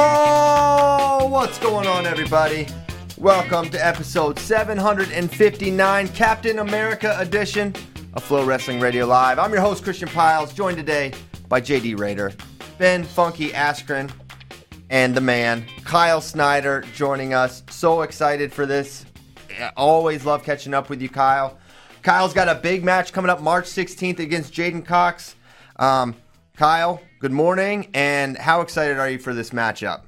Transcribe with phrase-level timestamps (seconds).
[0.00, 2.68] Oh, what's going on, everybody?
[3.16, 7.74] Welcome to episode 759, Captain America edition
[8.14, 9.40] of Flow Wrestling Radio Live.
[9.40, 11.12] I'm your host, Christian Pyles, joined today
[11.48, 12.32] by JD Rader,
[12.78, 14.08] Ben Funky Askren,
[14.88, 17.64] and the man, Kyle Snyder, joining us.
[17.68, 19.04] So excited for this.
[19.76, 21.58] Always love catching up with you, Kyle.
[22.04, 25.34] Kyle's got a big match coming up March 16th against J'den Cox.
[25.74, 26.14] Um,
[26.58, 30.02] Kyle, good morning, and how excited are you for this matchup?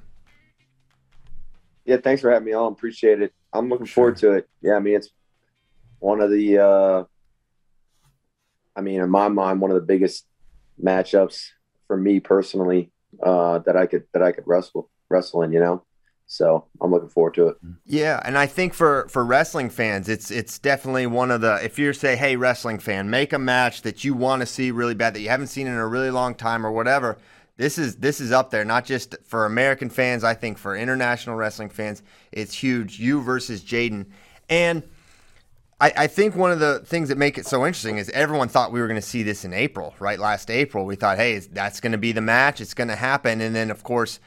[1.85, 2.73] Yeah, thanks for having me on.
[2.73, 3.33] Appreciate it.
[3.53, 4.49] I'm looking forward to it.
[4.61, 5.11] Yeah, I mean it's
[6.01, 7.05] one of the uh
[8.75, 10.27] I mean, in my mind, one of the biggest
[10.83, 11.51] matchups
[11.87, 12.91] for me personally,
[13.23, 15.85] uh, that I could that I could wrestle wrestle in, you know.
[16.33, 17.57] So I'm looking forward to it.
[17.85, 21.77] Yeah, and I think for for wrestling fans, it's it's definitely one of the if
[21.77, 25.13] you're say, hey, wrestling fan, make a match that you want to see really bad
[25.15, 27.19] that you haven't seen in a really long time or whatever.
[27.57, 30.23] This is this is up there, not just for American fans.
[30.23, 33.01] I think for international wrestling fans, it's huge.
[33.01, 34.07] You versus J'den,
[34.49, 34.85] and
[35.81, 38.71] I, I think one of the things that make it so interesting is everyone thought
[38.71, 40.21] we were going to see this in April, right?
[40.21, 42.61] Last April, we thought, hey, that's going to be the match.
[42.61, 44.21] It's going to happen, and then of course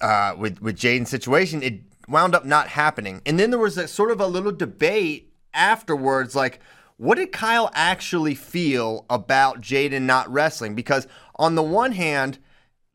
[0.00, 3.20] uh, with with J'den's situation, it wound up not happening.
[3.26, 6.60] And then there was a sort of a little debate afterwards, like
[6.98, 10.74] what did Kyle actually feel about J'den not wrestling?
[10.74, 11.06] Because
[11.36, 12.38] on the one hand,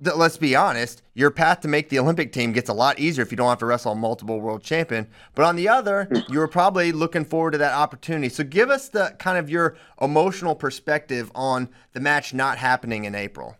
[0.04, 3.24] th- let's be honest, your path to make the Olympic team gets a lot easier
[3.24, 5.08] if you don't have to wrestle a multiple world champion.
[5.36, 8.28] But on the other, you were probably looking forward to that opportunity.
[8.28, 13.16] So give us the kind of your emotional perspective on the match not happening in
[13.16, 13.56] April.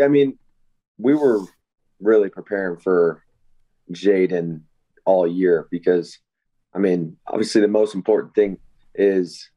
[0.00, 0.38] I mean,
[0.98, 1.40] we were
[2.00, 3.22] really preparing for
[3.92, 4.62] J'den
[5.04, 6.18] all year because,
[6.74, 8.58] I mean, obviously the most important thing
[8.94, 9.50] is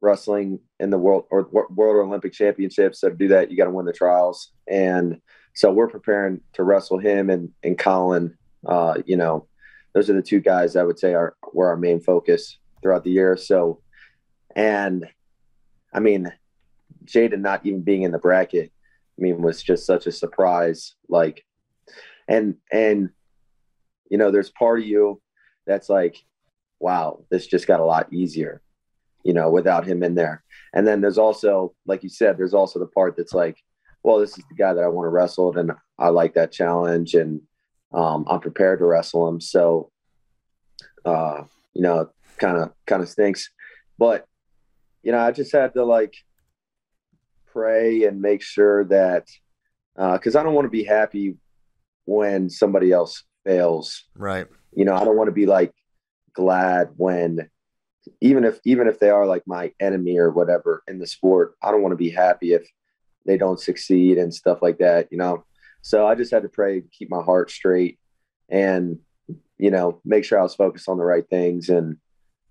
[0.00, 3.00] wrestling in the world or world or Olympic championships.
[3.00, 4.52] So to do that, you got to win the trials.
[4.68, 5.20] And
[5.54, 8.36] so we're preparing to wrestle him and, and Colin.
[8.66, 9.46] Uh, you know,
[9.94, 13.10] those are the two guys I would say are were our main focus throughout the
[13.10, 13.36] year.
[13.36, 13.80] So,
[14.54, 15.06] and
[15.92, 16.30] I mean,
[17.06, 18.72] J'den not even being in the bracket
[19.18, 20.94] I mean, was just such a surprise.
[21.08, 21.44] Like,
[22.28, 23.10] and and
[24.10, 25.20] you know, there's part of you
[25.66, 26.16] that's like,
[26.80, 28.60] wow, this just got a lot easier,
[29.22, 30.42] you know, without him in there.
[30.74, 33.56] And then there's also, like you said, there's also the part that's like,
[34.02, 37.14] well, this is the guy that I want to wrestle, and I like that challenge,
[37.14, 37.40] and
[37.92, 39.40] um, I'm prepared to wrestle him.
[39.40, 39.90] So,
[41.04, 43.50] uh, you know, kind of kind of stinks,
[43.98, 44.26] but
[45.02, 46.14] you know, I just had to like
[47.54, 49.28] pray and make sure that
[49.96, 51.36] because uh, I don't want to be happy
[52.04, 54.04] when somebody else fails.
[54.16, 54.46] Right.
[54.74, 55.72] You know, I don't want to be like
[56.34, 57.48] glad when
[58.20, 61.70] even if even if they are like my enemy or whatever in the sport, I
[61.70, 62.68] don't want to be happy if
[63.24, 65.44] they don't succeed and stuff like that, you know.
[65.80, 67.98] So I just had to pray, keep my heart straight
[68.50, 68.98] and
[69.56, 71.96] you know, make sure I was focused on the right things and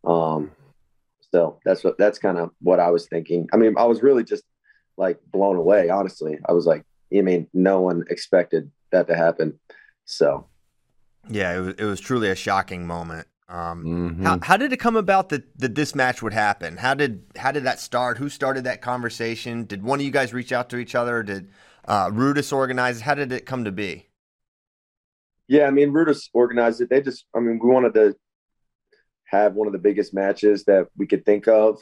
[0.05, 0.51] um
[1.31, 3.47] so that's what that's kind of what I was thinking.
[3.51, 4.43] I mean, I was really just
[4.97, 5.89] like blown away.
[5.89, 6.83] Honestly, I was like,
[7.15, 9.59] I mean, no one expected that to happen.
[10.05, 10.47] So,
[11.29, 13.27] yeah, it was, it was truly a shocking moment.
[13.49, 14.23] Um, mm-hmm.
[14.23, 16.77] how, how did it come about that, that this match would happen?
[16.77, 18.17] How did how did that start?
[18.17, 19.65] Who started that conversation?
[19.65, 21.21] Did one of you guys reach out to each other?
[21.23, 21.49] Did
[21.85, 23.01] uh, Rudis organize?
[23.01, 24.07] How did it come to be?
[25.47, 26.89] Yeah, I mean, Rudis organized it.
[26.89, 28.15] They just, I mean, we wanted to
[29.25, 31.79] have one of the biggest matches that we could think of,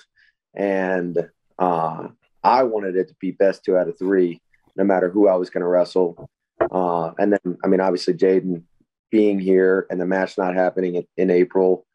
[0.55, 1.29] and
[1.59, 2.07] uh,
[2.43, 4.41] I wanted it to be best two out of three,
[4.75, 6.29] no matter who I was going to wrestle.
[6.71, 8.63] Uh, and then, I mean, obviously, J'den
[9.11, 11.85] being here and the match not happening in, in April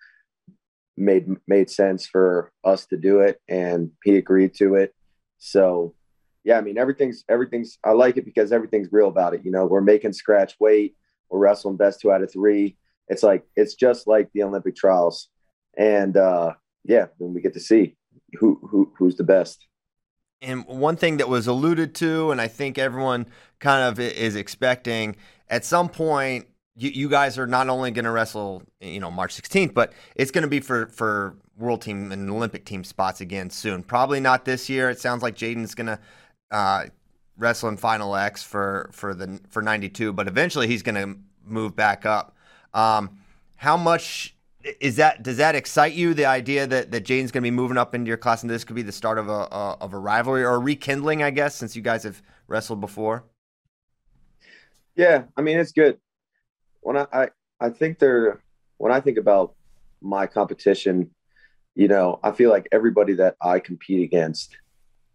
[0.97, 4.95] made made sense for us to do it, and he agreed to it.
[5.39, 5.95] So,
[6.45, 7.79] yeah, I mean, everything's everything's.
[7.85, 9.43] I like it because everything's real about it.
[9.45, 10.97] You know, we're making scratch weight.
[11.29, 12.77] We're wrestling best two out of three.
[13.09, 15.29] It's like it's just like the Olympic trials,
[15.77, 16.55] and uh,
[16.85, 17.97] yeah, then we get to see
[18.39, 19.67] who who who's the best.
[20.43, 23.27] And one thing that was alluded to, and I think everyone
[23.59, 25.17] kind of is expecting
[25.49, 26.47] at some point,
[26.77, 30.31] you, you guys are not only going to wrestle, you know, March 16th, but it's
[30.31, 33.83] going to be for for world team and Olympic team spots again soon.
[33.83, 34.91] Probably not this year.
[34.91, 35.99] It sounds like J'den's going to
[36.51, 36.85] uh,
[37.39, 41.75] wrestle in Final X for for the for 92, but eventually he's going to move
[41.75, 42.37] back up.
[42.75, 43.19] Um,
[43.55, 44.36] how much
[44.81, 47.79] is that does that excite you the idea that that J'den's going to be moving
[47.79, 49.99] up into your class and this could be the start of a, a, of a
[49.99, 53.25] rivalry or a rekindling I guess since you guys have wrestled before?
[54.97, 55.99] Yeah I mean it's good.
[56.81, 57.29] When I I,
[57.61, 58.43] I think they're
[58.79, 59.55] when I think about
[60.01, 61.11] my competition
[61.75, 64.57] you know I feel like everybody that I compete against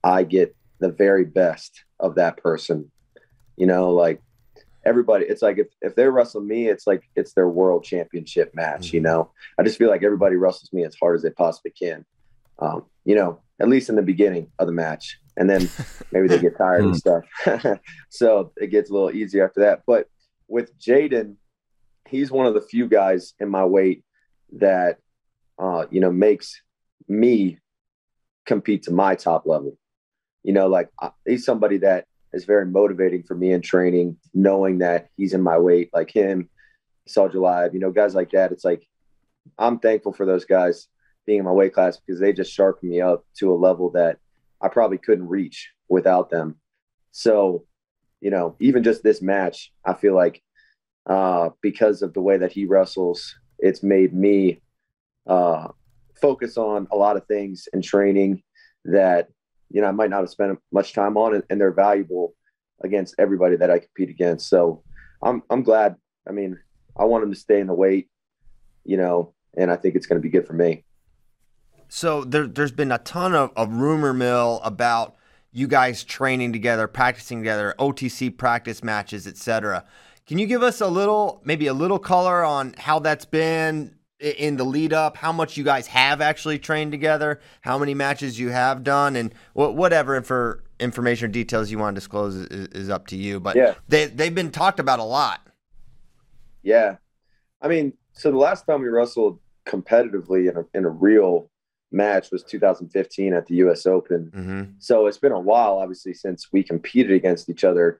[0.04, 2.90] I get the very best of that person.
[3.58, 4.22] You know like
[4.86, 8.88] everybody it's like if, if they wrestle me it's like it's their world championship match
[8.88, 8.98] mm-hmm.
[8.98, 9.32] you know?
[9.60, 12.06] I just feel like everybody wrestles me as hard as they possibly can.
[12.60, 15.20] Um, you know at least in the beginning of the match.
[15.38, 15.70] And then
[16.12, 16.98] maybe they get tired and mm.
[16.98, 17.80] stuff.
[18.10, 19.84] So it gets a little easier after that.
[19.86, 20.08] But
[20.48, 21.36] with jaden
[22.12, 24.04] he's one of the few guys in my weight
[24.54, 24.98] that
[25.58, 26.62] uh, you know makes
[27.08, 27.58] me
[28.46, 29.78] compete to my top level.
[30.44, 30.90] You know like
[31.26, 35.58] he's somebody that is very motivating for me in training, knowing that he's in my
[35.58, 36.50] weight, like him,
[37.10, 38.52] Sadulayev, you know, guys like that.
[38.52, 38.88] It's like
[39.58, 40.88] I'm thankful for those guys
[41.26, 44.18] being in my weight class because they just sharpen me up to a level that
[44.62, 46.56] I probably couldn't reach without them.
[47.12, 47.66] So,
[48.22, 50.42] you know, even just this match, I feel like
[51.08, 54.62] uh, because of the way that he wrestles, it's made me
[55.28, 55.68] uh,
[56.20, 58.44] focus on a lot of things in training
[58.86, 59.30] that
[59.74, 62.34] you know, I might not have spent much time on it, and they're valuable
[62.84, 64.50] against everybody that I compete against.
[64.50, 64.84] So
[65.24, 65.96] I'm I'm glad.
[66.28, 66.58] I mean,
[66.98, 68.10] I want them to stay in the weight,
[68.84, 70.84] you know, and I think it's going to be good for me.
[71.90, 75.16] So there, has been a ton of, of rumor mill about
[75.52, 79.86] you guys training together, practicing together, OTC practice matches, etc.
[80.26, 83.96] Can you give us a little, maybe a little color on how that's been?
[84.22, 88.40] In the lead up, how much you guys have actually trained together, how many matches
[88.40, 92.90] you have done, and whatever for information or details you want to disclose is, is
[92.90, 93.40] up to you.
[93.40, 93.76] But yeah.
[93.88, 95.42] they they've been talked about a lot.
[96.62, 96.98] Yeah,
[97.62, 101.50] I mean, so the last time we wrestled competitively in a in a real
[101.92, 103.86] match was 2015 at the U.S.
[103.86, 104.32] Open.
[104.34, 104.72] Mm-hmm.
[104.80, 108.00] So it's been a while, obviously, since we competed against each other.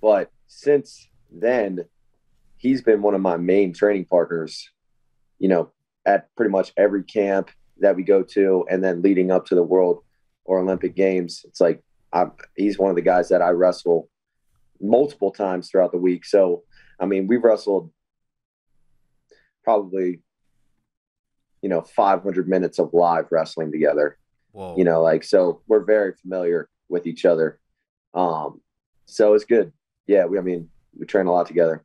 [0.00, 1.84] But since then,
[2.56, 4.70] he's been one of my main training partners
[5.40, 5.72] you know,
[6.06, 9.62] at pretty much every camp that we go to, and then leading up to the
[9.62, 10.04] World
[10.44, 11.82] or Olympic Games, it's like
[12.12, 14.08] I'm, he's one of the guys that I wrestle
[14.80, 16.24] multiple times throughout the week.
[16.24, 16.62] So,
[17.00, 17.90] I mean, we've wrestled
[19.64, 20.20] probably,
[21.62, 24.18] you know, 500 minutes of live wrestling together.
[24.52, 24.74] Whoa.
[24.76, 27.60] You know, like so we're very familiar with each other.
[28.14, 28.60] Um,
[29.06, 29.72] so it's good.
[30.06, 30.68] Yeah, we I mean
[30.98, 31.84] we train a lot together.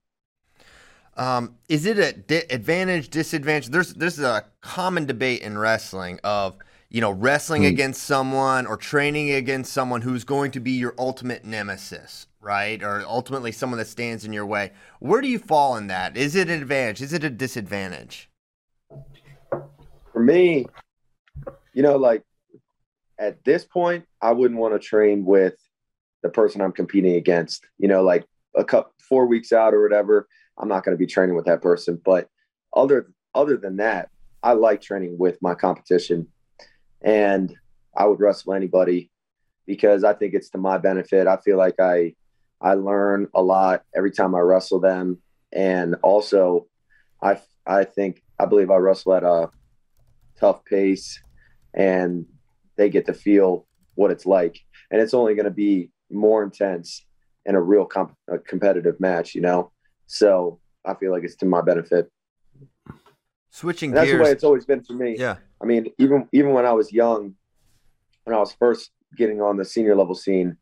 [1.18, 3.70] Um, is it a di- advantage, disadvantage?
[3.70, 6.58] There's there's a common debate in wrestling of
[6.90, 7.70] you know wrestling mm.
[7.70, 12.84] against someone or training against someone who's going to be your ultimate nemesis, right?
[12.84, 14.74] Or ultimately someone that stands in your way.
[15.00, 16.18] Where do you fall in that?
[16.18, 17.02] Is it an advantage?
[17.02, 18.30] Is it a disadvantage?
[20.12, 20.66] For me,
[21.74, 22.24] you know, like
[23.18, 25.56] at this point, I wouldn't want to train with
[26.24, 27.66] the person I'm competing against.
[27.78, 31.08] You know, like a couple four weeks out or whatever I'm not going to be
[31.08, 32.02] training with that person.
[32.04, 32.30] But
[32.74, 34.10] other other than that,
[34.44, 36.28] I like training with my competition,
[37.02, 37.54] and
[37.96, 39.12] I would wrestle anybody
[39.66, 41.28] because I think it's to my benefit.
[41.28, 42.16] I feel like I
[42.62, 45.22] I learn a lot every time I wrestle them,
[45.52, 46.68] and also
[47.22, 49.50] I I think I believe I wrestle at a
[50.40, 51.20] tough pace,
[51.74, 52.26] and
[52.78, 54.60] they get to feel what it's like,
[54.92, 57.06] and it's only going to be more intense
[57.46, 59.72] in a real comp- a competitive match, you know.
[60.08, 62.12] So I feel like it's to my benefit.
[63.50, 64.18] Switching And that's gears.
[64.18, 65.16] the way it's always been for me.
[65.18, 65.38] yeah.
[65.62, 67.36] I mean, even even when I was young,
[68.26, 70.58] when I was first getting on the senior level scene,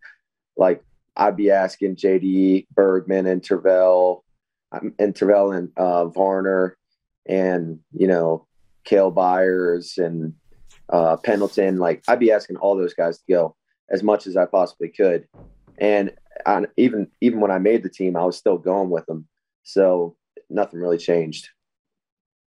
[0.55, 0.83] like
[1.17, 4.21] I'd be asking JD Bergman and Tervel,
[4.71, 6.77] um, and Tervel and uh, Varner,
[7.25, 8.45] and you know,
[8.83, 10.33] Kale Byers and
[10.89, 11.77] uh, Pendleton.
[11.77, 13.55] Like I'd be asking all those guys to go
[13.89, 15.27] as much as I possibly could,
[15.79, 16.11] and
[16.45, 19.27] I, even even when I made the team, I was still going with them.
[19.63, 20.15] So
[20.49, 21.49] nothing really changed.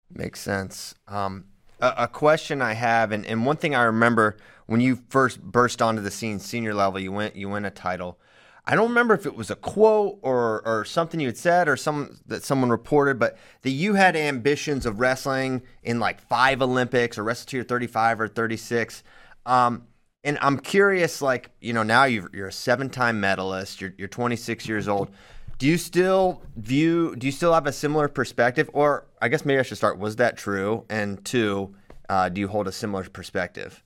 [0.10, 0.96] Makes sense.
[1.08, 1.46] Um,
[1.82, 5.82] a, a question I have, and, and one thing I remember when you first burst
[5.82, 8.20] onto the scene, senior level, you went you win a title.
[8.68, 11.78] I don't remember if it was a quote or or something you had said or
[11.78, 17.18] some that someone reported, but that you had ambitions of wrestling in like five Olympics
[17.18, 19.04] or wrestle to your 35 or 36.
[19.46, 19.84] Um,
[20.24, 23.82] and I'm curious, like you know, now you're, you're a seven-time medalist.
[23.82, 25.12] You're you're 26 years old.
[25.58, 27.16] Do you still view?
[27.16, 29.98] Do you still have a similar perspective, or I guess maybe I should start.
[29.98, 30.86] Was that true?
[30.90, 31.74] And two,
[32.10, 33.82] uh, do you hold a similar perspective?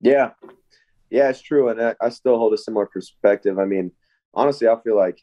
[0.00, 0.30] Yeah,
[1.10, 3.58] yeah, it's true, and I, I still hold a similar perspective.
[3.58, 3.92] I mean,
[4.34, 5.22] honestly, I feel like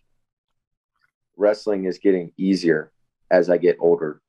[1.38, 2.92] wrestling is getting easier
[3.30, 4.22] as I get older.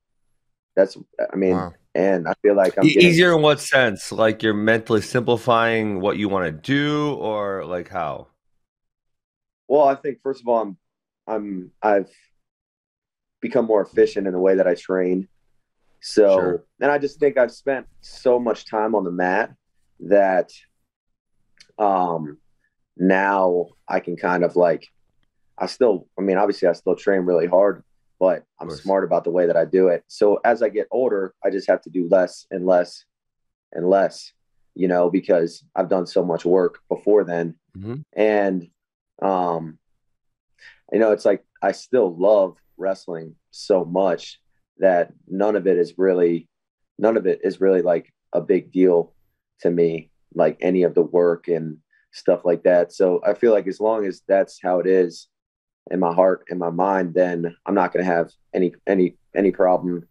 [0.77, 0.99] That's,
[1.33, 1.73] I mean, Wow.
[1.95, 4.13] and I feel like I'm getting, Easier in what sense?
[4.13, 8.27] Like you're mentally simplifying what you want to do, or like how?
[9.67, 10.77] Well, I think first of all, I'm,
[11.31, 12.11] I'm, I've
[13.41, 15.29] become more efficient in the way that I train.
[16.01, 16.65] So, Sure.
[16.81, 19.55] and I just think I've spent so much time on the mat
[20.01, 20.51] that,
[21.79, 22.39] um,
[22.97, 24.87] now I can kind of like,
[25.57, 27.85] I still, I mean, obviously I still train really hard,
[28.19, 30.05] but I'm smart about the way that I do it.
[30.09, 33.05] So as I get older, I just have to do less and less
[33.73, 34.33] and less,
[34.75, 37.57] you know, because I've done so much work before then.
[37.77, 38.05] Mhm.
[38.15, 38.69] And,
[39.23, 39.79] um,
[40.93, 44.41] you know, it's like I still love wrestling so much
[44.79, 46.49] that none of it is really,
[46.99, 49.15] none of it is really like a big deal
[49.61, 51.79] to me, like any of the work and
[52.13, 52.93] stuff like that.
[52.93, 55.29] So I feel like as long as that's how it is
[55.91, 59.51] in my heart and my mind, then I'm not going to have any any any
[59.51, 60.07] problem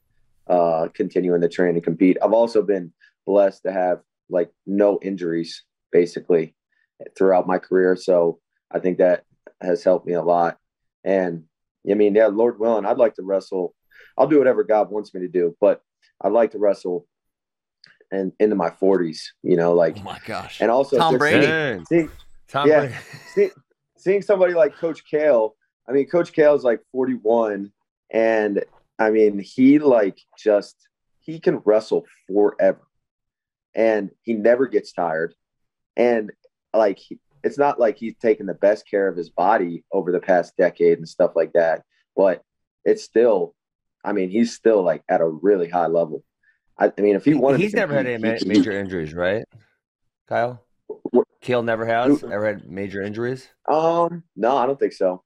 [0.47, 2.17] uh, continuing to train and compete.
[2.21, 2.93] I've also been
[3.25, 6.55] blessed to have like no injuries basically
[7.17, 8.39] throughout my career, so
[8.71, 9.23] I think that
[9.61, 10.57] has helped me a lot.
[11.03, 11.43] And
[11.89, 13.73] I mean, yeah, Lord willing, I'd like to wrestle.
[14.17, 15.81] I'll do whatever God wants me to do, but
[16.21, 17.07] I'd like to wrestle
[18.11, 19.19] and into my 40s.
[19.43, 20.59] You know, like Oh my gosh!
[20.61, 21.47] and also Tom just Brady.
[21.47, 21.85] Dang.
[21.85, 22.09] seeing,
[22.47, 22.79] Tom Yeah.
[22.81, 22.95] Brady.
[23.33, 23.49] see,
[23.97, 25.51] seeing somebody like Coach Cael.
[25.87, 27.71] I mean, Coach Cael is like 41,
[28.11, 28.63] and
[28.99, 30.75] I mean, he like just
[31.21, 32.81] he can wrestle forever,
[33.73, 35.33] and he never gets tired,
[35.95, 36.31] and
[36.73, 40.19] like he, it's not like he's taken the best care of his body over the
[40.19, 41.83] past decade and stuff like that,
[42.15, 42.41] but
[42.85, 43.55] it's still,
[44.03, 46.23] I mean, he's still like at a really high level.
[46.77, 49.43] I, I mean, if he wanted, to He's never had any major injuries, right?
[50.27, 50.63] Kyle?
[51.11, 53.47] What- Cael never has Who- ever had major injuries.
[53.69, 55.23] Um, no, I don't think so.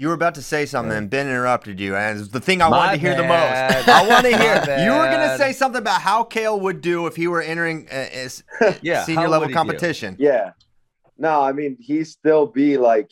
[0.00, 2.70] You were about to say something, and Ben interrupted you, and it's the thing I
[2.70, 3.76] My wanted to hear the bad.
[3.76, 3.88] most.
[3.90, 4.78] I want to My hear.
[4.84, 7.86] You were going to say something about how Cael would do if he were entering
[7.92, 8.42] uh, his
[8.82, 9.58] Yeah, senior how level would he do?
[9.58, 10.16] competition.
[10.18, 10.52] Yeah.
[11.18, 13.10] No, I mean he still be like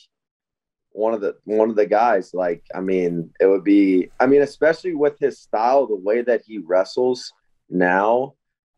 [0.93, 2.33] one of the one of the guys.
[2.33, 6.41] Like, I mean, it would be I mean, especially with his style, the way that
[6.47, 7.31] he wrestles
[7.69, 8.33] now,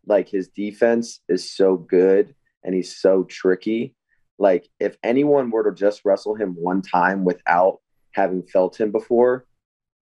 [0.05, 3.95] like his defense is so good and he's so tricky.
[4.37, 7.79] Like, if anyone were to just wrestle him one time without
[8.12, 9.47] having felt him before,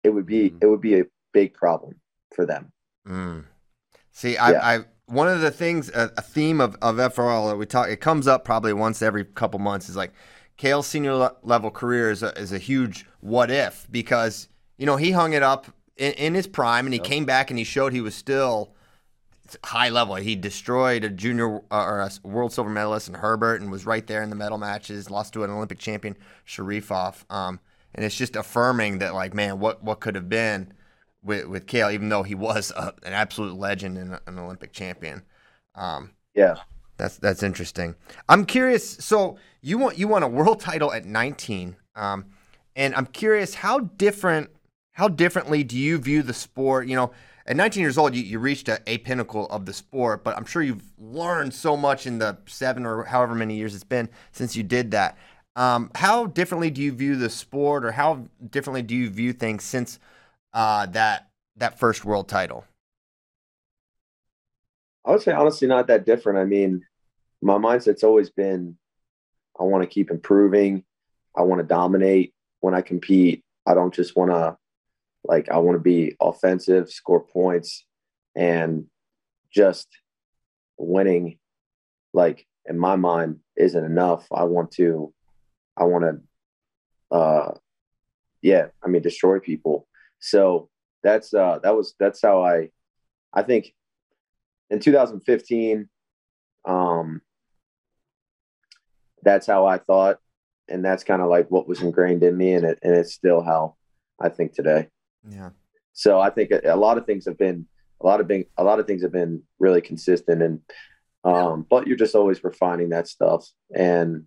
[0.02, 0.62] it would be Mhm.
[0.62, 2.00] it would be a big problem
[2.35, 2.73] for them.
[3.06, 3.44] Mm.
[4.12, 4.66] See, I, Yeah.
[4.66, 8.00] I one of the things, a, a theme of, of FRL that we talk, it
[8.00, 10.12] comes up probably once every couple months is like
[10.56, 14.97] Cael's senior le- level career is a, is a huge what if because you know
[14.97, 15.66] he hung it up
[15.97, 18.75] in, in his prime and he came back and he showed he was still
[19.64, 20.14] high level.
[20.14, 24.06] He destroyed a junior uh, or a world silver medalist in Herbert and was right
[24.06, 25.11] there in the medal matches.
[25.11, 26.16] Lost to an Olympic champion
[26.47, 27.25] Sharifov.
[27.30, 27.61] Um,
[27.94, 30.72] and it's just affirming that like man, what what could have been
[31.22, 35.22] with with Cael, even though he was a, an absolute legend and an Olympic champion.
[35.75, 36.56] Um, Yeah.
[36.96, 37.94] that's that's interesting.
[38.28, 38.96] I'm curious.
[38.99, 42.26] So you want you won a world title at 19, um,
[42.76, 44.50] and I'm curious how different
[44.92, 46.87] how differently do you view the sport?
[46.87, 47.12] You know,
[47.46, 50.44] at 19 years old, you, you reached a, a pinnacle of the sport, but I'm
[50.44, 54.54] sure you've learned so much in the seven or however many years it's been since
[54.54, 55.16] you did that.
[55.54, 59.64] Um, how differently do you view the sport, or how differently do you view things
[59.64, 59.99] since
[60.54, 62.64] uh, that that first world title?
[65.04, 66.38] I would say honestly not that different.
[66.38, 66.82] I mean,
[67.42, 68.76] my mindset's always been
[69.59, 70.85] I want to keep improving.
[71.37, 73.44] I want to dominate when I compete.
[73.66, 74.56] I don't just want to
[75.25, 77.85] like I want to be offensive, score points,
[78.35, 78.87] and
[79.52, 79.88] just
[80.78, 81.38] winning.
[82.14, 84.26] Like in my mind, isn't enough.
[84.32, 85.12] I want to,
[85.76, 87.54] I want to, uh,
[88.42, 88.66] yeah.
[88.82, 89.86] I mean, destroy people.
[90.18, 90.68] So
[91.02, 92.70] that's uh, that was that's how I,
[93.32, 93.74] I think,
[94.70, 95.88] in 2015,
[96.64, 97.20] um,
[99.22, 100.18] that's how I thought,
[100.68, 103.42] and that's kind of like what was ingrained in me, and it and it's still
[103.42, 103.76] how
[104.20, 104.88] I think today.
[105.28, 105.50] Yeah.
[105.92, 107.66] So I think a, a lot of things have been
[108.00, 110.60] a lot of being a lot of things have been really consistent, and
[111.24, 114.24] um, but you're just always refining that stuff, and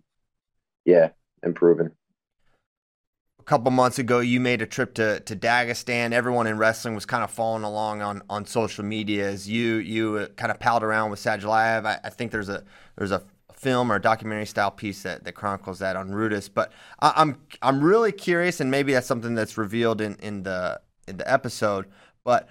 [0.84, 1.10] yeah,
[1.46, 1.90] improving.
[3.38, 6.12] A couple months ago, you made a trip to to Dagestan.
[6.12, 10.16] Everyone in wrestling was kind of following along on on social media as you you
[10.16, 11.86] uh, kind of palled around with Sadulayev.
[11.86, 12.64] I, I think there's a
[12.96, 13.22] there's a
[13.54, 16.50] film or a documentary style piece that, that chronicles that on Rudis.
[16.52, 20.80] But I, I'm I'm really curious, and maybe that's something that's revealed in, in the
[21.08, 21.86] in the episode.
[22.24, 22.48] But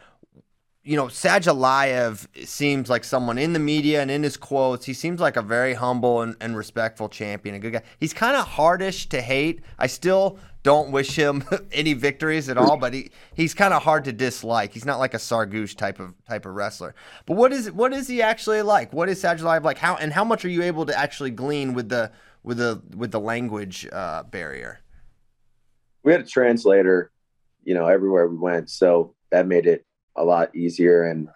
[0.85, 4.85] you know, Sadulayev seems like someone in the media and in his quotes.
[4.85, 7.81] He seems like a very humble and, and respectful champion, a good guy.
[7.99, 9.61] He's kind of hardish to hate.
[9.79, 14.05] I still don't wish him any victories at all, but he, he's kind of hard
[14.05, 14.73] to dislike.
[14.73, 16.93] He's not like a Sargouche type of type of wrestler.
[17.25, 18.93] But what is what is he actually like?
[18.93, 19.79] What is Sadulayev like?
[19.79, 22.11] How and how much are you able to actually glean with the
[22.43, 24.81] with the with the language uh, barrier?
[26.03, 27.11] We had a translator,
[27.63, 29.83] you know, everywhere we went, so that made it
[30.15, 31.03] a lot easier.
[31.03, 31.27] And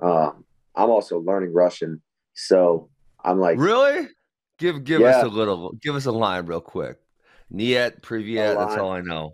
[0.00, 2.02] um, I'm also learning Russian,
[2.34, 2.88] so
[3.24, 4.08] I'm like, really?
[4.58, 5.18] Give give Yeah.
[5.18, 6.98] us a little, give us a line real quick.
[7.50, 8.58] Niet, privyet.
[8.58, 9.32] That's all I know.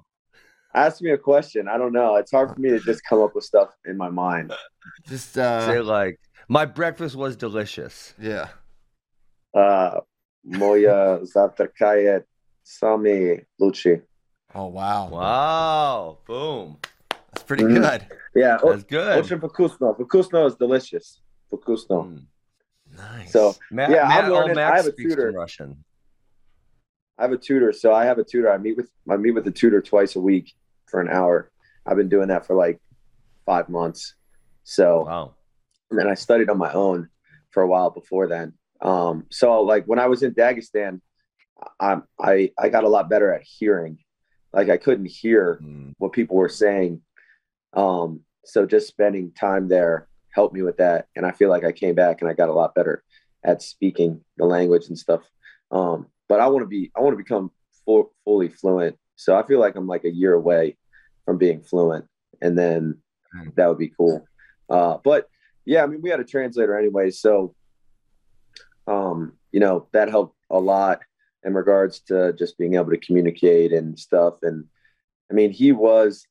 [0.75, 1.68] ask me a question.
[1.68, 2.16] I don't know.
[2.16, 4.52] It's hard for me to just come up with stuff in my mind.
[5.07, 6.18] Just uh, Say like,
[6.49, 8.14] my breakfast was delicious.
[8.18, 8.49] yeah.
[9.54, 10.00] Uh,
[10.45, 12.25] Moya Zatakayet
[12.62, 14.02] Sami Luci.
[14.54, 16.78] Oh wow, Wow, boom,
[17.32, 17.75] that's pretty Mhm.
[17.82, 18.06] good.
[18.35, 19.18] Yeah, that's good.
[19.18, 19.99] Ocean Vkusno.
[19.99, 21.20] Vkusno is delicious.
[21.52, 22.06] Vkusno.
[22.08, 22.26] Mm.
[22.97, 23.32] Nice.
[23.32, 24.58] So Matt, Yeah, I'm Matt learning.
[24.58, 25.30] I have a tutor.
[25.32, 25.85] Russian.
[27.18, 28.50] I have a tutor, so I have a tutor.
[28.50, 30.53] I meet with I meet with the tutor twice a week
[30.87, 31.50] for an hour.
[31.85, 32.81] I've been doing that for like
[33.44, 34.14] five months.
[34.64, 35.35] So Wow.
[35.90, 37.09] and then I studied on my own
[37.50, 38.55] for a while before then.
[38.81, 41.00] Um, so like when I was in Dagestan,
[41.81, 43.98] I, I I got a lot better at hearing.
[44.53, 45.94] Like I couldn't hear Mm.
[45.98, 47.03] what people were saying.
[47.74, 51.72] Um, so just spending time there helped me with that, and I feel like I
[51.72, 53.02] came back and I got a lot better
[53.44, 55.22] at speaking the language and stuff.
[55.70, 57.50] Um, but I want to be I want to become
[57.85, 58.96] full, fully fluent.
[59.16, 60.76] So I feel like I'm like a year away
[61.24, 62.07] from being fluent,
[62.40, 63.00] and then
[63.35, 63.54] Mm.
[63.57, 64.26] that would be cool.
[64.70, 65.28] Uh, but
[65.66, 67.54] yeah, I mean, we had a translator anyway, so
[68.87, 71.00] um, you know that helped a lot
[71.44, 74.38] in regards to just being able to communicate and stuff.
[74.42, 74.64] And
[75.31, 76.26] I mean, he was,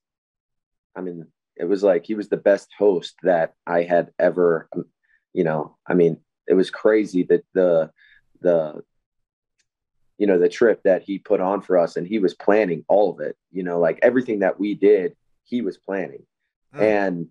[0.98, 4.86] I mean, it was like he was the best host that I had ever, um,
[5.34, 5.78] you know.
[5.86, 7.92] I mean, it was crazy that the
[8.42, 8.82] the
[10.18, 13.12] you know the trip that he put on for us, and he was planning all
[13.12, 13.38] of it.
[13.52, 16.26] You know, like everything that we did, he was planning
[16.74, 17.28] and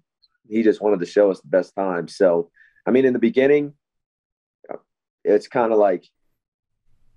[0.49, 2.09] he just wanted to show us the best time.
[2.09, 2.51] So,
[2.87, 3.75] I mean, in the beginning,
[4.73, 4.77] uh,
[5.25, 6.07] it's kind of like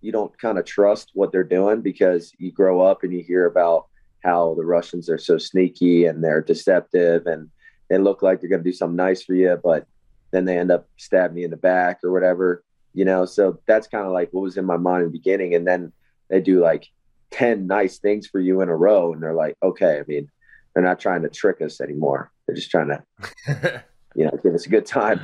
[0.02, 3.46] you don't kind of trust what they're doing because you grow up and you hear
[3.46, 3.88] about
[4.24, 7.50] how the Russians are so sneaky and they're deceptive and
[7.90, 9.88] they look like they're going to do something nice for you, but
[10.32, 13.26] then they end up stabbing you in the back or whatever, you know?
[13.26, 15.56] So that's kind of like what was in my mind in the beginning.
[15.56, 15.92] And then
[16.30, 16.88] they do like
[17.32, 19.14] 10 nice things for you in a row.
[19.14, 20.30] And they're like, okay, I mean,
[20.74, 22.32] they're not trying to trick us anymore.
[22.46, 23.04] They're just trying to,
[24.16, 25.20] you know, give us a good time.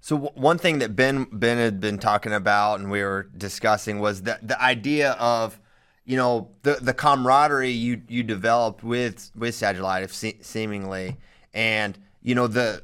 [0.00, 4.22] So one thing that Ben Ben had been talking about and we were discussing was
[4.22, 5.58] that the idea of
[6.04, 11.16] you know the the camaraderie you you developed with with Sadulayev se- seemingly.
[11.52, 12.82] And you know the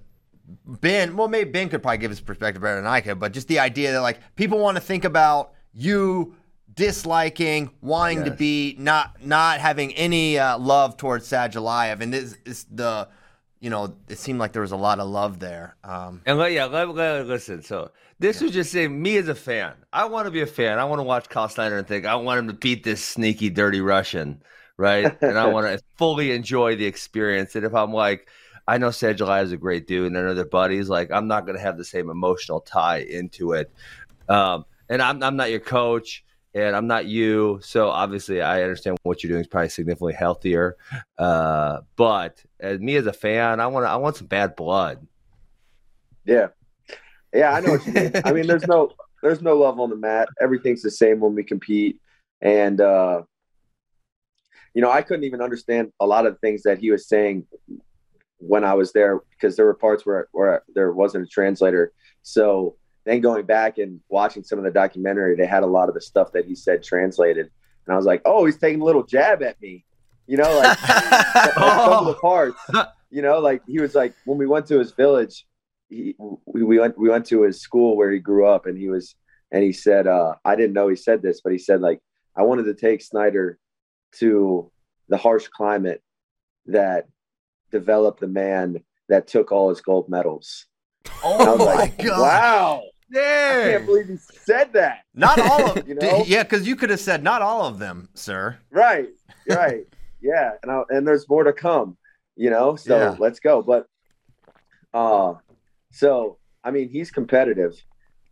[0.64, 3.48] Ben well maybe Ben could probably give his perspective better than I could but just
[3.48, 6.34] the idea that like people want to think about you
[6.74, 12.64] disliking wanting to be not not having any uh, love towards Sadulayev and this is
[12.70, 13.08] the
[13.60, 16.52] you know it seemed like there was a lot of love there um, And let,
[16.52, 17.62] yeah, listen.
[17.62, 20.78] So this was just saying, me as a fan, I want to be a fan.
[20.78, 23.48] I want to watch Kyle Snyder and think I want him to beat this sneaky,
[23.48, 24.42] dirty Russian,
[24.76, 25.16] right?
[25.22, 27.56] and I want to fully enjoy the experience.
[27.56, 28.28] And if I'm like,
[28.68, 31.46] I know Sadulayev is a great dude, and I know their buddies, like I'm not
[31.46, 33.72] going to have the same emotional tie into it.
[34.28, 36.22] Um, and I'm I'm not your coach,
[36.54, 40.76] and I'm not you, so obviously I understand what you're doing is probably significantly healthier.
[41.16, 45.06] Uh, but as me as a fan, I want I want some bad blood.
[46.26, 46.48] Yeah.
[47.32, 48.12] Yeah, I know what you mean.
[48.24, 50.28] I mean, there's no there's no love on the mat.
[50.40, 52.00] Everything's the same when we compete.
[52.40, 53.22] And uh
[54.74, 57.46] you know, I couldn't even understand a lot of the things that he was saying
[58.38, 61.92] when I was there because there were parts where where there wasn't a translator.
[62.22, 65.94] So then going back and watching some of the documentary, they had a lot of
[65.94, 67.50] the stuff that he said translated,
[67.86, 69.84] and I was like, oh, he's taking a little jab at me,
[70.26, 70.78] you know, like
[71.54, 72.60] some of the parts,
[73.10, 75.46] you know, like he was like when we went to his village,
[75.90, 76.14] he,
[76.46, 79.14] we, we went we went to his school where he grew up, and he was
[79.52, 82.00] and he said, uh, I didn't know he said this, but he said like
[82.36, 83.58] I wanted to take Snyder
[84.18, 84.70] to
[85.08, 86.02] the harsh climate
[86.66, 87.06] that
[87.70, 90.66] developed the man that took all his gold medals.
[91.22, 92.20] Oh my like, god!
[92.20, 92.82] Wow.
[93.12, 93.66] Dang.
[93.66, 95.00] I can't believe he said that.
[95.14, 96.24] Not all of You know?
[96.26, 98.58] yeah, because you could have said not all of them, sir.
[98.70, 99.08] Right.
[99.48, 99.84] Right.
[100.22, 100.52] yeah.
[100.62, 101.96] And I, and there's more to come,
[102.36, 102.76] you know?
[102.76, 103.16] So Yeah.
[103.18, 103.62] let's go.
[103.62, 103.86] But
[104.94, 105.34] uh
[105.90, 107.74] so I mean he's competitive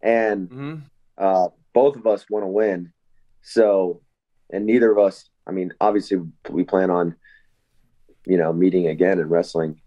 [0.02, 0.82] and Mhm.
[1.16, 2.92] uh both of us want to win.
[3.42, 4.02] So
[4.50, 7.16] and neither of us I mean, obviously we plan on,
[8.26, 9.80] you know, meeting again and wrestling.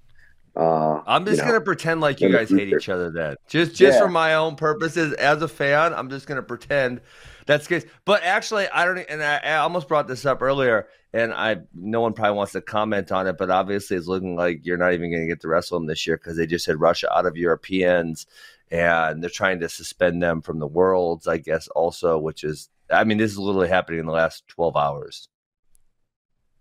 [0.55, 1.51] Uh I'm just you know.
[1.53, 3.09] gonna pretend like you guys hate each other.
[3.09, 4.01] Then, just just Yeah.
[4.05, 6.99] for my own purposes as a fan, I'm just gonna pretend
[7.45, 7.89] that's the case.
[8.05, 8.99] But actually, I don't.
[8.99, 12.53] e, And I, I almost brought this up earlier, and I no one probably wants
[12.53, 13.37] to comment on it.
[13.37, 16.17] But obviously, it's looking like you're not even gonna get to wrestle them this year
[16.17, 18.25] because they just had Russia out of Europeans,
[18.71, 21.27] and they're trying to suspend them from the worlds.
[21.27, 24.75] I guess also, which is, I mean, this is literally happening in the last 12
[24.77, 25.27] hours,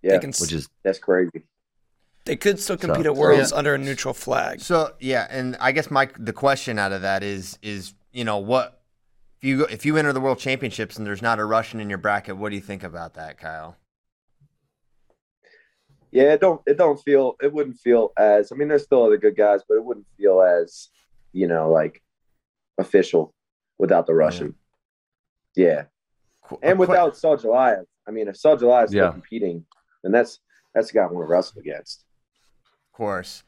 [0.03, 1.43] yeah, can, which is that's crazy.
[2.25, 3.59] they could still So- compete at so, Worlds yeah.
[3.59, 4.61] under a neutral flag.
[4.61, 8.39] So yeah, and I guess my the question out of that is is you know
[8.39, 8.80] what
[9.41, 11.99] if you if you enter the world championships and there's not a Russian in your
[11.99, 13.77] bracket, what do you think about that, Kyle?
[16.13, 19.17] Yeah, it don't it don't feel it wouldn't feel as I mean there's still other
[19.17, 20.89] good guys, but it wouldn't feel as,
[21.33, 22.03] you know, like
[22.79, 23.33] official
[23.79, 24.55] without the Russian.
[25.57, 25.85] Yeah.
[26.43, 27.85] Qu- And a que- without Sadulayev.
[28.07, 29.05] I mean if Sadulayev is Yeah.
[29.05, 29.65] still competing,
[30.03, 30.41] then that's
[30.75, 32.05] that's the guy I want to wrestle against.
[32.93, 33.43] of course.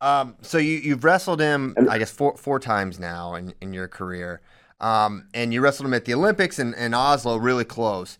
[0.00, 3.72] Um, so you you've wrestled him, And- I guess four four times now in, in
[3.72, 4.40] your career,
[4.82, 8.18] um, and you wrestled him at the Olympics and, and Oslo, really close.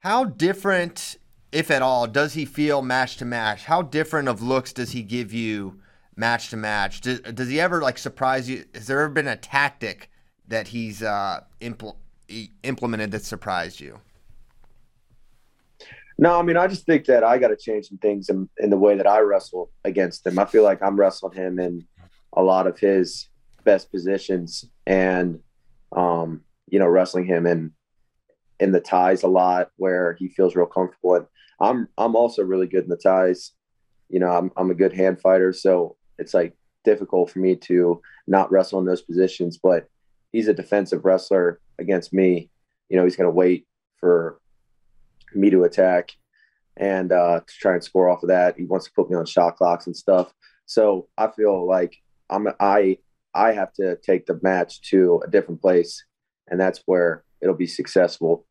[0.00, 1.18] How different,
[1.52, 3.64] if at all, does he feel match to match?
[3.64, 5.80] How different of looks does he give you
[6.16, 7.02] match to match?
[7.02, 8.64] Does, does he ever like surprise you?
[8.74, 10.10] Has there ever been a tactic
[10.48, 11.96] that he's uh, impl-
[12.62, 14.00] implemented that surprised you?
[16.16, 18.76] No, I mean I just think that I gotta change some things in, in the
[18.76, 20.38] way that I wrestle against him.
[20.38, 21.86] I feel like I'm wrestling him in
[22.34, 23.28] a lot of his
[23.64, 25.40] best positions and
[25.92, 27.72] um, you know, wrestling him in
[28.58, 31.14] in the ties a lot where he feels real comfortable.
[31.14, 31.26] And
[31.60, 33.52] I'm I'm also really good in the ties.
[34.08, 38.00] You know, I'm I'm a good hand fighter, so it's like difficult for me to
[38.26, 39.58] not wrestle in those positions.
[39.62, 39.88] But
[40.32, 42.50] he's a defensive wrestler against me.
[42.88, 43.66] You know, he's gonna wait
[43.98, 44.40] for
[45.34, 46.10] me to attack
[46.76, 48.56] and uh, to try and score off of that.
[48.56, 50.32] He wants to put me on shot clocks and stuff.
[50.66, 51.96] So I feel like
[52.28, 52.98] I'm I
[53.34, 56.04] I have to take the match to a different place,
[56.48, 58.46] and that's where it'll be successful.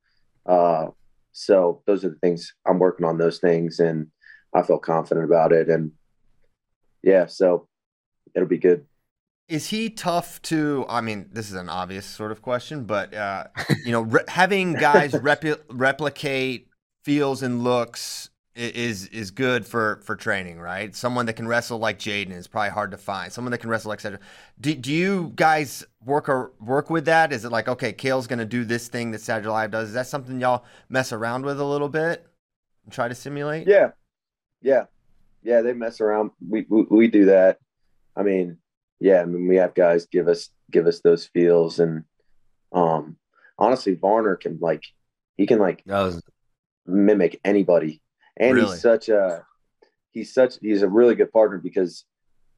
[0.45, 0.87] Uh,
[1.31, 3.17] so those are the things I'm working on.
[3.17, 4.07] Those things, and
[4.53, 5.69] I feel confident about it.
[5.69, 5.91] And
[7.03, 7.67] yeah, so
[8.35, 8.85] it'll be good.
[9.47, 10.85] Is he tough to?
[10.87, 13.45] I mean, this is an obvious sort of question, but uh,
[13.83, 15.13] you know, re- having guys
[15.69, 16.67] replicate
[17.03, 20.95] feels and looks is is good for for training, right?
[20.95, 23.31] Someone that can wrestle like J'den is probably hard to find.
[23.31, 24.21] Someone that can wrestle like Cedric.
[24.59, 27.31] Do, do you guys work or work with that?
[27.31, 29.89] Is it like okay, Cael's going to do this thing that Sadulayev does?
[29.89, 32.25] Is that something y'all mess around with a little bit
[32.83, 33.67] and try to simulate?
[33.67, 33.91] Yeah,
[34.61, 34.85] yeah,
[35.43, 35.61] yeah.
[35.61, 36.31] They mess around.
[36.47, 37.59] We we, we do that.
[38.15, 38.57] I mean,
[38.99, 39.21] yeah.
[39.21, 42.03] I mean, we have guys give us give us those feels, and
[42.71, 43.17] um,
[43.57, 44.83] honestly, Varner can like
[45.37, 46.21] he can like that was
[46.85, 48.01] mimic anybody,
[48.39, 48.69] and Really?
[48.71, 49.43] he's such a
[50.11, 52.05] he's such he's a really good partner because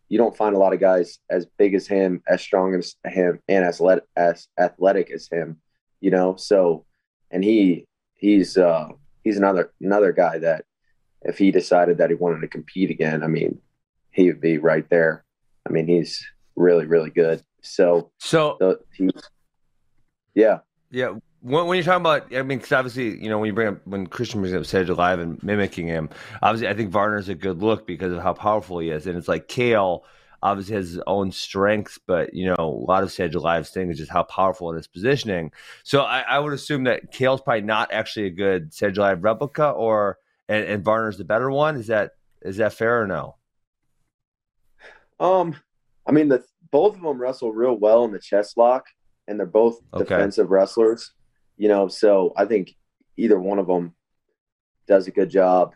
[0.09, 3.39] you don't find a lot of guys as big as him, as strong as him,
[3.47, 5.57] and as athletic as athletic as him.
[6.01, 6.85] You know, so
[7.31, 8.89] and he he's uh
[9.23, 10.65] he's another another guy that
[11.23, 13.59] if he decided that he wanted to compete again, I mean,
[14.11, 15.23] he would be right there.
[15.67, 17.43] I mean, he's really really good.
[17.61, 19.09] So, so so he,
[20.33, 23.53] yeah, Yeah, when, when you're talking about, I mean, because obviously, you know, when you
[23.53, 26.09] bring up when Christian brings up Sadulayev and mimicking him,
[26.41, 29.27] obviously, I think Varner's a good look because of how powerful he is, and it's
[29.27, 30.01] like Cael
[30.43, 34.11] obviously has his own strengths, but you know, a lot of Sadulayev's thing is just
[34.11, 35.51] how powerful in his positioning.
[35.83, 40.17] So I, I would assume that Cael's probably not actually a good Sadulayev replica, or
[40.47, 41.75] and, and Varner's the better one.
[41.75, 43.35] Is that is that fair or no?
[45.19, 45.55] Um,
[46.07, 48.85] I mean, the both of them wrestle real well in the chest lock,
[49.27, 50.05] and they're both Okay.
[50.05, 51.11] defensive wrestlers.
[51.57, 52.75] You know, so I think
[53.17, 53.93] either one of them
[54.87, 55.73] does a good job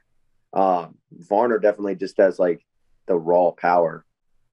[0.56, 2.66] uh, Varner definitely just has like
[3.08, 4.06] the raw power,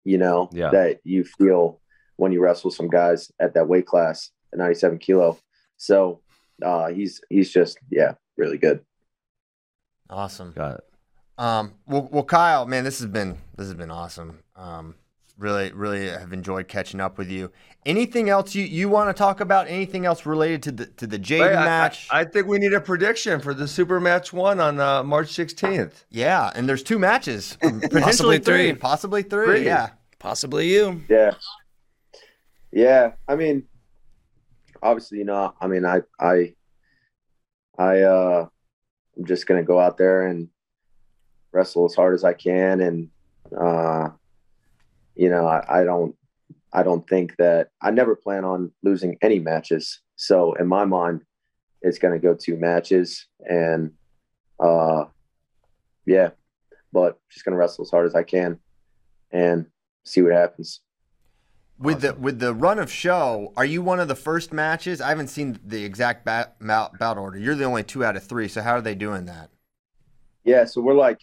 [0.05, 0.71] you know, Yeah.
[0.71, 1.81] that you feel
[2.17, 5.39] when you wrestle some guys at that weight class at 97 kilo.
[5.77, 6.21] So
[6.61, 8.85] uh, he's he's just yeah, really good.
[10.11, 10.53] Awesome.
[10.53, 10.85] Got it.
[11.39, 14.41] Um, well, well, Kyle, man, this has been this has been awesome.
[14.57, 14.97] Um,
[15.38, 17.51] really, really have enjoyed catching up with you.
[17.85, 19.66] Anything else you, you want to talk about?
[19.66, 22.09] Anything else related to the to the J'den Hey, match?
[22.12, 25.29] I, I think we need a prediction for the Super Match One on uh, March
[25.33, 26.05] 16th.
[26.11, 28.75] yeah, and there's two matches, potentially Possibly three, three.
[28.75, 29.47] possibly three.
[29.47, 29.64] Three.
[29.64, 29.90] Yeah,
[30.21, 31.03] Possibly you.
[31.09, 31.33] Yeah.
[32.71, 33.12] Yeah.
[33.27, 33.64] I mean,
[34.83, 36.55] obviously, you know, I mean, I, I,
[37.79, 38.47] I, uh,
[39.16, 40.49] I'm just going to go out there and
[41.53, 42.81] wrestle as hard as I can.
[42.81, 43.11] And,
[43.61, 44.11] uh,
[45.14, 46.14] you know, I, I don't,
[46.72, 50.01] I don't think that I never plan on losing any matches.
[50.16, 51.22] So in my mind,
[51.83, 53.92] it's going to go two matches and,
[54.61, 55.05] uh,
[56.07, 56.31] yeah,
[56.92, 58.59] but just going to wrestle as hard as I can
[59.31, 59.66] and
[60.05, 60.81] see what happens.
[61.79, 65.01] with the with the run of show, are you one of the first matches?
[65.01, 67.38] I haven't seen the exact bat, bout, bout order.
[67.38, 68.48] You're the only two out of three.
[68.48, 69.51] So how are they doing that?
[70.44, 71.20] Yeah, so we're like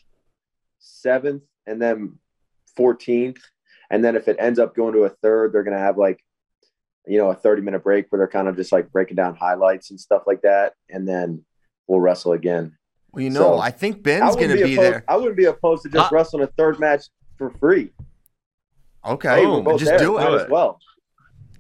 [0.80, 2.18] seventh and then
[2.78, 3.40] 14th.
[3.90, 6.24] And then if it ends up going to a third, they're going to have like,
[7.08, 9.90] you know, a 30 minute break where they're kind of just like breaking down highlights
[9.90, 10.74] and stuff like that.
[10.90, 11.44] And then
[11.88, 12.78] we'll wrestle again.
[13.12, 15.04] Well, you know, So, I think I Ben's going to be opposed, there.
[15.08, 17.06] I wouldn't be opposed to just Uh, wrestling a third match
[17.38, 17.92] for free.
[19.06, 20.00] Okay, Hey, we're both just there.
[20.00, 20.42] do it.
[20.44, 20.80] as well.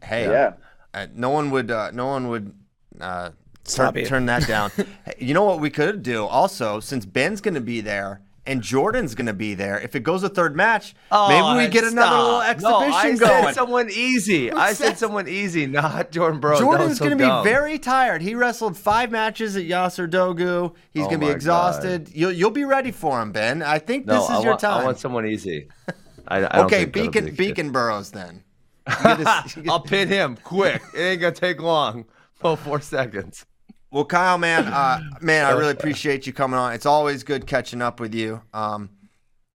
[0.03, 0.53] Hey, Yeah.
[0.93, 1.69] Uh, no one would.
[1.71, 2.51] Uh, no one would
[2.99, 3.29] uh,
[3.63, 4.71] turn, turn that down.
[5.19, 9.15] You know what we could do also, since Ben's going to be there and Jordan's
[9.15, 9.79] going to be there.
[9.79, 12.95] If it goes a third match, oh, maybe we get another little exhibition Oh, no,
[12.95, 13.43] I going.
[13.45, 14.49] said someone easy.
[14.49, 16.59] Who I said someone easy, not Jordan Burroughs.
[16.59, 18.21] Jordan's going going to be very tired.
[18.21, 20.73] He wrestled five matches at Yasar Dogu.
[20.91, 22.09] He's Oh going to be exhausted.
[22.13, 23.61] You'll you'll be ready for him, Ben.
[23.61, 24.81] I think No, this is I your want, time.
[24.81, 25.67] I want someone easy.
[26.27, 27.37] I, I don't okay, Beacon be the case.
[27.37, 28.43] Beacon Burroughs then.
[28.89, 30.81] You get his- you get- I'll pin him quick.
[30.95, 32.05] It ain't gonna take long.
[32.41, 33.45] Oh, four seconds.
[33.91, 36.73] Well, Kyle, man, uh, man, I really appreciate you coming on.
[36.73, 38.41] It's always good catching up with you.
[38.53, 38.89] Um,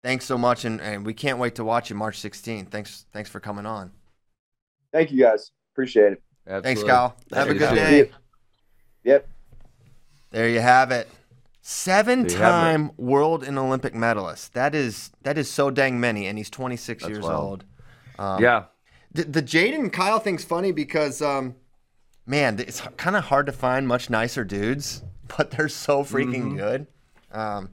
[0.03, 2.69] thanks so much, and, and we can't wait to watch you March 16th.
[2.71, 3.93] Thanks, thanks for coming on.
[4.93, 5.51] Thank you guys.
[5.73, 6.23] Appreciate it.
[6.63, 7.17] Thanks, Kyle.
[7.33, 8.11] Have a good day.
[9.05, 9.29] Yep.
[10.31, 10.95] There you have it.
[10.95, 11.07] There you have
[11.67, 14.53] Seven-time world and Olympic medalist.
[14.53, 17.43] That is that is so dang many, and he's 26 That's years wild.
[17.43, 17.65] old.
[18.19, 18.65] Um, Yeah.
[19.13, 21.55] The, the J'den Kyle thing's funny because, um,
[22.27, 25.03] man, it's kind of hard to find much nicer dudes,
[25.37, 26.57] but they're so freaking Mm-hmm.
[26.57, 26.87] good.
[27.31, 27.71] Um,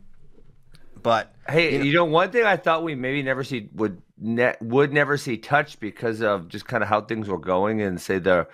[1.01, 4.93] but Hey, you know, one thing I thought we maybe never see would ne- would
[4.93, 8.47] never see touched because of just kind of how things were going in say the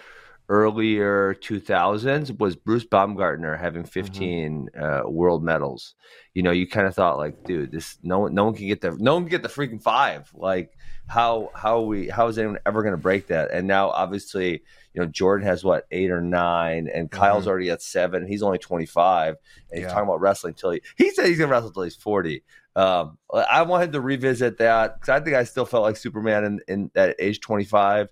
[0.49, 5.95] earlier 2000s was Bruce Baumgartner having 15 uh, world medals.
[6.33, 8.81] You know, you kind of thought like, dude, this no one no one can get
[8.81, 10.31] the no one can get the freaking five.
[10.33, 10.71] Like
[11.07, 13.51] how how we how is anyone ever going to break that?
[13.51, 14.63] And now obviously,
[14.97, 18.25] you know, Jordan has what eight or nine, and Kyle's already at seven.
[18.25, 19.35] He's only 25,
[19.69, 22.43] and he's talking about wrestling till he he said he's gonna wrestle till he's 40.
[22.75, 26.61] Um, I wanted to revisit that because I think I still felt like Superman in,
[26.67, 28.09] in at age 25.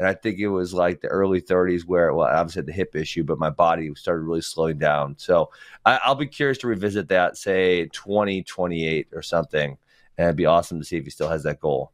[0.00, 2.96] And I think it was like the early 30s where, well, obviously had the hip
[2.96, 5.14] issue, but my body started really slowing down.
[5.18, 5.50] So
[5.84, 9.78] I, I'll be curious to revisit that, say 2028 or something.
[10.18, 11.92] And it'd be awesome to see if he still has that goal.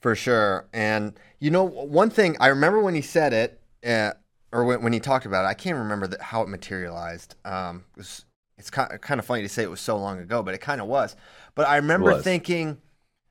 [0.00, 0.68] For sure.
[0.72, 4.12] And you know, one thing I remember when he said it, uh,
[4.52, 7.34] or when, when he talked about it, I can't remember that, how it materialized.
[7.44, 8.24] Um, it was,
[8.56, 10.58] it's kind of, kind of funny to say it was so long ago, but it
[10.58, 11.16] kind of was.
[11.54, 12.78] But I remember thinking,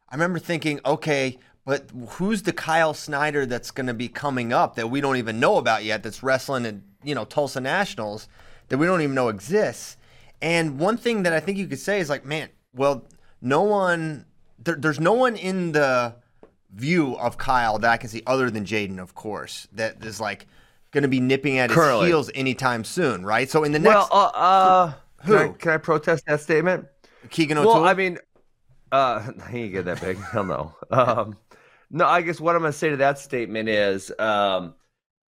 [0.09, 4.75] I remember thinking, okay, but who's the Kyle Snyder that's going to be coming up
[4.75, 6.03] that we don't even know about yet?
[6.03, 8.27] That's wrestling in you know Tulsa Nationals
[8.69, 9.97] that we don't even know exists.
[10.41, 13.05] And one thing that I think you could say is like, man, well,
[13.41, 14.25] no one,
[14.61, 16.15] there, there's no one in the
[16.73, 20.47] view of Kyle that I can see other than J'den, of course, that is like
[20.91, 23.49] going to be nipping at his heels anytime soon, right?
[23.49, 25.37] So in the next, well, uh, uh, Who?
[25.37, 26.85] Can I, can I protest that statement?
[27.29, 27.73] Keegan O'Toole.
[27.73, 28.19] Well, I mean,
[28.91, 30.17] uh, he ain't get that big.
[30.17, 30.75] Hell no.
[30.91, 31.37] Um,
[31.89, 34.75] no, I guess what I'm going to say to that statement is, um,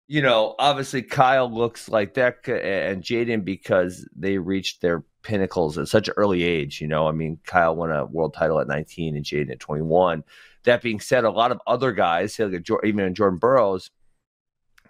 [0.07, 5.89] you know, obviously Kyle looks like that and J'den because they reached their pinnacles at
[5.89, 6.81] such an early age.
[6.81, 10.25] You know, I mean, Kyle won a world title at 19 and J'den at 21.
[10.65, 13.91] That being said, a lot of other guys, say like a, even Jordan Burroughs,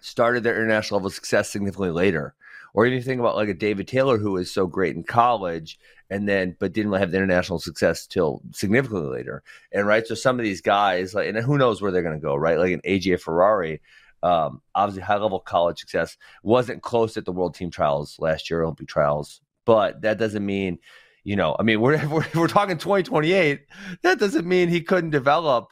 [0.01, 2.35] started their international level success significantly later.
[2.73, 6.27] Or even think about like a David Taylor who was so great in college and
[6.27, 9.43] then but didn't have the international success till significantly later.
[9.71, 12.21] And right, so some of these guys, like, and who knows where they're going to
[12.21, 12.59] go, right?
[12.59, 13.81] Like an AJ Ferrari,
[14.23, 18.63] um, obviously high level college success wasn't close at the World Team Trials last year,
[18.63, 20.79] Olympic trials, but that doesn't mean.
[21.25, 23.59] You know, I mean, we're, we're, we're talking 2028.
[24.03, 25.71] That doesn't mean he couldn't develop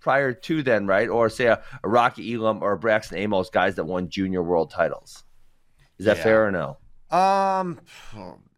[0.00, 1.08] prior to then, right?
[1.08, 4.70] Or say a, a Rocky Elam or a Braxton Amos, guys that won junior world
[4.70, 5.24] titles.
[5.98, 6.22] Is that Yeah.
[6.24, 6.76] fair or no?
[7.16, 7.80] Um,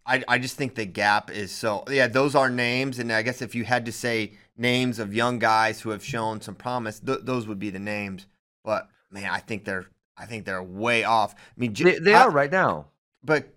[0.06, 2.06] I I just think the gap is so yeah.
[2.08, 5.80] Those are names, and I guess if you had to say names of young guys
[5.80, 8.26] who have shown some promise, th- those would be the names.
[8.64, 11.34] But man, I think they're I think they're way off.
[11.34, 12.86] I mean, They, they I- are right now.
[13.24, 13.48] but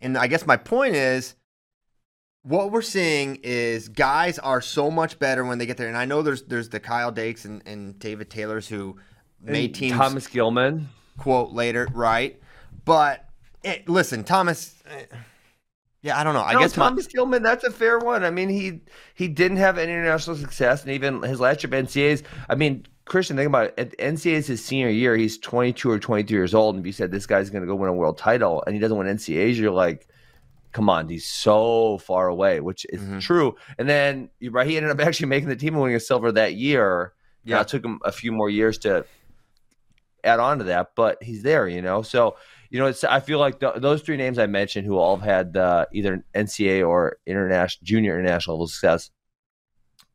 [0.00, 1.34] and I guess my point is
[2.42, 5.88] what we're seeing is guys are so much better when they get there.
[5.88, 8.96] And I know there's there's the Kyle Dake's and, and David Taylors who
[9.40, 10.88] made And teams Thomas Gilman.
[11.18, 12.40] quote later, right?
[12.84, 13.28] But
[13.64, 14.82] eh, listen, Thomas.
[14.86, 15.04] eh,
[16.02, 16.42] yeah, I don't know.
[16.42, 18.24] I No, guess my, Thomas Gilman, that's a fair one.
[18.24, 18.80] I mean, he
[19.14, 22.22] he didn't have any international success, and even his last trip NCAAs.
[22.48, 23.74] I mean, Christian, think about it.
[23.78, 27.10] At NCAAs his senior year, he's 22 or 23 years old, and if you said
[27.10, 29.70] this guy's going to go win a world title, and he doesn't win NCAAs, you're
[29.72, 30.08] like,
[30.72, 33.20] come on, he's so far away, which is Mhm.
[33.20, 33.56] true.
[33.78, 36.54] And then right, he ended up actually making the team and winning a silver that
[36.54, 37.12] year.
[37.44, 37.60] Yeah, Yeah.
[37.62, 39.04] it took him a few more years to
[40.22, 42.02] add on to that, but he's there, you know.
[42.02, 42.36] So
[42.72, 45.24] you know, it's I feel like th- those three names I mentioned, who all have
[45.24, 49.10] had uh, either NCAA or international, junior international level success.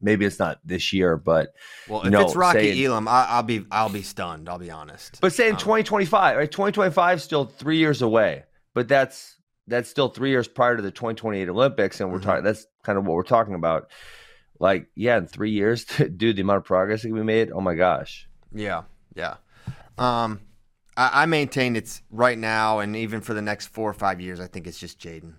[0.01, 1.49] Maybe it's not this year, but
[1.89, 4.47] well, if no, it's Rocky saying- Elam, I, I'll be I'll be stunned.
[4.47, 5.19] I'll be honest.
[5.19, 6.49] but saying Um, 2025, right?
[6.51, 9.34] 2025 is still three years away, but that's
[9.67, 12.23] that's still three years prior to the 2028 Olympics, and we're Mhm.
[12.23, 12.43] talking.
[12.43, 13.89] That's kind of what we're talking about.
[14.59, 15.85] Like, yeah, in three years,
[16.17, 17.51] dude, the amount of progress that can be made.
[17.51, 18.27] Oh my gosh.
[18.53, 18.83] Yeah,
[19.15, 19.35] yeah.
[19.97, 20.39] Um,
[20.97, 24.39] I, I maintain it's right now, and even for the next four or five years,
[24.39, 25.33] I think it's just J'den.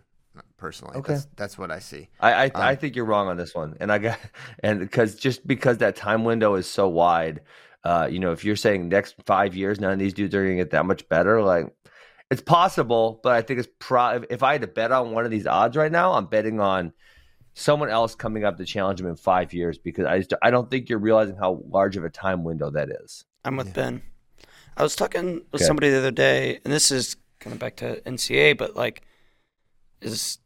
[0.58, 1.14] Personally, Okay.
[1.14, 2.08] that's, that's what I see.
[2.20, 4.18] I I, Um, I think you're wrong on this one, and I got
[4.62, 7.40] and because just because that time window is so wide,
[7.84, 10.56] uh, you know, if you're saying next five years, none of these dudes are going
[10.56, 11.74] to get that much better, like
[12.30, 14.22] it's possible, but I think it's pro.
[14.28, 16.92] If I had to bet on one of these odds right now, I'm betting on
[17.54, 20.70] someone else coming up to challenge him in five years because I just I don't
[20.70, 23.24] think you're realizing how large of a time window that is.
[23.44, 24.02] I'm with Ben.
[24.76, 25.64] I was talking with Okay.
[25.64, 29.02] somebody the other day, and this is kind of back to NCAA, but like,
[30.02, 30.38] is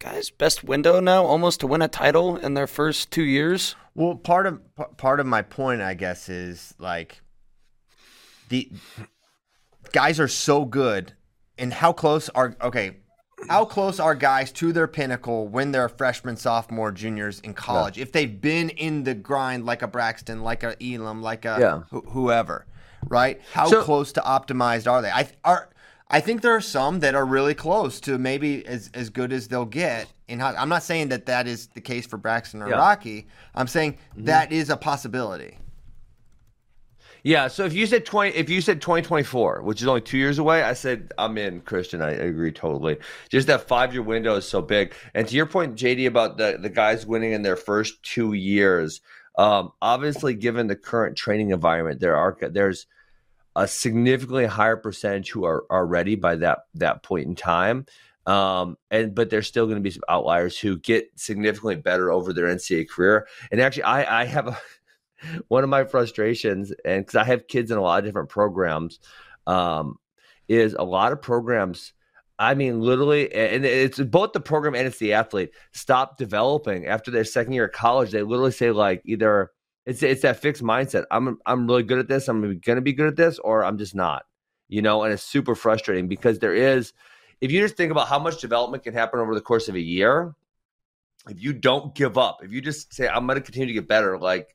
[0.00, 3.76] guys' best window now almost to win a title in their first two years?
[3.94, 4.60] Well, part of
[4.96, 7.22] part of my point, I guess, is like
[8.48, 8.70] the
[9.92, 11.14] guys are so good,
[11.60, 12.96] and how close are okay?
[13.48, 17.96] How close are guys to their pinnacle when they're freshmen, sophomore, juniors in college?
[17.96, 21.80] If they've been in the grind like a Braxton, like a Elam, like a Yeah.
[21.90, 22.66] wh- whoever,
[23.08, 23.40] right?
[23.52, 25.10] How So- close to optimized are they?
[25.10, 25.68] I are.
[26.12, 29.46] I think there are some that are really close to maybe as, as good as
[29.46, 30.08] they'll get.
[30.26, 32.78] In I'm not saying that that is the case for Braxton or Yeah.
[32.78, 33.28] Rocky.
[33.54, 34.24] I'm saying mm-hmm.
[34.24, 35.56] that is a possibility.
[37.22, 40.00] Yeah, so if you said twenty, if you said twenty twenty four, which is only
[40.00, 41.60] two years away, I said I'm in.
[41.60, 42.98] Christian, I agree totally.
[43.28, 44.94] Just that five year window is so big.
[45.14, 49.00] And to your point, JD, about the the guys winning in their first two years,
[49.36, 52.86] um, obviously, given the current training environment, there are there's
[53.56, 57.86] a significantly higher percentage who are are ready by that that point in time.
[58.26, 62.32] Um, and but there's still going to be some outliers who get significantly better over
[62.32, 63.26] their NCAA career.
[63.50, 64.58] And actually, I I have a
[65.48, 69.00] one of my frustrations, and because I have kids in a lot of different programs,
[69.46, 69.96] um,
[70.48, 71.92] is a lot of programs.
[72.38, 77.10] I mean, literally, and it's both the program and it's the athlete stop developing after
[77.10, 78.10] their second year of college.
[78.12, 79.50] They literally say like either
[79.86, 81.04] it's it's that fixed mindset.
[81.10, 82.28] I'm I'm really good at this.
[82.28, 84.24] I'm to be good at this, or I'm just not.
[84.68, 86.92] You know, and it's super frustrating because there is.
[87.40, 89.80] If you just think about how much development can happen over the course of a
[89.80, 90.34] year,
[91.28, 94.18] if you don't give up, if you just say I'm to continue to get better,
[94.18, 94.54] like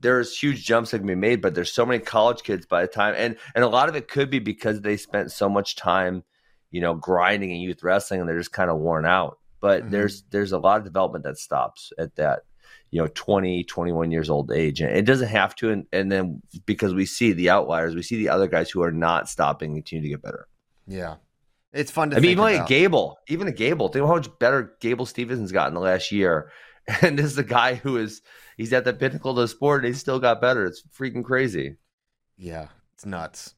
[0.00, 2.88] there's huge jumps that can be made, but there's so many college kids by the
[2.88, 6.24] time, and and a lot of it could be because they spent so much time,
[6.70, 9.38] you know, grinding in youth wrestling, and they're just kind of worn out.
[9.60, 9.90] But Mhm.
[9.90, 12.40] there's there's a lot of development that stops at that,
[12.90, 15.70] you know, 20, 21 years old age, and it doesn't have to.
[15.70, 18.92] And, and then because we see the outliers, we see the other guys who are
[18.92, 20.48] not stopping and continue to get better.
[20.86, 21.16] Yeah,
[21.72, 22.16] it's fun to.
[22.16, 22.66] I mean, even like.
[22.66, 23.88] Gable, even a Gable.
[23.88, 26.50] Think how much better Gable Stevenson's got in the last year.
[27.02, 28.22] And this is a guy who is
[28.60, 30.66] he's at the pinnacle of the sport and he's still got better.
[30.66, 31.76] It's freaking crazy.
[32.36, 33.54] Yeah, it's nuts.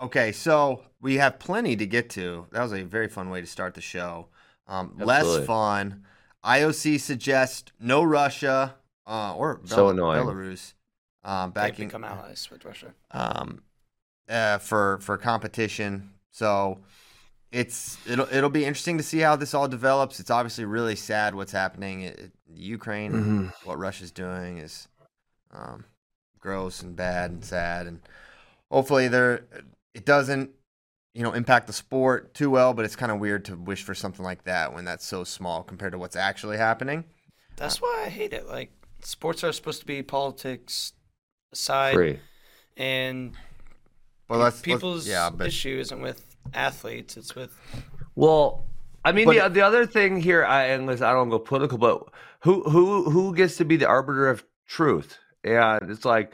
[0.00, 2.46] Okay, so we have plenty to get to.
[2.52, 4.28] That was a very fun way to start the show.
[4.68, 6.02] Um, less fun.
[6.44, 8.74] IOC suggests no Russia
[9.06, 10.26] uh, or So Bel- annoying.
[10.26, 10.74] Belarus
[11.24, 12.92] um, They backing become allies with Russia.
[13.12, 13.62] um,
[14.28, 16.10] uh, for for competition.
[16.30, 16.80] So
[17.56, 20.20] it's it'll it'll be interesting to see how this all develops.
[20.20, 23.12] It's obviously really sad what's happening in Ukraine.
[23.12, 23.52] Mhm.
[23.64, 24.88] What Russia's doing is
[25.52, 25.86] um,
[26.38, 28.00] gross and bad and sad, and
[28.70, 29.46] hopefully there
[29.94, 30.50] it doesn't
[31.14, 33.94] you know impact the sport too well, but it's kind of weird to wish for
[33.94, 37.04] something like that when that's so small compared to what's actually happening.
[37.56, 38.46] That's why I hate it.
[38.46, 38.70] Like
[39.02, 40.92] sports are supposed to be politics
[41.54, 42.20] aside, Free.
[42.76, 43.34] and
[44.28, 47.56] Well, let's people's let's, yeah, but issue isn't with athletes; it's with
[48.14, 48.64] Well,
[49.04, 51.78] I mean, But- the, the other thing here, I, and listen, I don't go political,
[51.78, 52.04] but
[52.40, 55.18] who who who gets to be the arbiter of truth?
[55.44, 56.32] And it's like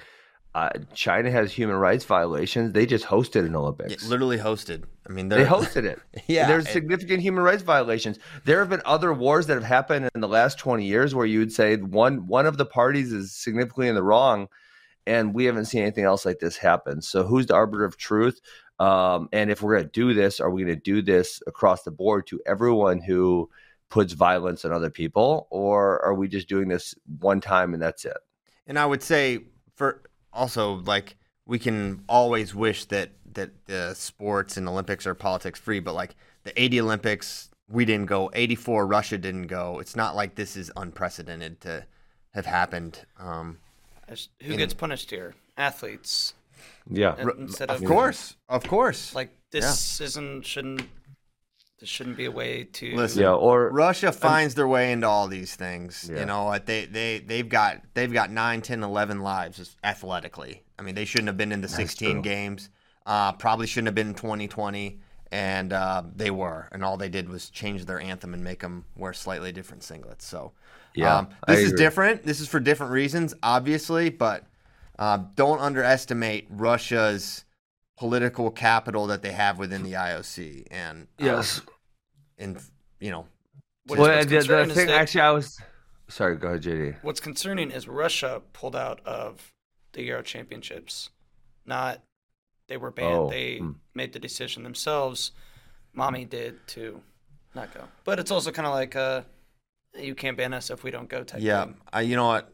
[0.54, 2.72] uh, China has human rights violations.
[2.72, 4.06] They just hosted an yeah, Olympics.
[4.06, 4.84] literally hosted.
[5.08, 5.98] I mean, They hosted it.
[6.26, 8.18] Yeah, There's and- significant human rights violations.
[8.44, 11.38] There have been other wars that have happened in the last 20 years where you
[11.40, 14.48] would say one one of the parties is significantly in the wrong,
[15.06, 17.00] and we haven't seen anything else like this happen.
[17.02, 18.40] So who's the arbiter of truth?
[18.82, 21.84] Um, and if we're going to do this, are we going to do this across
[21.84, 23.48] the board to everyone who
[23.90, 28.04] puts violence on other people, or are we just doing this one time and that's
[28.04, 28.16] it?
[28.66, 29.44] And I would say
[29.76, 30.02] for
[30.32, 31.16] also like
[31.46, 36.16] we can always wish that that the sports and Olympics are politics free, but like
[36.42, 38.32] the 80 Olympics, we didn't go.
[38.34, 39.78] 84, Russia didn't go.
[39.78, 41.86] It's not like this is unprecedented to
[42.34, 43.06] have happened.
[43.16, 43.58] Um,
[44.42, 45.36] who gets punished here?
[45.56, 46.34] Athletes.
[46.90, 47.16] Yeah.
[47.38, 49.14] Instead of of course, of course.
[49.14, 50.82] like this isn't shouldn't
[51.82, 53.32] this shouldn't be a way to Listen, Yeah.
[53.32, 56.08] Or Russia finds their way into all these things.
[56.08, 56.20] Yeah.
[56.20, 60.62] You know, they they they've got they've got 9, 10, 11 lives athletically.
[60.78, 62.22] I mean, they shouldn't have been in the 16 true.
[62.22, 62.70] games.
[63.04, 65.00] Uh, probably shouldn't have been in 2020,
[65.32, 66.68] and uh, they were.
[66.70, 70.22] And all they did was change their anthem and make them wear slightly different singlets.
[70.22, 70.52] So,
[70.94, 72.22] Yeah, um, this is different.
[72.24, 74.46] This is for different reasons, obviously, but
[74.98, 77.44] uh, don't underestimate Russia's
[77.98, 80.66] political capital that they have within the IOC.
[80.70, 81.60] And uh, yes.
[82.38, 82.58] and
[83.00, 83.26] you know,
[83.86, 85.60] What is- Well, what's the, the thing that- actually, I was
[86.08, 86.36] sorry.
[86.36, 86.96] Go ahead, JD.
[87.02, 89.52] What's concerning is Russia pulled out of
[89.92, 91.10] the Euro Championships.
[91.66, 92.00] Not
[92.68, 93.14] they were banned.
[93.14, 93.72] Oh, They hmm.
[93.94, 95.32] made the decision themselves.
[95.92, 97.00] Mommy did to
[97.54, 97.82] not go.
[98.04, 99.22] But it's also kind of like uh,
[99.98, 101.22] you can't ban us if we don't go.
[101.22, 101.76] Type Yeah, thing.
[101.92, 102.52] I, you know what?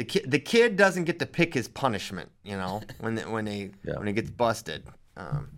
[0.00, 2.30] The kid, the kid doesn't get to pick his punishment.
[2.42, 3.98] You know, when they, when he Yeah.
[3.98, 4.82] when he gets busted.
[5.16, 5.50] Um,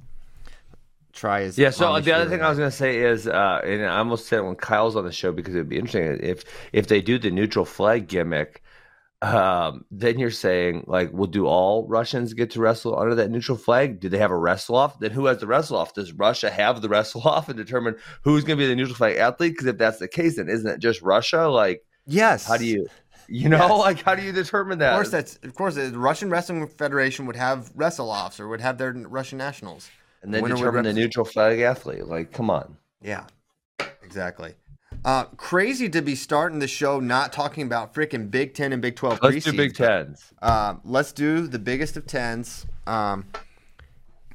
[1.13, 1.57] try his.
[1.57, 1.71] Yeah.
[1.71, 4.41] So the other thing I was going to say is, uh, and I almost said
[4.41, 7.65] when Kyle's on the show because it'd be interesting if if they do the neutral
[7.65, 8.63] flag gimmick.
[9.21, 13.57] Um, then you're saying like, well, do all Russians get to wrestle under that neutral
[13.57, 14.01] flag?
[14.01, 14.99] Do they have a wrestle off?
[14.99, 15.95] Then who has the wrestle off?
[15.95, 19.19] Does Russia have the wrestle off and determine who's going to be the neutral flag
[19.19, 19.53] athlete?
[19.53, 21.47] Because if that's the case, then isn't it just Russia?
[21.47, 22.49] Like, Yes.
[22.49, 22.89] how do you,
[23.29, 23.79] you know, Yes.
[23.79, 24.91] like how do you determine that?
[24.93, 28.61] Of course, that's of course the Russian Wrestling Federation would have wrestle offs or would
[28.61, 29.91] have their Russian nationals.
[30.23, 32.07] and then winner determine the neutral flag athlete.
[32.07, 32.77] Like, come on.
[33.03, 33.25] Yeah,
[34.03, 34.55] exactly.
[35.05, 38.95] Uh, crazy to be starting the show not talking about freaking Big Ten and Big
[38.95, 39.19] Twelve.
[39.23, 40.33] Let's do Big Tens.
[40.43, 42.67] Um, let's do the biggest of tens.
[42.87, 43.25] Um,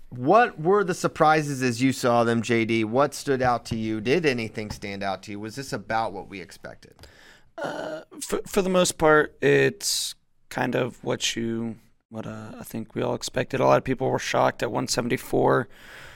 [0.10, 2.86] what were the surprises as you saw them, JD?
[2.86, 4.00] What stood out to you?
[4.02, 5.40] Did anything stand out to you?
[5.40, 6.96] Was this about what we expected?
[8.22, 10.16] For for the most part, it's
[10.49, 11.76] kind of what you
[12.10, 13.60] what uh, I think we all expected.
[13.60, 15.68] A lot of people were shocked at 174.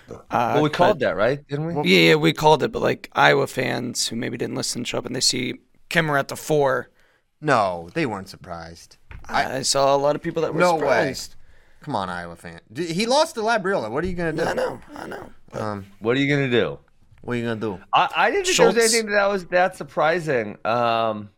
[0.10, 1.46] Uh, Well, we called that, right?
[1.48, 1.74] Didn't we?
[1.90, 5.06] Yeah, yeah, we called it, but like Iowa fans who maybe didn't listen show up
[5.06, 5.56] and they see
[5.90, 6.90] Kimmer at the four.
[7.40, 8.98] No, they weren't surprised.
[9.28, 10.80] I, I saw a lot of people that were No way.
[10.80, 11.36] surprised.
[11.82, 12.60] Come on, Iowa fan.
[12.76, 13.90] He lost to Labriola.
[13.90, 14.44] What are you gonna do?
[14.44, 15.30] I know, I know.
[15.54, 16.78] Um, What are you gonna do?
[17.22, 17.80] What are you gonna do?
[17.94, 20.58] I, I didn't think there was anything that was that surprising.
[20.66, 21.30] Um,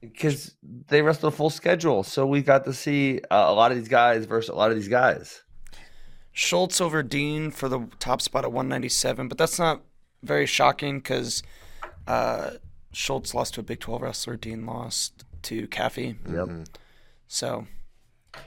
[0.00, 3.78] because they wrestled a full schedule, so we got to see uh, a lot of
[3.78, 5.42] these guys versus a lot of these guys.
[6.32, 9.82] Schultz over Dean for the top spot at 197, but that's not
[10.22, 11.42] very shocking because
[12.06, 12.50] uh,
[12.92, 14.36] Schultz lost to a Big 12 wrestler.
[14.36, 16.16] Dean lost to Caffey.
[16.30, 16.68] Yep.
[17.26, 17.66] So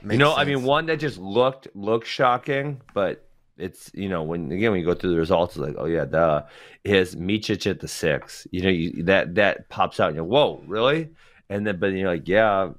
[0.00, 3.28] You Makes know, I mean, one that just looked looked shocking, but
[3.58, 6.04] it's you know when again when you go through the results, it's like oh yeah,
[6.04, 6.42] duh,
[6.84, 8.46] is Micic at the six.
[8.50, 11.10] You know, you, that that pops out and you're whoa, really?
[11.48, 12.70] And then but you're like yeah,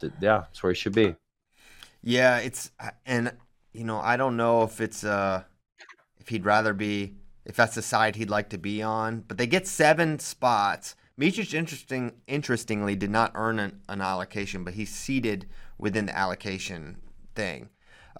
[0.00, 1.14] th- yeah, that's where he should be.
[2.02, 2.70] Yeah, it's
[3.06, 3.32] and
[3.72, 5.44] you know I don't know if it's uh
[6.18, 7.14] if he'd rather be
[7.44, 10.96] if that's the side he'd like to be on, but they get seven spots.
[11.18, 15.46] Micic, interesting interestingly did not earn an, an allocation, but he's seated
[15.78, 16.96] within the allocation
[17.34, 17.68] thing.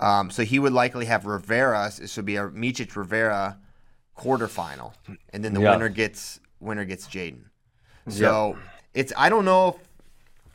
[0.01, 1.91] Um, so he would likely have Rivera.
[1.99, 3.59] This would be a Micic Rivera
[4.17, 4.93] quarterfinal,
[5.33, 5.73] and then the Yeah.
[5.73, 7.45] winner gets winner gets Jaydin.
[8.09, 8.59] So
[8.95, 9.75] it's I don't know if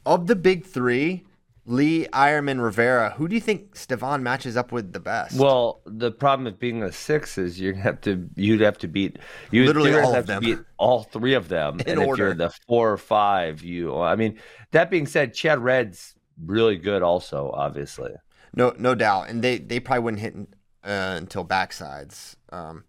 [0.06, 1.26] of the big three,
[1.66, 5.38] Lee, Eierman, Rivera, who do you think Stevan matches up with the best?
[5.38, 8.88] Well, the problem with being a six is you're gonna have to you'd have to
[8.88, 9.18] beat
[9.52, 10.42] you Literally all have of to them.
[10.42, 11.80] beat all three of them.
[11.86, 14.40] In and if you're the four or five, you I mean
[14.72, 16.16] that being said, Chad Red's
[16.46, 18.12] really good also, obviously.
[18.54, 20.36] No, no doubt, and they they probably wouldn't hit
[20.84, 22.36] uh, until backsides.
[22.52, 22.84] Um,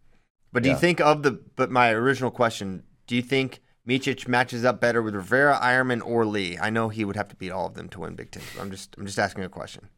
[0.53, 1.41] but do you think of the?
[1.57, 6.25] But my original question: Do you think Micic matches up better with Rivera, Eierman, or
[6.25, 6.59] Lee?
[6.59, 8.43] I know he would have to beat all of them to win Big Ten.
[8.61, 9.89] I'm just I'm just asking a question.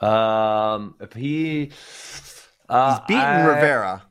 [0.00, 1.72] Um, if he,
[2.68, 4.02] uh, He's beaten I- Rivera.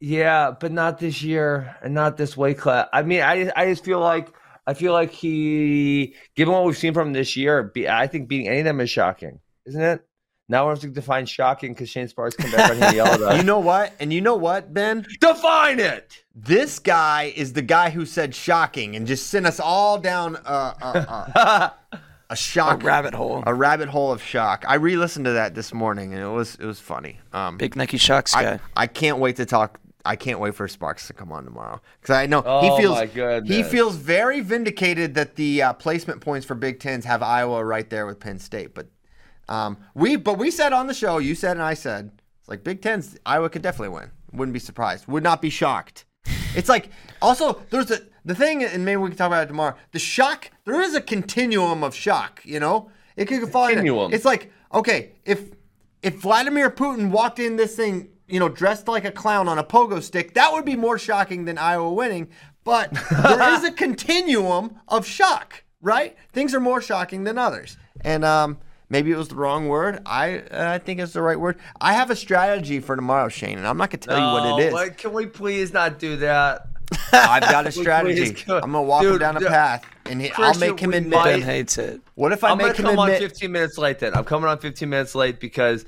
[0.00, 2.86] Yeah, but not this year and not this weight class.
[2.92, 4.32] I mean, I I just feel like
[4.68, 8.28] I feel like he, given what we've seen from him this year, be, I think
[8.28, 10.04] beating any of them is shocking, isn't it?
[10.50, 13.06] Now we have to define shocking because Shane Sparks come back on here and yell
[13.06, 13.38] at us.
[13.38, 13.94] You know what?
[13.98, 15.06] And you know what, Ben?
[15.20, 16.22] define it.
[16.34, 20.52] This guy is the guy who said shocking and just sent us all down a,
[20.52, 21.98] a, a, a
[22.30, 23.42] A shock rabbit hole.
[23.46, 24.66] a rabbit hole of shock.
[24.68, 27.20] I re-listened to that this morning and it was it was funny.
[27.32, 28.60] Um, Big Nike Shocks I, guy.
[28.76, 29.80] I can't wait to talk.
[30.04, 32.96] I can't wait for Sparks to come on tomorrow because I know Oh, he feels
[32.96, 37.64] my he feels very vindicated that the uh, placement points for Big Tens have Iowa
[37.64, 38.74] right there with Penn State.
[38.74, 38.86] But
[39.48, 42.62] um, we but we said on the show, you said and I said, it's like
[42.64, 44.10] Big Tens, Iowa could definitely win.
[44.32, 45.06] Wouldn't be surprised.
[45.08, 46.04] Would not be shocked.
[46.54, 46.90] It's like
[47.20, 49.74] also there's a the thing, and maybe we can talk about it tomorrow.
[49.92, 52.40] The shock there is a continuum of shock.
[52.44, 53.66] You know, it could fall.
[53.68, 54.12] in- Continuum.
[54.12, 55.50] It's like okay, if
[56.02, 59.64] if Vladimir Putin walked in this thing, you know, dressed like a clown on a
[59.64, 62.28] pogo stick, that would be more shocking than Iowa winning.
[62.64, 66.16] But there is a continuum of shock, right?
[66.32, 68.58] Things are more shocking than others, and um,
[68.90, 70.02] maybe it was the wrong word.
[70.04, 71.58] I uh, I think it's the right word.
[71.80, 74.66] I have a strategy for tomorrow, Shane, and I'm not gonna tell you what it
[74.66, 74.70] is.
[74.72, 76.66] No, like, can we please not do that?
[77.12, 78.32] I've got a strategy.
[78.44, 78.56] go.
[78.56, 81.22] I'm gonna walk him down a path, and he, I'll make him admit.
[81.22, 82.02] Ben might- hates it.
[82.14, 83.98] What if I I'm gonna make him come on 15 minutes late.
[83.98, 85.84] Then I'm coming on 15 minutes late because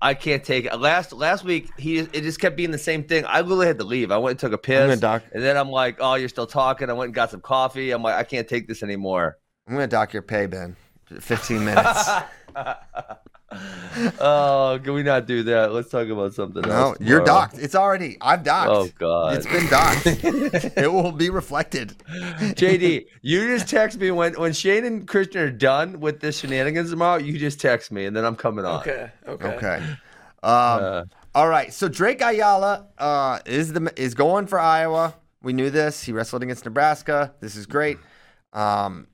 [0.00, 0.78] I can't take it.
[0.78, 3.24] Last last week he it just kept being the same thing.
[3.26, 4.10] I literally had to leave.
[4.12, 6.46] I went and took a gonna piss, doc- and then I'm like, "Oh, you're still
[6.46, 7.90] talking." I went and got some coffee.
[7.90, 10.76] I'm like, "I can't take this anymore." I'm gonna dock your pay, Ben.
[11.20, 12.10] 15 minutes.
[14.20, 15.72] Oh, can we not do that?
[15.72, 16.98] Let's talk about something no, else.
[17.00, 17.58] you're docked.
[17.58, 18.16] It's already.
[18.20, 18.70] I've docked.
[18.70, 20.06] Oh God, It's been docked.
[20.76, 21.96] it will be reflected.
[22.08, 26.90] JD, you just text me when when Shane and Christian are done with this shenanigans
[26.90, 27.18] tomorrow.
[27.18, 28.80] You just text me, and then I'm coming on.
[28.80, 29.10] Okay.
[29.26, 29.48] Okay.
[29.56, 29.76] Okay.
[29.76, 29.96] Um,
[30.42, 31.72] Uh, all right.
[31.72, 35.14] So Drake Ayala uh, is the is going for Iowa.
[35.42, 36.04] We knew this.
[36.04, 37.34] He wrestled against Nebraska.
[37.40, 37.98] This is great.
[38.52, 39.08] Um,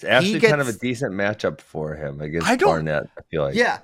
[0.00, 3.08] it's actually kind of a decent matchup for him against I Barnett.
[3.18, 3.54] I feel like.
[3.54, 3.78] Yeah,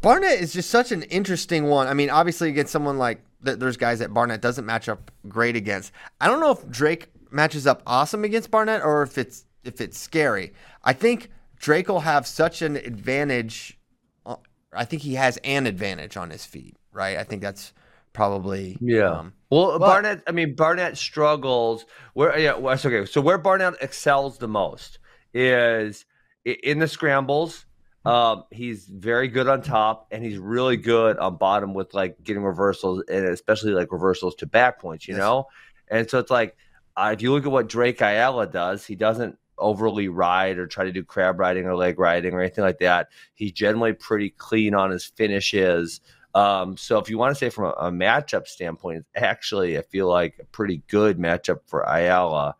[0.00, 1.86] Barnett is just such an interesting one.
[1.88, 5.56] I mean, obviously against someone like th- there's guys that Barnett doesn't match up great
[5.56, 5.92] against.
[6.20, 9.98] I don't know if Drake matches up awesome against Barnett or if it's if it's
[9.98, 10.52] scary.
[10.84, 13.78] I think Drake will have such an advantage.
[14.26, 14.36] uh,
[14.72, 17.16] I think he has an advantage on his feet, right?
[17.16, 17.72] I think that's
[18.12, 19.10] probably Yeah.
[19.10, 20.22] um, Well, but- Barnett.
[20.26, 21.86] I mean, Barnett struggles.
[22.14, 23.06] Where yeah, well, that's okay.
[23.06, 24.98] So where Barnett excels the most
[25.36, 26.04] is
[26.44, 27.66] in the scrambles.
[28.04, 32.42] Um, he's very good on top, and he's really good on bottom with like getting
[32.42, 35.08] reversals, and especially like reversals to back points.
[35.08, 35.22] You Yes.
[35.22, 35.46] know,
[35.88, 36.56] and so it's like
[36.96, 40.84] uh, if you look at what Drake Ayala does, he doesn't overly ride or try
[40.84, 43.08] to do crab riding or leg riding or anything like that.
[43.34, 46.00] He's generally pretty clean on his finishes.
[46.34, 49.82] Um, so if you want to say from a, a matchup standpoint, it's actually I
[49.82, 52.54] feel like a pretty good matchup for Ayala.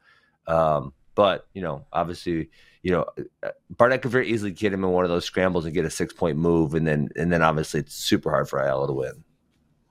[0.47, 2.49] Um, but you know, obviously,
[2.83, 3.07] you know,
[3.43, 5.91] uh, Barnett could very easily get him in one of those scrambles and get a
[5.91, 9.25] six point move, and then and then obviously it's super hard for Ayala to win.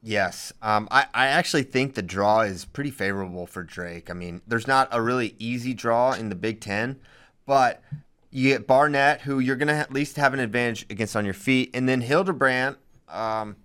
[0.02, 0.54] Yes.
[0.62, 4.12] Um, I, I actually think the draw is pretty favorable for Drake.
[4.12, 7.00] I mean, there's not a really easy draw in the Big Ten,
[7.48, 7.82] but
[8.30, 11.72] you get Barnett, who you're to at least have an advantage against on your feet.
[11.74, 12.76] And then Hildebrand.
[13.10, 13.56] um,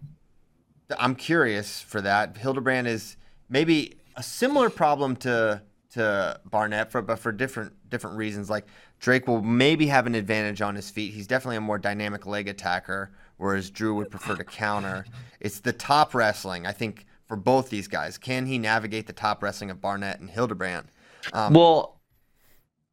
[0.98, 2.38] I'm curious for that.
[2.38, 3.16] Hildebrand is
[3.50, 8.49] maybe a similar problem to to Barnett, for, but for different different reasons.
[8.49, 8.66] Like
[8.99, 11.12] Drake will maybe have an advantage on his feet.
[11.12, 15.05] He's definitely a more dynamic leg attacker, whereas Drew would prefer to counter.
[15.41, 18.18] It's the top wrestling, I think, for both these guys.
[18.18, 20.88] Can he navigate the top wrestling of Barnett and Hildebrand?
[21.32, 22.01] Um, Well,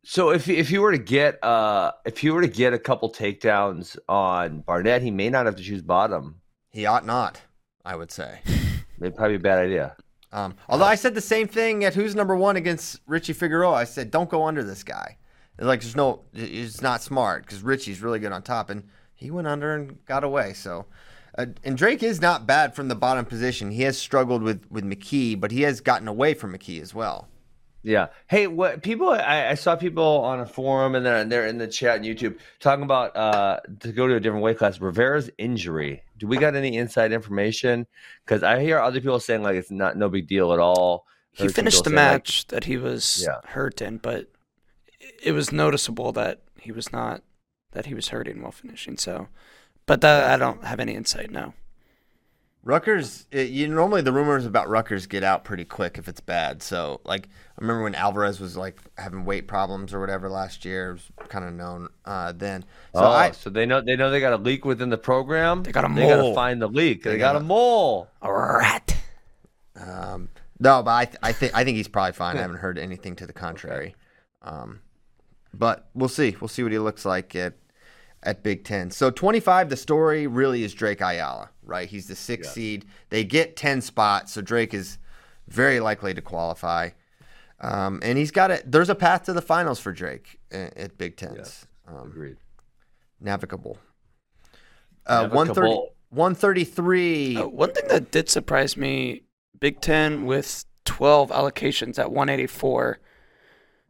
[0.04, 3.12] so if if you were to get uh if you were to get a couple
[3.12, 6.42] takedowns on Barnett, he may not have to choose bottom.
[6.72, 7.42] he ought not,
[7.86, 8.40] I would say.
[9.02, 9.96] It'd probably be a bad idea.
[10.32, 13.74] Um, although I said the same thing at who's number one against Richie Figueroa.
[13.74, 15.18] I said, don't go under this guy.
[15.60, 18.84] Like, there's no, it's not smart because Richie's really good on top, and
[19.16, 20.54] he went under and got away.
[20.54, 20.86] So,
[21.38, 23.72] uh, and Drake is not bad from the bottom position.
[23.72, 27.28] He has struggled with with McKee, but he has gotten away from McKee as well.
[27.84, 28.08] Yeah.
[28.28, 29.10] Hey, what people?
[29.10, 32.38] I, I saw people on a forum and then they're in the chat and YouTube
[32.60, 34.80] talking about uh to go to a different weight class.
[34.80, 36.04] Rivera's injury.
[36.18, 37.88] Do we got any inside information?
[38.26, 41.06] Because I hear other people saying like it's not no big deal at all.
[41.32, 43.42] He finished the saying, like, match that he was Yeah.
[43.52, 44.28] hurt in, but
[45.22, 47.22] it was noticeable that he was not
[47.74, 48.98] that he was hurting while finishing.
[48.98, 49.28] So,
[49.86, 51.54] but that I don't have any insight now.
[52.68, 56.62] Rutgers, it, you normally the rumors about Rutgers get out pretty quick if it's bad.
[56.62, 60.90] So, like, I remember when Alvarez was like having weight problems or whatever last year.
[60.90, 62.64] It was kind of known uh, then.
[62.94, 65.64] So oh, I, so they know they know they got a leak within the program.
[65.64, 66.08] They got a mole.
[66.10, 67.04] They got to find the leak.
[67.04, 68.10] They, They got, got a a- mole.
[68.22, 68.98] A rat.
[69.80, 70.28] Um,
[70.60, 72.36] no, but I, th- I think I think he's probably fine.
[72.36, 73.96] I haven't heard anything to the contrary.
[74.42, 74.82] Um,
[75.54, 76.36] but we'll see.
[76.42, 77.54] We'll see what he looks like at
[78.24, 78.92] at Big Ten.
[78.92, 79.70] So twenty five.
[79.70, 81.88] The story really is Drake Ayala, right?
[81.88, 82.86] He's the sixth seed.
[83.10, 84.98] They get ten spots, so Drake is
[85.48, 86.90] very likely to qualify.
[87.60, 88.72] Um, and he's got it.
[88.72, 91.66] There's a path to the finals for Drake at, at Big Tens.
[91.88, 92.38] Um, Agreed.
[93.20, 93.80] navigable.
[95.06, 97.38] Uh, 130, 133.
[97.38, 99.24] Uh, one thing that did surprise me,
[99.60, 103.00] Big Ten with 12 allocations at 184,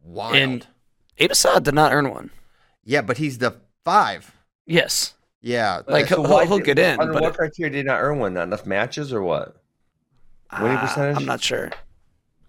[0.04, 0.36] Wild.
[0.36, 0.68] and
[1.18, 2.30] Abe Assad did not earn one.
[2.84, 4.34] yeah, but he's the five.
[4.66, 5.16] Yes.
[5.42, 8.02] Yeah, Like, So he'll- he'll get in, Under but what it- criteria did he not
[8.02, 8.34] earn one?
[8.34, 9.56] Not enough matches or what?
[10.60, 11.18] Winning Ah, percentage?
[11.18, 11.72] I'm not sure.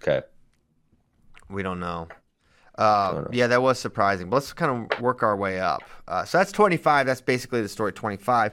[0.02, 0.22] Okay.
[1.50, 2.08] We don't know.
[2.76, 3.28] Uh, Don't know.
[3.32, 4.30] yeah, that was surprising.
[4.30, 5.82] But let's kind of work our way up.
[6.06, 7.06] Uh, so that's 25.
[7.06, 7.92] That's basically the story.
[7.92, 8.52] 25.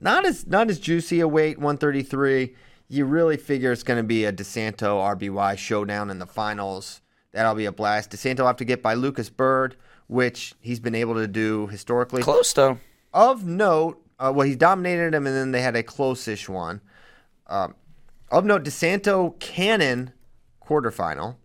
[0.00, 1.58] Not as not as juicy a weight.
[1.58, 2.54] 133.
[2.88, 7.00] You really figure it's going to be a DeSanto RBY showdown in the finals.
[7.32, 8.10] That'll be a blast.
[8.10, 9.76] DeSanto will have to get by Lucas Byrd,
[10.06, 12.22] which he's been able to do historically.
[12.22, 12.78] Close, though.
[13.12, 16.80] Of note, uh, well, he dominated him, and then they had a close-ish one.
[17.46, 17.74] Um,
[18.30, 20.12] of note, DeSanto Cannon
[20.64, 21.36] quarterfinal.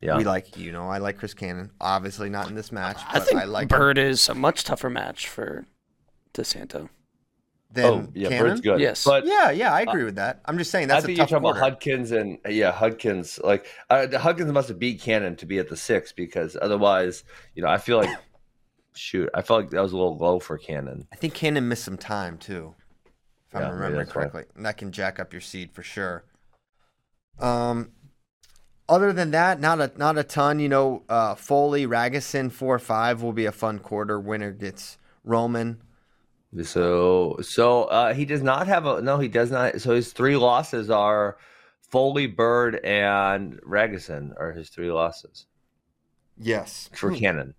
[0.00, 0.16] Yeah.
[0.16, 1.70] We like, you know, I like Chris Cannon.
[1.80, 3.78] Obviously not in this match, I think I like him.
[3.78, 5.64] Byrd is a much tougher match for
[6.34, 6.88] DeSanto.
[7.70, 8.46] Then oh, yeah, Cannon.
[8.46, 8.80] Byrd's good.
[8.80, 9.04] Yes.
[9.04, 10.40] But Yeah, yeah, I agree with that.
[10.44, 11.58] I'm just saying that's I think a you're talking quarter.
[11.58, 13.38] about Hudkins and yeah, Hudkins.
[13.42, 17.22] Like uh, Hudkins must have beat Cannon to be at the six because otherwise,
[17.54, 18.10] you know, I feel like
[18.94, 21.06] shoot, I felt like that was a little low for Cannon.
[21.12, 22.74] I think Cannon missed some time too,
[23.48, 24.12] if Yeah, I'm remembering why.
[24.12, 26.24] correctly, and that can jack up your seed for sure.
[27.38, 27.92] Um,
[28.88, 30.58] other than that, not a not a ton.
[30.60, 34.20] You know, uh, Foley, Ragusin, four five will be a fun quarter.
[34.20, 35.80] Winner gets Roman.
[36.62, 39.80] So so uh, he does not have a no, he does not.
[39.80, 41.38] So his three losses are
[41.90, 45.46] Foley, Byrd, and Ragusin are his three losses
[46.38, 47.54] Yes, for Cannon.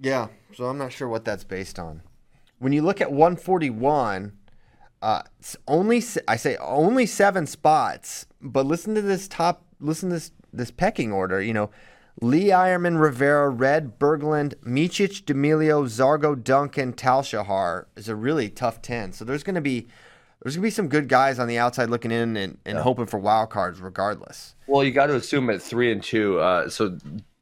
[0.00, 2.02] Yeah, so I'm not sure what that's based on.
[2.58, 4.32] When you look at 141,
[5.00, 9.64] uh, it's only I say only seven spots, but listen to this top.
[9.80, 11.40] Listen to this this pecking order.
[11.40, 11.70] You know,
[12.20, 18.82] Lee Eierman, Rivera, Red, Bergeland, Micic, D'Emilio, Zargo, Duncan, Tal Shahar is a really tough
[18.82, 19.12] ten.
[19.12, 19.86] So there's going to be
[20.42, 23.06] there's going to be some good guys on the outside looking in and, and hoping
[23.06, 24.54] for wild cards regardless.
[24.66, 26.40] Well, you got to assume at three and two.
[26.40, 26.98] Uh, so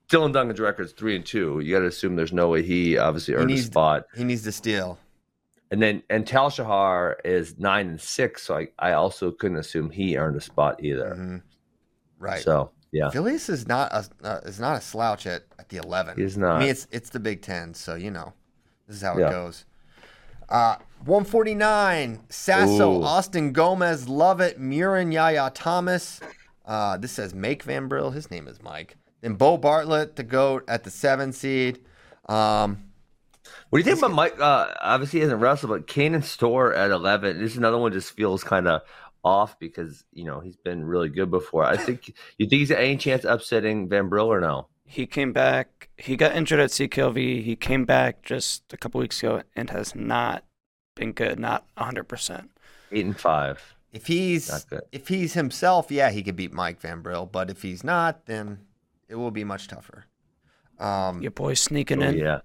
[0.09, 1.61] Dylan Duncan's record's three and two.
[1.61, 4.07] You got to assume there's no way he obviously earned a needs- spot.
[4.17, 4.99] He needs to steal.
[5.73, 9.91] And then and Tal Shahar is nine and six, so I, I also couldn't assume
[9.91, 11.15] he earned a spot either.
[11.19, 11.43] Mhm.
[12.21, 12.41] Right.
[12.41, 16.17] So yeah, Phillies is not a uh, is not a slouch at, at the eleven.
[16.17, 16.57] He's not.
[16.57, 18.33] I mean, it's it's the Big Ten, so you know
[18.87, 19.27] this is how Yeah.
[19.27, 19.65] it goes.
[20.49, 22.21] Uh, one forty nine.
[22.29, 23.03] Sasso, Ooh.
[23.03, 24.61] Austin Gomez, love it.
[24.61, 26.21] Murin, Yahya Thomas.
[26.65, 28.13] Uh, this says Make Van Brill.
[28.13, 28.97] His name is Mike.
[29.21, 31.81] Then Bo Bartlett, the goat at the seven seed.
[32.29, 32.83] Um,
[33.71, 34.41] what do you think about Mike?
[34.41, 37.39] Uh, obviously, he hasn't wrestled, but Kanen Storr at eleven.
[37.39, 38.83] This is another one just feels kind of
[39.25, 41.65] off because you know he's been really good before.
[41.65, 42.09] I think
[42.39, 44.69] you think he's any chance upsetting Van Brill or no?
[44.85, 45.89] He came back.
[45.97, 47.43] He got injured at CKLV.
[47.43, 50.45] He came back just a couple weeks ago and has not
[50.95, 51.41] been good.
[51.41, 52.49] Not 100%.
[52.93, 53.75] Eight and five.
[53.93, 57.27] if he's if he's himself, yeah, he could beat Mike Van Brill.
[57.27, 58.61] But if he's not, then
[59.09, 60.05] it will be much tougher.
[60.79, 62.19] Um, Your boy sneaking Oh, in.
[62.19, 62.41] yeah,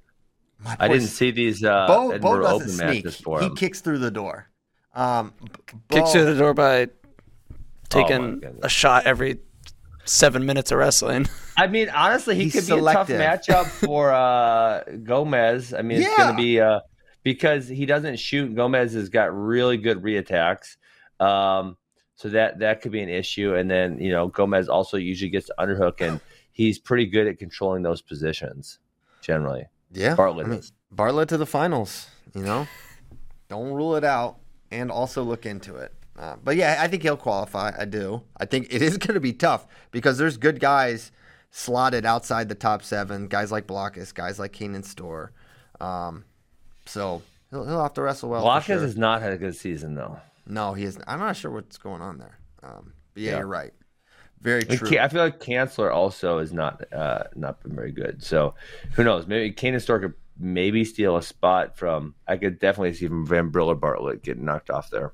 [0.64, 3.12] my I didn't see these uh, Bo, Bo doesn't Open sneak.
[3.24, 3.56] for he him.
[3.56, 4.48] kicks through the door.
[4.94, 5.50] Um, B-
[5.90, 6.88] Kicks through the door by Oh,
[7.90, 8.60] taking goodness.
[8.64, 9.40] a shot every
[10.06, 11.28] seven minutes of wrestling.
[11.58, 13.08] I mean, honestly, he He's could selective.
[13.20, 15.74] be a tough matchup for uh, Gomez.
[15.74, 16.80] I mean, it's going to be uh,
[17.24, 18.56] because he doesn't shoot.
[18.56, 20.78] Gomez has got really good reattacks,
[21.20, 21.76] um,
[22.16, 23.54] so that that could be an issue.
[23.56, 26.22] And then you know, Gomez also usually gets to underhook, and
[26.62, 28.80] he's pretty good at controlling those positions
[29.22, 29.66] generally.
[29.92, 30.62] Yeah, Bartlett I mean.
[30.92, 32.08] Bartlett to the finals.
[32.36, 32.68] You know,
[33.50, 34.38] don't rule it out,
[34.72, 35.94] and also look into it.
[36.18, 37.72] Uh, but yeah, I think he'll qualify.
[37.78, 38.22] I do.
[38.38, 41.12] I think it is going to be tough because there's good guys
[41.50, 43.28] slotted outside the top seven.
[43.28, 45.32] Guys like Blockhus, guys like Kanen Storr.
[45.80, 46.24] Um,
[46.86, 48.42] so he'll, he'll have to wrestle well.
[48.44, 48.82] Blockhead sure.
[48.86, 50.20] has not had a good season though.
[50.46, 50.98] No, he is.
[51.08, 52.38] I'm not sure what's going on there.
[52.64, 53.38] Um, but yeah, Yeah.
[53.40, 53.74] you're right.
[54.42, 54.98] Very true.
[54.98, 58.24] I feel like Chancellor also is not uh, not been very good.
[58.24, 58.56] So
[58.94, 59.28] who knows?
[59.28, 62.16] Maybe Kanen Storr could maybe steal a spot from.
[62.28, 65.14] I could definitely see from Van Brill or Bartlett getting knocked off there.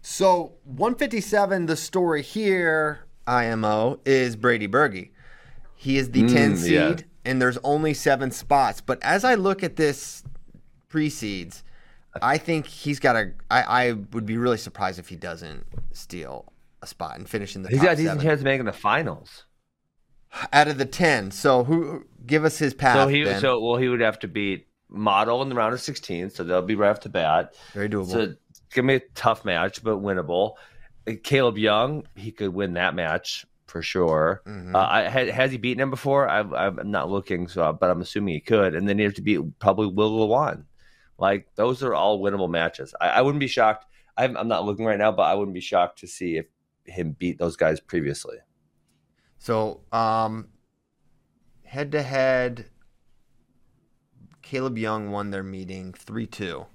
[0.00, 5.10] So 157, the story here, IMO, is Brady Berge.
[5.76, 6.96] He is the 10 seed, yeah.
[7.24, 8.80] and there's only seven spots.
[8.80, 10.24] But as I look at this
[10.88, 11.62] pre-seeds,
[12.20, 13.32] I think he's got a.
[13.50, 16.51] I, I would be really surprised if he doesn't steal
[16.82, 18.72] a spot and finish in the He's got a decent seven chance of making the
[18.72, 19.44] finals.
[20.52, 21.30] out of the 10.
[21.30, 22.96] So who give us his path?
[22.96, 23.40] So he Ben.
[23.40, 26.60] so well he would have to beat Model in the round of 16, so they'll
[26.60, 27.54] be right off the bat.
[27.72, 28.10] very doable.
[28.10, 28.20] So
[28.50, 30.56] it's gonna be a tough match, but winnable.
[31.08, 34.42] Uh, Kaleb Young, he could win that match for sure.
[34.46, 34.74] Mhm.
[34.74, 36.28] Uh, I, has he beaten him before?
[36.28, 38.74] I, I'm not looking, so but I'm assuming he could.
[38.74, 40.64] And then he has to beat probably Will Lewan.
[41.18, 42.94] Like those are all winnable matches.
[43.00, 43.86] I, I wouldn't be shocked.
[44.18, 46.46] I'm, I'm not looking right now, but I wouldn't be shocked to see if
[46.84, 48.38] him beat those guys previously.
[49.38, 50.48] So, um,
[51.64, 52.66] head to head,
[54.42, 56.66] Kaleb Young won their meeting 3 2.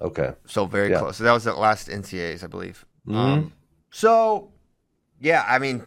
[0.00, 0.34] Okay.
[0.46, 0.98] So, very Yeah.
[0.98, 1.16] close.
[1.18, 2.84] So, that was the last NCAs, I believe.
[3.06, 3.14] Mhm.
[3.16, 3.52] Um,
[3.90, 4.52] so,
[5.20, 5.86] yeah, I mean,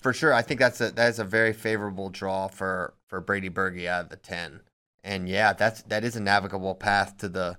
[0.00, 3.84] for sure, I think that's a that's a very favorable draw for for Brady Berge
[3.86, 4.60] out of the ten,
[5.04, 7.56] and yeah, that's that is a navigable path to the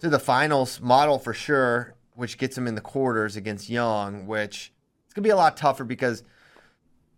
[0.00, 4.72] to the finals model for sure, which gets him in the quarters against Young, which
[5.04, 6.22] it's gonna be a lot tougher because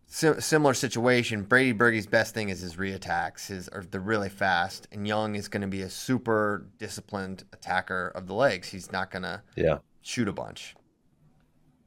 [0.06, 1.42] si- similar situation.
[1.42, 5.48] Brady Berge's best thing is his reattacks, his are they're really fast, and Young is
[5.48, 8.68] gonna be a super disciplined attacker of the legs.
[8.68, 9.78] He's not gonna Yeah.
[10.02, 10.74] shoot a bunch.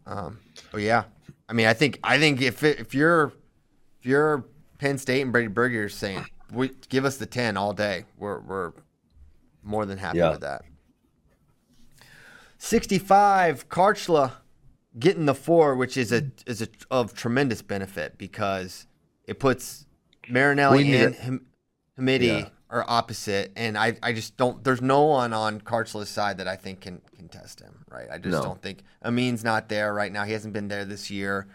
[0.06, 0.40] Um,
[0.72, 1.04] but yeah,
[1.48, 3.34] I mean, I think I think if it, if you're
[4.00, 4.46] if you're
[4.78, 8.40] Penn State and Brady Berger are saying, we, give us the ten all day, we're
[8.40, 8.72] we're
[9.62, 10.32] more than happy Yeah.
[10.32, 10.64] with that.
[12.62, 14.34] Sixty-five, Kharchla
[15.00, 18.86] getting the four, which is a is a of tremendous benefit because
[19.26, 19.86] it puts
[20.30, 21.42] Marinelli and
[21.98, 22.50] Hamiti Yeah.
[22.70, 24.62] are opposite, and I, I just don't.
[24.64, 27.86] There's no one on Kharchla's side that I think can can test him.
[27.90, 28.44] Right, I just No.
[28.44, 30.26] don't think Amine's not there right now.
[30.26, 31.48] He hasn't been there this year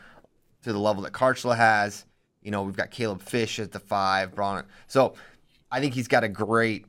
[0.62, 2.06] to the level that Kharchla has.
[2.42, 4.64] You know, we've got Caleb Fish at the five, Braun.
[4.86, 5.14] So
[5.70, 6.86] I think he's got a great.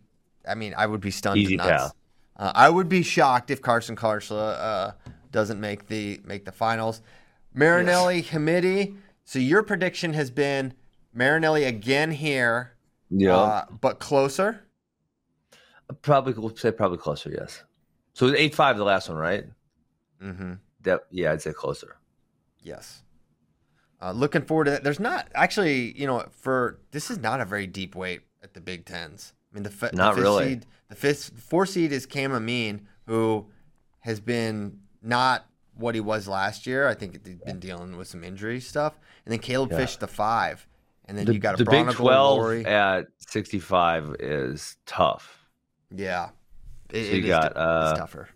[0.48, 1.36] I mean, I would be stunned.
[1.36, 1.92] to Easy nuts.
[2.38, 4.92] Uh, I would be shocked if Carson Kharchla uh,
[5.32, 7.02] doesn't make the make the finals.
[7.54, 8.96] Marinelli, Hamiti.
[9.24, 10.74] So your prediction has been
[11.14, 12.74] Marinelli again here,
[13.10, 13.36] Yeah.
[13.36, 14.62] uh, but closer.
[16.02, 17.64] probably we'll say probably closer, yes.
[18.14, 19.46] So it's eight five the last one, right?
[20.22, 20.54] Mm-hmm.
[20.82, 21.98] That yeah, I'd say closer.
[22.62, 23.02] Yes.
[24.02, 24.84] Uh, looking forward to that.
[24.84, 28.62] There's not actually, you know, for this is not a very deep weight at the
[28.62, 29.34] Big Tens.
[29.52, 30.46] I mean, the, the Not fifth really.
[30.50, 33.46] seed, the fifth, four seed is Cam Amine, who
[34.00, 36.88] has been not what he was last year.
[36.88, 38.98] I think he's been dealing with some injury stuff.
[39.26, 39.78] And then Caleb Yeah.
[39.80, 40.68] Fish, the five,
[41.06, 42.66] and then The, you got a the Big Twelve Lowry.
[42.66, 45.40] at sixty five is tough.
[45.96, 46.30] Yeah,
[46.92, 48.30] it, So you is got, uh, it's tougher.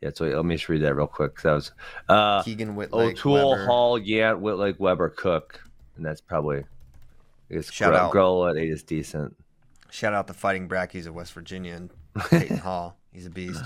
[0.00, 1.40] Yeah, so let me just read that real quick.
[1.42, 1.70] That was
[2.08, 3.66] uh, Keegan Wittlake, O'Toole, Weber.
[3.66, 5.60] Hall, Yant, Wittlake, Weber, Cook,
[5.96, 6.64] and that's probably.
[7.50, 8.12] I guess Shout Gro- out.
[8.12, 9.36] Grohl at eight is decent.
[9.92, 11.90] Shout out the Fighting Brackies of West Virginia and
[12.30, 12.96] Peyton Hall.
[13.12, 13.62] He's a beast.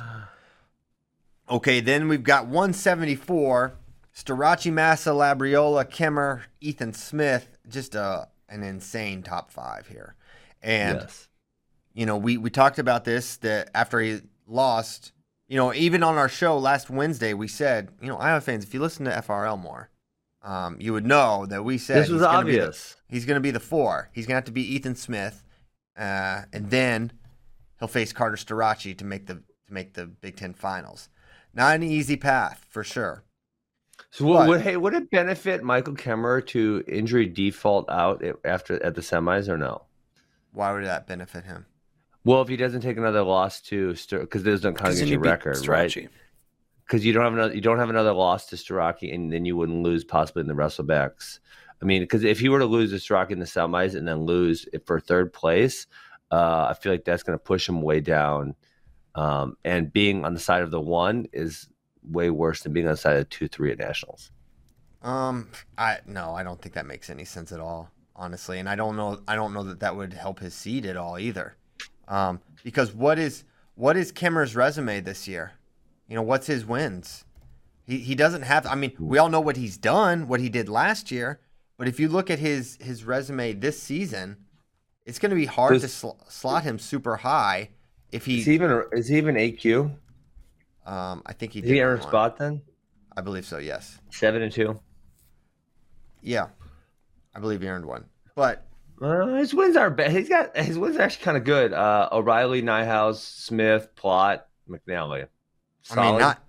[1.49, 3.74] Okay, then we've got 174.
[4.12, 7.57] Starocci Massa, Labriola, Kemmer, Ethan Smith.
[7.68, 10.16] Just a, an insane top five here.
[10.61, 11.29] And, yes.
[11.95, 14.18] you know, we, we talked about this that after he
[14.49, 15.12] lost,
[15.47, 18.74] you know, even on our show last Wednesday, we said, you know, Iowa fans, if
[18.74, 19.91] you listen to FRL more,
[20.43, 22.97] um, you would know that we said This was he's gonna be the- obvious.
[23.09, 24.11] He's going to be the four.
[24.12, 25.45] He's going to have to be Ethan Smith,
[25.99, 27.12] uh, and then
[27.78, 31.09] he'll face Carter Starocci to make the to make the Big Ten finals.
[31.55, 33.24] Not an easy path for sure.
[34.11, 38.36] So would, But- would hey would it benefit Michael Kemerer to injury default out at-
[38.44, 39.82] after at the semis or no?
[40.53, 41.66] Why would that benefit him?
[42.24, 45.18] Well, if he doesn't take another loss to because there's no kind Because of your
[45.18, 45.90] you beat record, right?
[45.90, 46.09] Starocci.
[46.86, 49.57] Because you don't have another you don't have another loss to Starocci, and then you
[49.57, 51.40] wouldn't lose possibly in the Wrestlebacks.
[51.83, 54.24] I mean, because if he were to lose this rock in the semis and then
[54.24, 55.87] lose it for third place,
[56.31, 58.55] uh, I feel like that's going to push him way down.
[59.14, 61.68] Um, and being on the side of the one is
[62.03, 64.31] way worse than being on the side of two, three at nationals.
[65.03, 68.59] Um, I no, I don't think that makes any sense at all, honestly.
[68.59, 71.18] And I don't know, I don't know that that would help his seed at all
[71.18, 71.57] either.
[72.09, 75.53] Um, because what is what is Kimmer's resume this year?
[76.09, 77.24] You know, what's his wins?
[77.87, 78.66] He he doesn't have.
[78.66, 81.41] I mean, we all know what he's done, what he did last year.
[81.79, 84.39] But if you look at his his resume this season,
[85.05, 87.70] it's going to be hard Does- to sl- slot him super high.
[88.12, 89.97] If he, Is he even is he even AQ?
[90.87, 92.62] um, I think he Did did he earn a spot then?
[93.16, 93.59] I believe so.
[93.59, 93.99] Yes.
[94.11, 94.79] Seven and two.
[96.22, 96.49] Yeah,
[97.35, 98.05] I believe he earned one.
[98.35, 98.66] But
[99.01, 100.12] Uh, his wins aren't bad.
[100.12, 101.72] He's got his wins are actually kind of good.
[101.72, 105.29] Uh, O'Reilly, Nyhouse, Smith, Plott, McNally.
[105.83, 106.01] Solid.
[106.07, 106.43] I mean, not.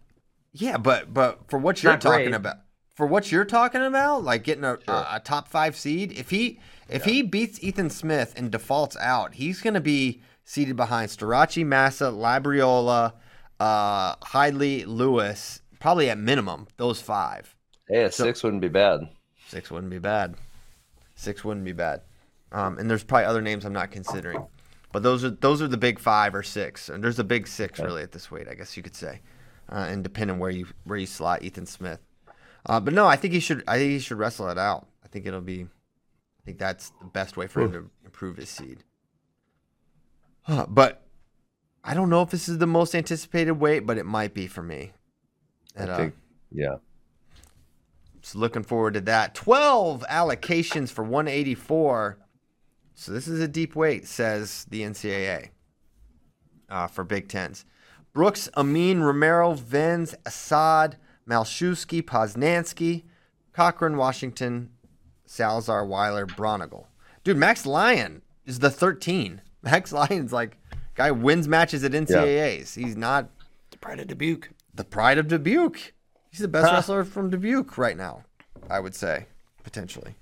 [0.54, 2.34] Yeah, but but for what you're talking great.
[2.36, 2.58] about,
[2.98, 4.96] for what you're talking about, like getting a, Sure.
[4.96, 9.36] a, a top five seed, if he if he beats Ethan Smith and defaults out,
[9.36, 13.14] he's going to be seated behind Starocci, Massa, Labriola,
[13.60, 17.56] uh, Hidlay, Lewis, probably at minimum those five.
[17.88, 19.02] hey, a six wouldn't be bad.
[19.48, 20.36] Six wouldn't be bad.
[21.14, 22.02] Six wouldn't be bad.
[22.52, 24.44] Um, and there's probably other names I'm not considering,
[24.92, 27.80] but those are those are the big five or six, and there's a big six
[27.80, 29.22] really at this weight, I guess you could say,
[29.72, 32.00] uh, and depending where you where you slot Ethan Smith.
[32.68, 33.64] Uh, but no, I think he should.
[33.68, 34.88] I think he should wrestle it out.
[35.04, 35.64] I think it'll be.
[35.64, 38.84] I think that's the best way for him to improve his seed.
[40.42, 41.08] Huh, but
[41.84, 44.62] I don't know if this is the most anticipated weight, but it might be for
[44.62, 44.92] me.
[45.76, 46.16] And, I uh, think,
[46.52, 46.76] yeah.
[48.22, 49.36] so looking forward to that.
[49.36, 52.18] 12 allocations for 184.
[52.96, 55.50] So this is a deep weight, says the NCAA
[56.70, 57.66] uh, for Big Tens.
[58.14, 60.98] Brooks, Amine, Romero, Venz, Assad,
[61.28, 63.04] Malshewski, Poznansky,
[63.54, 64.70] Cochran, Washington,
[65.26, 66.86] Salazar, Weiler, Bronigal.
[67.24, 69.42] Dude, Max Lyon is the 13.
[69.62, 70.58] Max Lyon's like,
[70.96, 72.76] guy wins matches at NCAAs.
[72.76, 73.30] He's not
[73.72, 74.50] The pride of Dubuque.
[74.74, 75.94] the pride of Dubuque.
[76.30, 78.24] He's the best wrestler from Dubuque right now,
[78.70, 79.26] I would say,
[79.64, 80.16] potentially.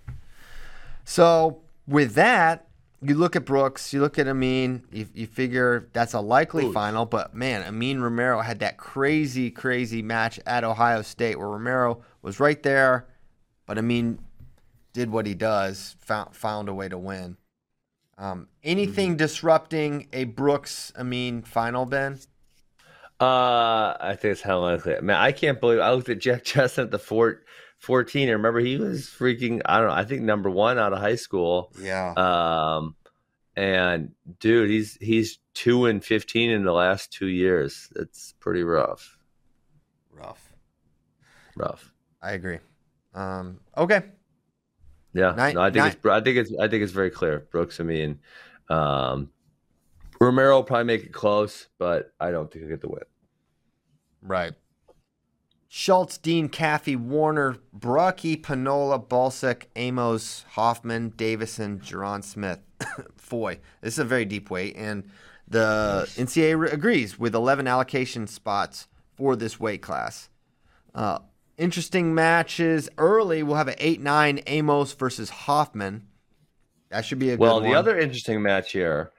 [1.03, 2.67] So with that,
[3.01, 7.05] you look at Brooks, you look at Amine, you, you figure that's a likely final,
[7.05, 12.39] but man, Amine Romero had that crazy, crazy match at Ohio State where Romero was
[12.39, 13.07] right there,
[13.65, 14.19] but Amine
[14.93, 17.37] did what he does, found found a way to win.
[18.17, 22.19] Um, anything disrupting a Brooks Amine final, Ben?
[23.19, 24.99] Uh, I think it's hell likely.
[25.01, 27.45] Man, I can't believe I looked at Jack Chestnut at the fort,
[27.79, 30.99] 14 and remember he was freaking I don't know, I think number 1 out of
[30.99, 31.71] high school.
[31.79, 32.13] Yeah.
[32.15, 32.95] Um
[33.55, 37.89] and dude, he's he's 2 and 15 in the last 2 years.
[37.95, 39.17] It's pretty rough.
[40.11, 40.51] Rough.
[41.55, 41.93] Rough.
[42.21, 42.59] I agree.
[43.13, 44.03] Um, okay.
[45.13, 45.33] Yeah.
[45.37, 47.47] Nine- no, I think nine- it's I think it's I think it's very clear.
[47.51, 48.19] Brooks, I mean,
[48.69, 49.29] um
[50.19, 53.03] Romero will probably make it close, but I don't think he'll get the win.
[54.21, 54.53] Right.
[55.77, 62.59] Schultz, Dean, Caffey, Warner, Brucki, Panola, Balsick, Amos, Hoffman, Davison, Jerron Smith,
[63.17, 63.59] Foy.
[63.81, 65.03] This is a very deep weight, and
[65.49, 70.29] the NCAA re- agrees with 11 allocation spots for this weight class.
[70.95, 71.19] Uh,
[71.57, 73.43] interesting matches early.
[73.43, 76.07] We'll have an 8 9 Amos versus Hoffman.
[76.89, 77.49] That should be a good one.
[77.49, 77.77] Well, the one.
[77.77, 79.11] other interesting match here.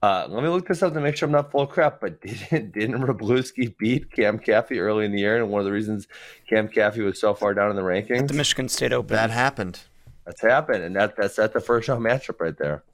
[0.00, 2.00] Uh, let me look this up to make sure I'm not full of crap.
[2.00, 2.20] But
[2.50, 5.36] didn't didn't Rabluski beat Cam Caffey early in the year?
[5.42, 6.06] And one of the reasons
[6.48, 9.16] Cam Caffey was so far down in the rankings, The Michigan State Open.
[9.16, 9.80] that happened.
[10.24, 12.84] that's happened, and that that's at the first round matchup right there.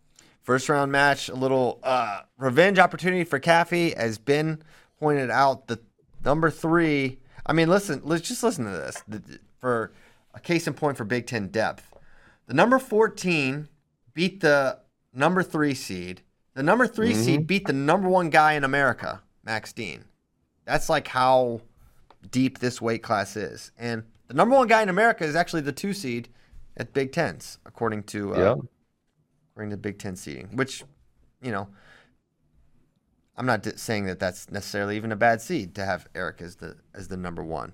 [0.43, 4.63] First round match, a little uh, revenge opportunity for Caffey, as Ben
[4.99, 5.67] pointed out.
[5.69, 5.81] The
[6.25, 7.19] number three.
[7.47, 8.01] I mean, listen.
[8.05, 9.93] Let's just listen to this The- for
[10.35, 11.95] a case in point for Big Ten depth.
[12.47, 13.69] The number fourteen
[14.15, 14.79] beat the
[15.13, 16.23] number three seed.
[16.55, 20.05] The number 3 seed beat the number one guy in America, Max Dean.
[20.65, 21.61] That's like how
[22.31, 23.71] deep this weight class is.
[23.79, 26.29] And the number one guy in America is actually the two seed
[26.77, 28.55] at Big Tens, according to uh, Yeah.
[29.53, 30.85] according to Big Ten seeding, which,
[31.43, 31.69] you know,
[33.37, 36.57] I'm not di- saying that that's necessarily even a bad seed to have Eric as
[36.57, 37.73] the as the number one.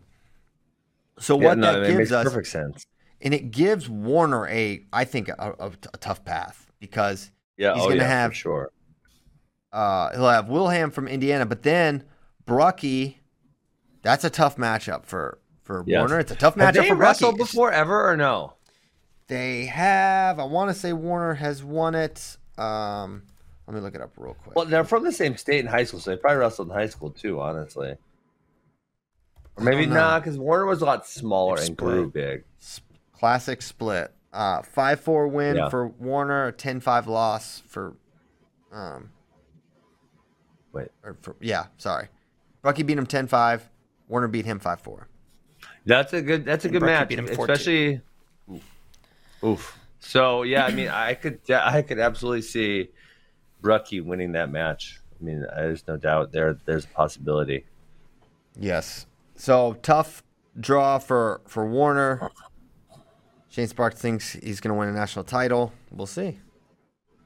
[1.19, 2.87] So Yeah, what no, that gives makes us, perfect sense.
[3.21, 7.83] and it gives Warner a, I think, a, a, a tough path because Yeah, He's
[7.85, 8.73] oh, gonna yeah, have- for sure.
[9.73, 12.05] uh, he'll have Wilham from Indiana, but then
[12.47, 13.17] Brucki,
[14.03, 15.99] that's a tough matchup for for Yes.
[16.01, 16.21] Warner.
[16.21, 17.39] It's a tough Have matchup they for wrestled Brucki.
[17.39, 18.55] before ever or no?
[19.29, 20.39] They have.
[20.41, 22.39] I want to say Warner has won it.
[22.57, 23.25] Um,
[23.67, 24.57] let me look it up real quick.
[24.57, 26.89] Well, they're from the same state in high school, so they probably wrestled in high
[26.89, 27.95] school too, honestly.
[29.57, 32.45] Or maybe don't because Warner was a lot smaller and grew big.
[33.13, 34.13] Classic split.
[34.33, 35.69] Uh, five four win Yeah.
[35.69, 36.47] for Warner.
[36.49, 37.95] a 10-5 loss for.
[38.73, 39.11] Um,
[40.73, 42.09] Wait, or for, yeah, sorry.
[42.63, 43.63] Brucki beat him 10-5.
[44.09, 45.07] Warner beat him 5-4.
[45.85, 46.45] That's a good.
[46.45, 47.41] That's a And good Brucki match, beat him 4-2.
[47.41, 48.01] especially.
[49.45, 49.77] Oof.
[49.99, 52.91] So yeah, I mean, I could, I could absolutely see
[53.63, 55.01] Brucki winning that match.
[55.21, 56.57] I mean, there's no doubt there.
[56.65, 57.65] There's a possibility.
[58.59, 59.07] Yes.
[59.37, 60.23] So tough
[60.59, 62.31] draw for for Warner.
[63.51, 65.73] Shane Sparks thinks he's going to win a national title.
[65.91, 66.39] We'll see.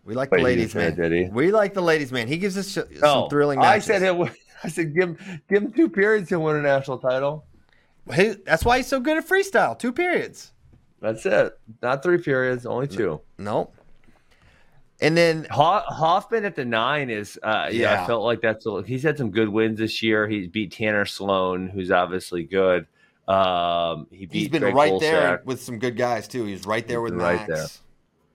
[0.05, 0.95] We like the ladies, man.
[0.97, 1.25] did he?
[1.31, 2.29] We like the ladies, man.
[2.29, 4.33] He gives us sh- some thrilling Oh, I said it.
[4.64, 7.45] I said give him, give him two periods to win a national title.
[8.14, 9.79] He- that's why he's so good at freestyle.
[9.79, 10.53] Two periods.
[11.01, 11.59] That's it.
[11.83, 13.20] Not three periods, only two.
[13.39, 13.75] Nope.
[15.01, 18.05] And then Ho- Hoffman at the nine is, uh, yeah, Yeah.
[18.05, 20.27] I felt like that's a, he's had some good wins this year.
[20.29, 22.87] He's beat Tanner Sloan, who's obviously good.
[23.27, 26.45] Um, he beat he's been Greg right there with some good guys too.
[26.45, 27.39] He's right there He's with Max.
[27.39, 27.66] right there.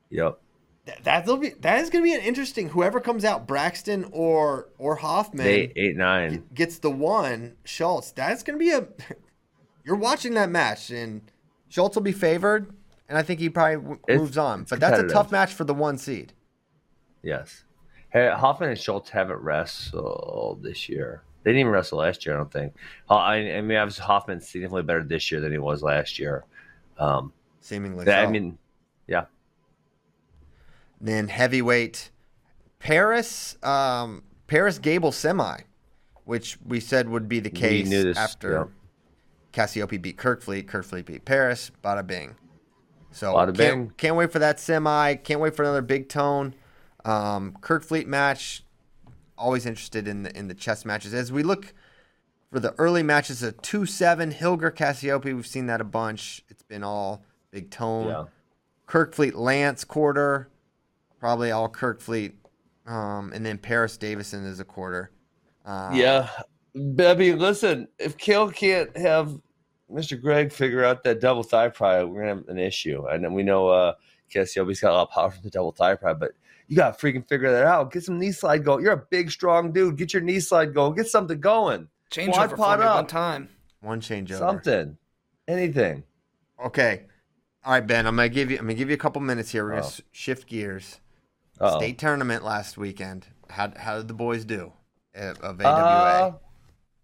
[0.10, 0.40] Yep.
[0.86, 2.70] That, that'll be that is going to be an interesting.
[2.70, 6.44] Whoever comes out, Braxton or or Hoffman, Eight, eight, nine.
[6.54, 7.56] gets the one.
[7.64, 8.12] Schultz.
[8.12, 8.88] That's going to be a.
[9.86, 11.22] You're watching that match, and
[11.68, 12.74] Schultz will be favored,
[13.08, 14.66] and I think he probably w- moves on.
[14.70, 16.34] But that's a tough match for the one seed.
[17.24, 17.64] Yes.
[18.12, 21.24] Hey, Hoffman and Schultz haven't wrestled this year.
[21.50, 22.76] They didn't even wrestle last year, I don't think.
[23.10, 26.46] I, I mean, obviously Hoffman's significantly better this year than he was last year.
[27.00, 28.60] Um, Seemingly, that- I mean,
[29.08, 29.26] yeah.
[31.02, 32.12] Then heavyweight,
[32.78, 35.62] Parris, um, Parris Gable semi,
[36.26, 38.70] which we said would be the case this, after
[39.56, 39.64] yeah.
[39.66, 42.36] Cassioppi beat Kerkvliet, Kerkvliet beat Parris, bada bing.
[43.10, 43.94] So Bada can't, bing.
[43.98, 45.16] can't wait for that semi.
[45.16, 46.54] Can't wait for another big tone.
[47.06, 48.64] Um, Kerkvliet match.
[49.40, 51.14] Always interested in the in the chess matches.
[51.14, 51.74] As we look
[52.52, 55.36] for the early matches, a two seven Hillger Cassioppi.
[55.36, 56.44] We've seen that a bunch.
[56.50, 58.08] It's been all big tone.
[58.08, 58.26] Yeah.
[58.88, 60.50] Kerkvliet Lance quarter,
[61.20, 62.34] probably all Kerkvliet,
[62.86, 65.12] um, and then Parris Davison is a quarter.
[65.66, 66.30] Uh, Yeah.
[66.74, 69.40] Mean, listen, if Cael can't have
[69.92, 70.20] Mr.
[70.20, 73.06] Greg figure out that double thigh pry, we're to have an issue.
[73.08, 73.94] And then we know uh,
[74.34, 76.32] Cassioppi's got a lot of power from the double thigh pry, but
[76.70, 77.92] you got to freaking figure that out.
[77.92, 78.84] Get some knee slide going.
[78.84, 79.98] You're a big, strong dude.
[79.98, 80.96] Get your knee slide going.
[80.96, 81.90] Get something going.
[82.12, 82.96] Change Quad over pod for me up.
[82.96, 83.50] one time.
[83.82, 84.38] one changeover.
[84.40, 84.98] Something.
[85.48, 86.04] Anything.
[86.64, 87.04] Okay,
[87.66, 88.06] all right, Ben.
[88.08, 88.58] I'm gonna give you.
[88.58, 89.64] I'm gonna give you a couple minutes here.
[89.66, 90.04] We're gonna Oh.
[90.12, 91.00] shift gears.
[91.60, 91.78] Uh-oh.
[91.80, 93.28] State tournament last weekend.
[93.50, 94.72] How how did the boys do
[95.16, 96.40] of AWA?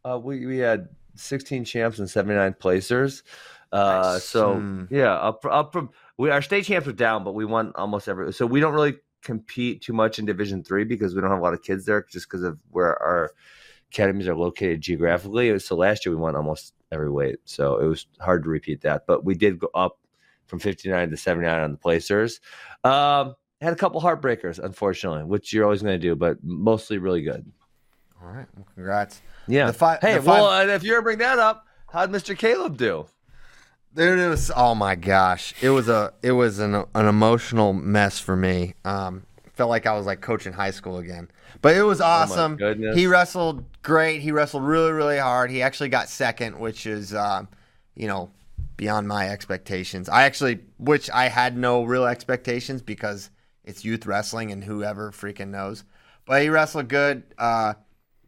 [0.04, 3.24] Uh, uh, we we had 16 champs and 79 placers.
[3.72, 4.24] Uh, Nice.
[4.26, 4.84] so Hmm.
[4.90, 8.32] yeah, up up from we our state champs were down, but we won almost every.
[8.34, 11.44] So we don't really compete too much in Division Three because we don't have a
[11.44, 13.32] lot of kids there, just because of where our
[13.92, 15.58] academies are located geographically.
[15.60, 19.06] So last year we won almost every weight, so it was hard to repeat that.
[19.06, 20.00] But we did go up
[20.48, 22.40] from 59 to 79 on the placers.
[22.84, 27.24] Um, had a couple heartbreakers, unfortunately, which you're always going to do, but mostly really
[27.24, 27.52] good.
[28.22, 28.46] All right.
[28.56, 29.22] Well, congrats.
[29.48, 29.68] Yeah.
[29.68, 32.38] The fi- hey, the well, five- if you're gonna bring that up, how'd Mr.
[32.38, 33.08] Caleb do?
[33.96, 34.52] There it was.
[34.54, 38.76] Oh my gosh, it was a it was an an emotional mess for me.
[38.84, 41.30] Um, felt like I was like coaching high school again,
[41.62, 42.58] but it was awesome.
[42.58, 42.98] goodness.
[42.98, 44.20] He wrestled great.
[44.20, 45.50] He wrestled really really hard.
[45.50, 47.48] He actually got second, which is um,
[47.96, 48.32] you know
[48.76, 50.10] beyond my expectations.
[50.10, 53.30] I actually, which I had no real expectations because
[53.64, 55.86] it's youth wrestling and whoever freaking knows.
[56.26, 57.24] But he wrestled good.
[57.38, 57.76] Uh,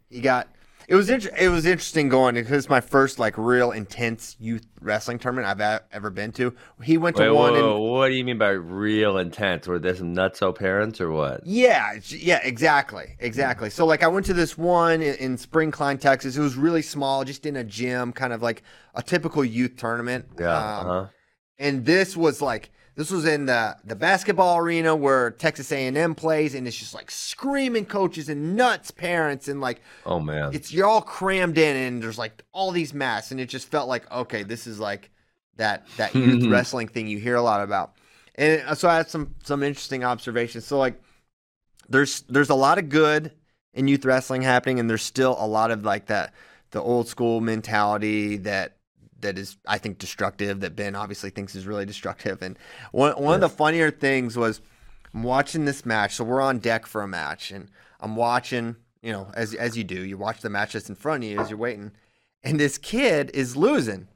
[0.10, 0.48] he got
[0.88, 4.66] it was inter- it was interesting going because it's my first like real intense youth
[4.80, 6.56] wrestling tournament I've a- ever been to.
[6.82, 9.68] He went to Wait, one whoa, in what do you mean by real intense?
[9.68, 11.46] Were there some nutso parents or what?
[11.46, 13.70] yeah, yeah, exactly, exactly.
[13.70, 16.38] So like I went to this one in, in Spring Klein, Texas.
[16.38, 18.64] It was really small, just in a gym, kind of like
[18.96, 20.26] a typical youth tournament.
[20.40, 20.56] Yeah.
[20.56, 21.08] Um, uh-huh.
[21.60, 26.54] and this was like this was in the the basketball arena where Texas A&M plays,
[26.54, 30.54] and it's just like screaming coaches and nuts parents and like Oh man.
[30.54, 33.88] it's you're all crammed in and there's like all these masks and it just felt
[33.88, 35.12] like okay this is like
[35.56, 37.94] that that youth wrestling thing you hear a lot about
[38.36, 41.00] and uh, so i had some some interesting observations so like
[41.90, 43.32] there's there's a lot of good
[43.74, 46.34] in youth wrestling happening and there's still a lot of like that
[46.72, 48.77] the old school mentality that
[49.22, 52.42] that is I think destructive that Ben obviously thinks is really destructive.
[52.42, 52.58] And
[52.92, 54.62] one one of the funnier things was
[55.14, 56.16] I'm watching this match.
[56.16, 59.84] So we're on deck for a match and I'm watching you know as as you
[59.84, 61.92] do you watch the match that's in front of you as you're waiting
[62.44, 64.08] and this kid is losing.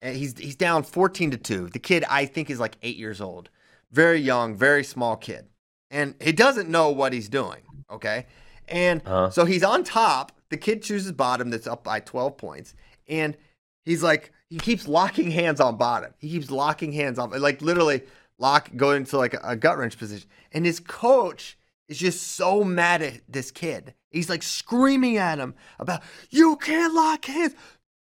[0.00, 3.20] And he's he's down 14 to 2 the kid I think is like 8 years
[3.20, 3.50] old.
[3.90, 5.46] Very young very small kid.
[5.90, 8.26] And he doesn't know what he's doing okay?
[8.68, 9.30] And Uh-huh.
[9.30, 10.32] so he's on top.
[10.50, 12.74] The kid chooses bottom that's up by 12 points.
[13.08, 13.36] And
[13.88, 16.14] he's like he keeps locking hands on bottom.
[16.18, 18.02] He keeps locking hands on like literally
[18.38, 20.28] lock going into like a, a gut wrench position.
[20.52, 21.58] And his coach
[21.88, 23.94] is just so mad at this kid.
[24.10, 27.54] He's like screaming at him about you can't lock hands.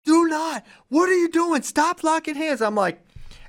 [0.04, 0.64] Do not.
[0.88, 1.62] What are you doing?
[1.62, 2.62] Stop locking hands.
[2.62, 3.06] I'm like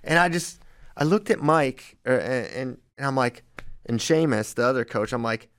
[0.07, 0.59] and i just
[0.95, 3.43] i looked at mike uh, and, and i'm like
[3.85, 5.49] and Seamus, the other coach i'm like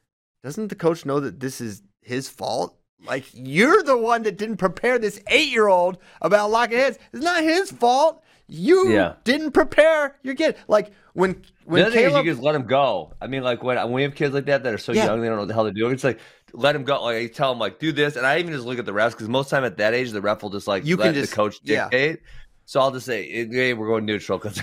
[0.43, 2.76] doesn't the coach know that this is his fault
[3.07, 6.99] like you're the one that didn't prepare this eight-year-old about locking hands.
[7.13, 8.23] It's not his fault.
[8.49, 9.15] You Yeah.
[9.25, 10.57] didn't prepare your kid.
[10.69, 13.13] Like when The when is Caleb, you just let them go.
[13.21, 15.05] I mean, like when, when we have kids like that that are so Yeah.
[15.07, 15.93] young, they don't know what the hell they're doing.
[15.93, 16.19] It's like
[16.55, 17.03] let them go.
[17.03, 19.11] Like I tell them, like do this, and I even just look at the refs
[19.11, 21.37] because most time at that age, the ref will just like You can just- the
[21.37, 21.85] coach yeah.
[21.91, 22.21] dictate.
[22.65, 24.61] So I'll just say, hey, we're going neutral because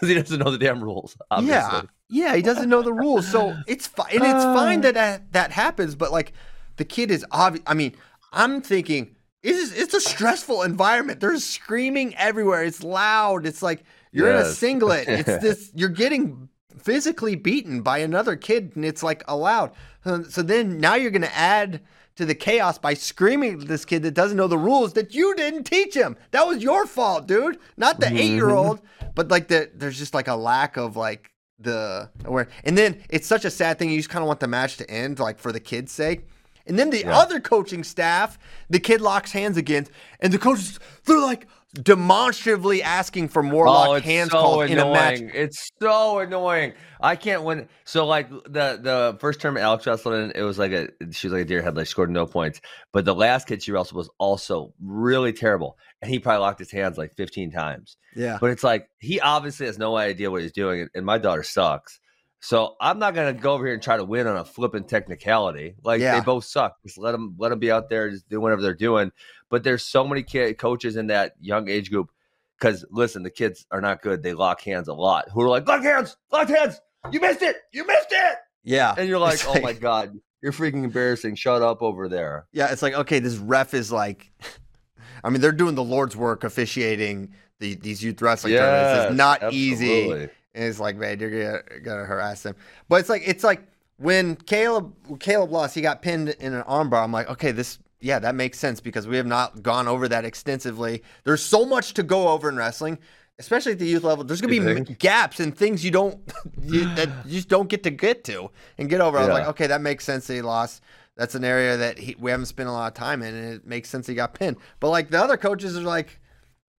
[0.00, 1.16] he doesn't know the damn rules.
[1.28, 1.56] Obviously.
[1.56, 4.82] Yeah, yeah, he doesn't know the rules, so it's fine, and it's fine uh.
[4.82, 5.96] that, that that happens.
[5.96, 6.34] But like,
[6.78, 7.62] the kid is obvious.
[7.66, 7.94] I mean,
[8.32, 11.20] I'm thinking it's it's a stressful environment.
[11.20, 12.64] There's screaming everywhere.
[12.64, 13.46] It's loud.
[13.46, 15.06] It's like you're in a singlet.
[15.08, 15.70] It's this.
[15.74, 16.48] You're getting
[16.78, 19.72] physically beaten by another kid, and it's like allowed.
[20.04, 21.82] So, so then now you're going to add
[22.16, 25.34] to the chaos by screaming at this kid that doesn't know the rules that you
[25.36, 26.16] didn't teach him.
[26.30, 28.16] That was your fault, dude, not the mm-hmm.
[28.16, 28.80] eight year old.
[29.14, 32.48] But like the, there's just like a lack of like the aware.
[32.64, 33.90] And then it's such a sad thing.
[33.90, 36.26] You just kind of want the match to end, like for the kid's sake.
[36.68, 38.38] And then the other coaching staff,
[38.68, 39.90] the kid locks hands against,
[40.20, 44.78] and the coaches, they're like demonstratively asking for more Oh, it's hands so called in
[44.78, 45.20] a match.
[45.20, 46.72] It's so annoying.
[47.00, 47.68] I can't win.
[47.84, 51.32] So like the the first term Alex wrestled in, it was like a she was
[51.32, 52.60] like a deer headlight, scored no points.
[52.92, 56.70] But the last kid she wrestled was also really terrible, and he probably locked his
[56.70, 57.96] hands like 15 times.
[58.16, 58.38] Yeah.
[58.40, 62.00] But it's like he obviously has no idea what he's doing, and my daughter sucks.
[62.40, 65.74] So I'm not gonna go over here and try to win on a flipping technicality.
[65.82, 66.18] Like Yeah.
[66.18, 66.76] they both suck.
[66.82, 69.10] Just let them let them be out there, just do whatever they're doing.
[69.50, 72.10] But there's so many kid coaches in that young age group.
[72.58, 74.22] Because listen, the kids are not good.
[74.22, 75.26] They lock hands a lot.
[75.32, 76.80] Who are like lock hands, lock hands.
[77.10, 77.56] You missed it.
[77.72, 78.36] You missed it.
[78.64, 78.94] Yeah.
[78.96, 81.36] And you're like, oh my god, you're freaking embarrassing.
[81.36, 82.46] Shut up over there.
[82.52, 84.30] Yeah, it's like okay, this ref is like,
[85.24, 89.10] I mean, they're doing the Lord's work officiating the these youth wrestling tournaments.
[89.10, 90.28] It's not easy, absolutely.
[90.54, 92.54] And it's like, man, you're gonna, gonna harass him.
[92.88, 93.62] But it's like it's like
[93.98, 97.02] when Caleb Caleb lost, he got pinned in an armbar.
[97.04, 100.24] I'm like, okay, this yeah, that makes sense because we have not gone over that
[100.24, 101.02] extensively.
[101.24, 102.98] There's so much to go over in wrestling.
[103.40, 104.98] Especially at the youth level, there's gonna be You m- think?
[104.98, 106.18] gaps and things you don't
[106.60, 109.16] you, that you just don't get to get to and get over.
[109.16, 109.34] I was Yeah.
[109.34, 110.82] like, okay, that makes sense that he lost.
[111.16, 113.64] That's an area that he, we haven't spent a lot of time in, and it
[113.66, 114.56] makes sense he got pinned.
[114.80, 116.18] But like the other coaches are like,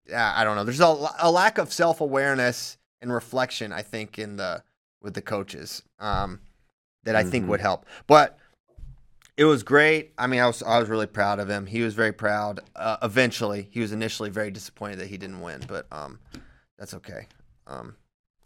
[0.09, 0.65] yeah, I don't know.
[0.65, 4.63] There's a, a lack of self awareness and reflection, I think, in the
[5.01, 6.39] with the coaches um,
[7.03, 7.49] that I think Mhm.
[7.49, 7.85] would help.
[8.07, 8.37] But
[9.37, 10.11] it was great.
[10.17, 11.65] I mean, I was I was really proud of him.
[11.65, 12.59] He was very proud.
[12.75, 16.19] Uh, eventually, he was initially very disappointed that he didn't win, but um,
[16.77, 17.27] that's okay.
[17.67, 17.95] Um,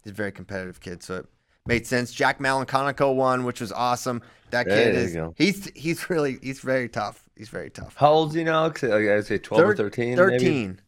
[0.02, 1.26] he's a very competitive kid, so it
[1.66, 2.12] made sense.
[2.12, 4.22] Jack Malanconico won, which was awesome.
[4.50, 5.34] That kid you is go.
[5.36, 7.28] he's he's really he's very tough.
[7.36, 7.96] He's very tough.
[7.96, 8.70] How old is he now?
[8.70, 10.16] 'Cause, like, I'd say 12 or Thir- 13.
[10.16, 10.80] 13.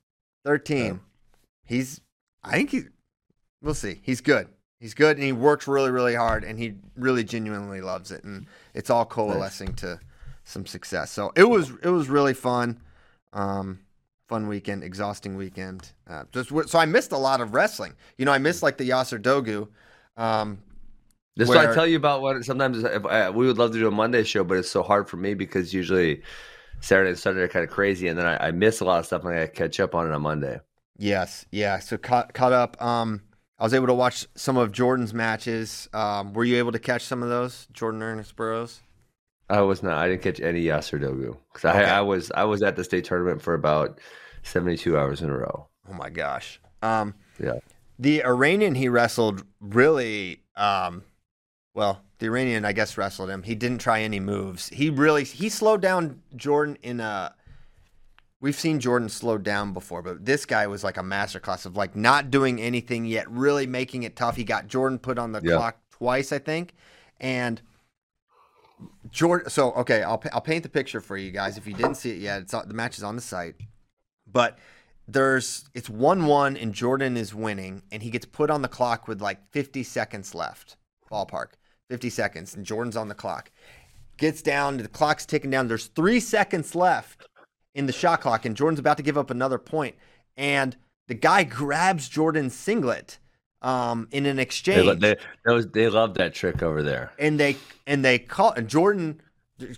[0.45, 0.85] 13.
[0.85, 0.93] Yeah.
[1.65, 2.01] He's,
[2.45, 2.83] I think he,
[3.63, 4.01] we'll see.
[4.03, 4.49] He's good.
[4.79, 8.25] He's good and he works really, really hard and he really genuinely loves it.
[8.25, 9.99] And it's all coalescing to
[10.45, 11.11] some success.
[11.11, 12.81] So it was, it was really fun.
[13.33, 13.81] Um,
[14.29, 15.93] fun weekend, exhausting weekend.
[16.09, 17.95] Uh, just so I missed a lot of wrestling.
[18.19, 19.69] You know, I missed like the Yasar Dogu.
[20.21, 20.59] Um,
[21.37, 23.79] This is what I tell you about what sometimes if, uh, we would love to
[23.79, 26.23] do a Monday show, but it's so hard for me because usually
[26.81, 29.07] Saturday and Sunday are kind of crazy, and then I, I miss a lot of
[29.07, 30.61] stuff and I catch up on it on Monday.
[30.99, 31.79] Yes, yeah.
[31.79, 32.83] So caught caught up.
[32.83, 33.23] Um,
[33.59, 35.89] I was able to watch some of Jordan's matches.
[35.95, 38.81] Um, were you able to catch some of those, Jordan Ernest Burroughs?
[39.49, 39.97] I was not.
[39.97, 41.85] I didn't catch any Yasar Dogu because Okay.
[41.85, 43.99] I, I was I was at the state tournament for about
[44.43, 45.69] seventy two hours in a row.
[45.89, 46.61] Oh my gosh.
[46.83, 47.55] Um, Yeah.
[47.99, 50.43] the Iranian he wrestled really.
[50.57, 51.05] Um,
[51.75, 53.43] well, the Iranian I guess wrestled him.
[53.45, 54.69] He didn't try any moves.
[54.69, 57.35] He really he slowed down Jordan in a.
[58.41, 61.97] We've seen Jordan slow down before, but this guy was like a masterclass of like
[61.97, 64.37] not doing anything yet, really making it tough.
[64.37, 65.57] He got Jordan put on the Yeah.
[65.57, 66.75] clock twice, I think,
[67.19, 67.63] and
[69.11, 69.49] Jordan.
[69.49, 71.57] So okay, I'll I'll paint the picture for you guys.
[71.57, 73.55] If you didn't see it yet, it's the match is on the site,
[74.31, 74.59] but
[75.09, 79.09] there's it's one one and Jordan is winning, and he gets put on the clock
[79.09, 80.77] with like 50 seconds left,
[81.11, 81.53] ballpark,
[81.89, 83.51] 50 seconds, and Jordan's on the clock.
[84.19, 85.69] Gets down, the clock's ticking down.
[85.69, 87.27] There's three seconds left
[87.77, 89.95] in the shot clock, and Jordan's about to give up another point,
[90.37, 90.77] and
[91.07, 93.19] the guy grabs Jordan's singlet
[93.63, 95.17] um, in an exchange lo- they,
[95.73, 97.13] they love that trick over there.
[97.19, 99.21] and they and they call and Jordan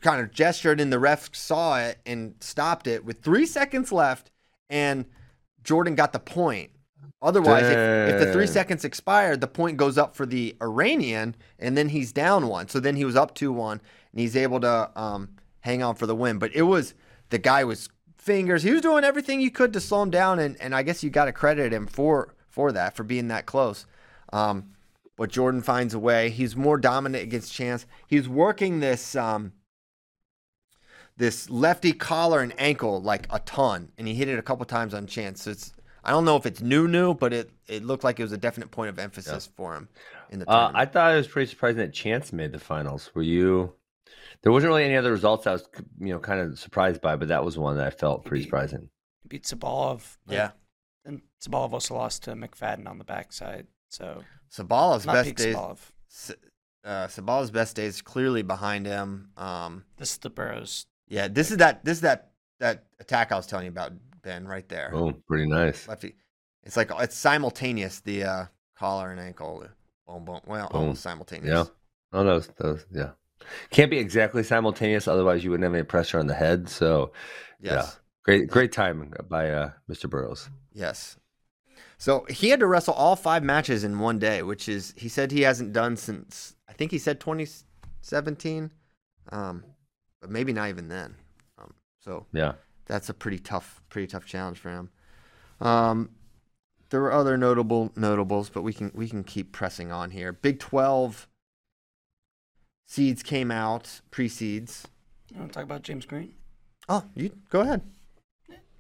[0.01, 4.31] kind of gestured and the ref saw it and stopped it with three seconds left
[4.69, 5.05] and
[5.63, 6.71] Jordan got the point.
[7.21, 11.77] Otherwise, if, if the three seconds expired, the point goes up for the Iranian and
[11.77, 12.69] then he's down one.
[12.69, 13.81] So then he was up two one
[14.13, 15.31] and he's able to um,
[15.61, 16.39] hang on for the win.
[16.39, 16.95] But it was
[17.31, 18.63] the guy was fingers.
[18.63, 21.11] He was doing everything you could to slow him down and, and I guess you
[21.11, 23.87] got to credit him for for that for being that close.
[24.33, 24.71] Um,
[25.17, 26.31] but Jordan finds a way.
[26.31, 27.87] He's more dominant against Chance.
[28.07, 29.53] He's working this um,
[31.17, 34.95] this lefty collar and ankle like a ton, and he hit it a couple times
[34.95, 35.43] on Chance.
[35.43, 35.73] So it's
[36.05, 38.39] I don't know if it's new new, but it it looked like it was a
[38.39, 39.89] definite point of emphasis for him
[40.31, 40.71] in the Uh.
[40.73, 43.11] I thought it was pretty surprising that Chance made the finals.
[43.15, 43.75] Were you?
[44.43, 45.69] There wasn't really any other results I was,
[45.99, 48.89] you know, kind of surprised by, but that was one that I felt pretty surprising.
[49.27, 50.17] Beat Sabalov.
[50.27, 50.51] but yeah,
[51.05, 53.67] and Sabalov also lost to McFadden on the backside.
[53.89, 55.55] So Sabalov's not best days.
[55.57, 55.79] Sabalov.
[56.85, 59.31] Uh, Sabalov's best days clearly behind him.
[59.37, 60.87] Um, This is the Burroughs.
[61.09, 61.85] yeah, this is that.
[61.85, 62.31] This is that
[62.61, 64.91] that attack I was telling you about, Ben, right there.
[64.95, 65.87] Oh, pretty nice.
[65.89, 66.15] Lefty.
[66.63, 68.01] It's like it's simultaneous.
[68.01, 68.45] The uh,
[68.79, 69.65] collar and ankle.
[70.07, 70.41] Boom, boom.
[70.47, 70.81] Well, Boom.
[70.81, 71.49] almost simultaneous.
[71.53, 71.65] Yeah.
[72.13, 73.11] Oh, those, those, yeah.
[73.71, 76.69] Can't be exactly simultaneous, otherwise you wouldn't have any pressure on the head.
[76.69, 77.13] So,
[77.61, 77.73] Yes.
[77.73, 77.91] yeah,
[78.25, 80.09] great, great timing by uh, Mr.
[80.09, 80.49] Burroughs.
[80.73, 81.17] Yes.
[81.97, 85.33] So he had to wrestle all five matches in one day, which is he said
[85.33, 88.71] he hasn't done since I think he said 2017,
[89.33, 89.65] um,
[90.21, 91.17] but maybe not even then.
[91.59, 92.53] Um, so Yeah.
[92.87, 94.91] that's a pretty tough, pretty tough challenge for him.
[95.61, 96.11] Um,
[96.91, 100.33] there were other notable notables, but we can we can keep pressing on here.
[100.33, 101.28] Big 12
[102.89, 104.89] seeds came out, pre seeds.
[105.33, 106.35] You want to talk about James Green?
[106.89, 107.83] Oh, you go ahead.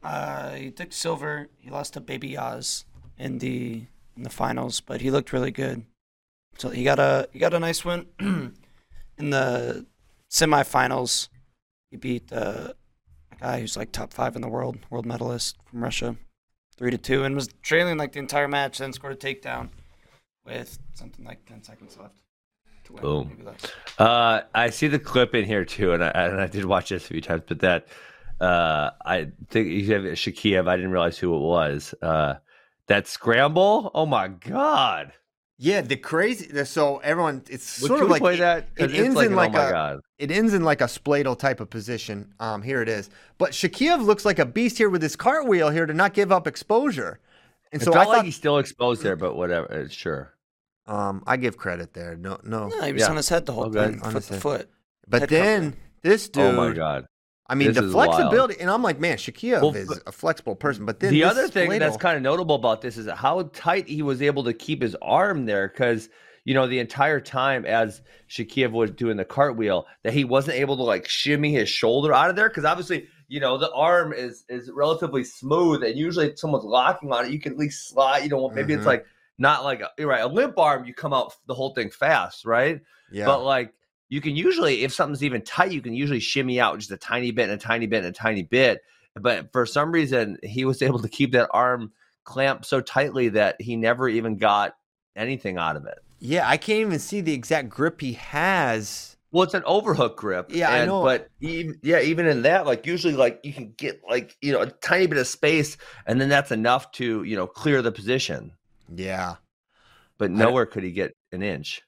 [0.03, 1.49] Uh, he took silver.
[1.59, 2.85] He lost to Baby Oz
[3.19, 3.85] in the
[4.17, 5.85] in the finals, but he looked really good.
[6.57, 9.87] So he got a he got a nice win in the
[10.31, 11.29] semifinals.
[11.91, 12.73] He beat uh,
[13.33, 16.17] a guy who's like top five in the world, world medalist from Russia,
[16.77, 18.79] three to two, and was trailing like the entire match.
[18.79, 19.69] Then scored a takedown
[20.47, 22.23] with something like ten seconds left.
[22.89, 23.49] To win, Boom.
[23.99, 27.05] Uh, I see the clip in here too, and I, and I did watch this
[27.05, 27.43] a few times.
[27.47, 27.87] But that
[28.41, 30.69] uh, I think you have Shakiev.
[30.69, 31.95] I didn't realize who it was.
[32.03, 32.35] Uh,
[32.87, 33.91] that scramble.
[33.95, 35.13] Oh my god!
[35.59, 36.65] Yeah, the crazy.
[36.65, 38.75] So everyone, it's Would sort you of like play it- that?
[38.77, 39.73] 'Cause It, ends like in an, like oh my a.
[39.73, 40.01] god.
[40.19, 42.33] It ends in like a spladle type of position.
[42.41, 43.11] Um, here it is.
[43.39, 46.47] But Shakiev looks like a beast here with his cartwheel here to not give up
[46.47, 47.21] exposure.
[47.73, 49.71] And It so I thought, like he's still exposed there, but whatever.
[49.71, 50.33] uh, Sure.
[50.89, 52.17] Um, I give credit there.
[52.17, 52.69] No, no.
[52.69, 53.11] No, he was Yeah.
[53.11, 53.79] on his head the whole Okay.
[53.79, 54.71] time, On foot his to foot.
[55.07, 55.77] But head then cover.
[56.03, 56.43] this dude.
[56.45, 57.07] oh my god.
[57.51, 58.15] I mean, This the is wild.
[58.15, 60.85] flexibility, and I'm like, man, Shakiev Well, is a flexible person.
[60.85, 64.03] But then the other thing that's kind of notable about this is how tight he
[64.03, 66.11] was able to keep his arm there because
[66.45, 70.77] you know the entire time as Shakiev was doing the cartwheel that he wasn't able
[70.77, 74.45] to like shimmy his shoulder out of there because obviously you know the arm is
[74.51, 78.23] is relatively smooth and usually if someone's locking on it you can at least slide
[78.25, 78.79] you know maybe Mhm.
[78.79, 79.05] it's like
[79.39, 82.45] not like a, you're right a limp arm you come out the whole thing fast
[82.45, 83.25] right yeah.
[83.25, 83.73] but like
[84.09, 87.31] you can usually, if something's even tight, you can usually shimmy out just a tiny
[87.31, 88.81] bit and a tiny bit and a tiny bit.
[89.15, 91.93] But for some reason, he was able to keep that arm
[92.25, 94.77] clamped so tightly that he never even got
[95.17, 95.99] anything out of it.
[96.21, 99.17] yeah, I can't even see the exact grip he has.
[99.31, 100.51] Well, it's an overhook grip.
[100.51, 101.03] Yeah, I know.
[101.03, 104.63] But even, yeah, even in that, like usually, like you can get like you know
[104.63, 108.53] a tiny bit of space, and then that's enough to you know clear the position.
[108.95, 109.37] Yeah.
[110.19, 111.83] But nowhere could he get an inch.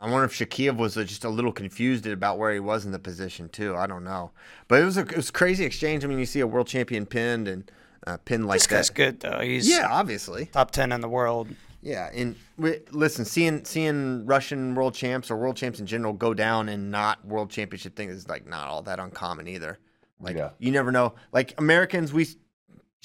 [0.00, 2.92] I wonder if Shakiev was uh, just a little confused about where he was in
[2.92, 3.74] the position too.
[3.74, 4.32] I don't know,
[4.68, 6.04] but it was a it was a crazy exchange.
[6.04, 7.70] I mean, you see a world champion pinned and
[8.06, 9.40] uh, pinned like this guy's good though.
[9.40, 10.46] He's Yeah, obviously.
[10.46, 11.48] top ten in the world.
[11.80, 16.34] Yeah, and we, listen, seeing seeing Russian world champs or world champs in general go
[16.34, 19.78] down and not world championship things is like not all that uncommon either.
[20.20, 20.50] Like Yeah.
[20.58, 21.14] you never know.
[21.32, 22.26] Like Americans, we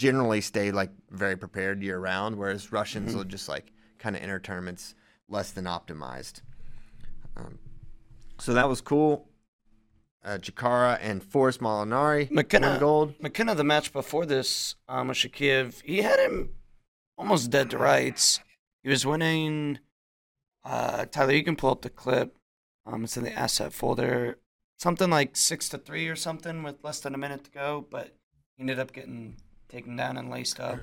[0.01, 4.39] generally stay like very prepared year round, whereas Russians will just like kind of enter
[4.39, 4.95] tournaments
[5.29, 6.41] less than optimized.
[7.37, 7.59] Um,
[8.39, 9.27] so that was cool.
[10.25, 13.13] Uh, Jacarra and Forrest Molinari won McKenna gold.
[13.21, 16.49] McKenna, the match before this, um, Shakiev, he had him
[17.15, 18.39] almost dead to rights.
[18.81, 19.77] He was winning.
[20.65, 22.35] Uh, Tyler, you can pull up the clip.
[22.87, 24.39] Um, it's in the asset folder.
[24.77, 28.15] Something like six to three or something with less than a minute to go, but
[28.55, 29.37] he ended up getting
[29.71, 30.79] taken down and laced up.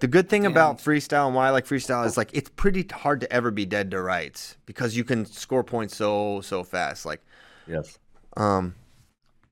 [0.00, 2.86] The good thing And- about freestyle and why I like freestyle is like it's pretty
[2.90, 7.04] hard to ever be dead to rights because you can score points so so fast.
[7.04, 7.22] Like,
[7.66, 7.98] Yes.
[8.36, 8.74] um,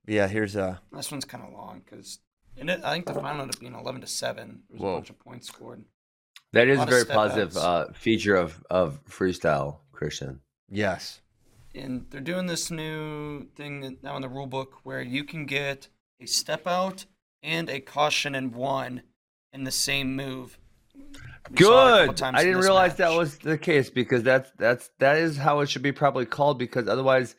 [0.06, 0.26] yeah.
[0.28, 2.20] Here's a This one's kind of long because
[2.56, 4.62] and it, I think the final ended up being eleven to seven.
[4.70, 4.90] There was Whoa.
[4.92, 5.84] a bunch of points scored.
[6.54, 10.40] That is a Lot of very positive uh, feature of of freestyle, Christian.
[10.70, 11.20] yes.
[11.74, 15.88] and they're doing this new thing now in the rule book where you can get
[16.20, 17.04] a step out
[17.42, 19.02] and a caution and one
[19.52, 20.58] in the same move.
[21.50, 22.22] We saw it a couple Good.
[22.22, 25.70] I didn't this realize that was the case because that's that's that is how it
[25.70, 27.36] should be probably called because otherwise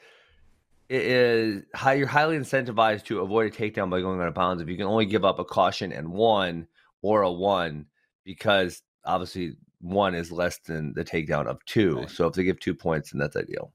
[0.87, 4.61] it is how you're highly incentivized to avoid a takedown by going out of bounds
[4.61, 6.67] if you can only give up a caution and one
[7.03, 7.85] or a one
[8.25, 11.97] because obviously one is less than the takedown of two.
[11.97, 12.09] Right.
[12.09, 13.73] So if they give two points, then that's ideal.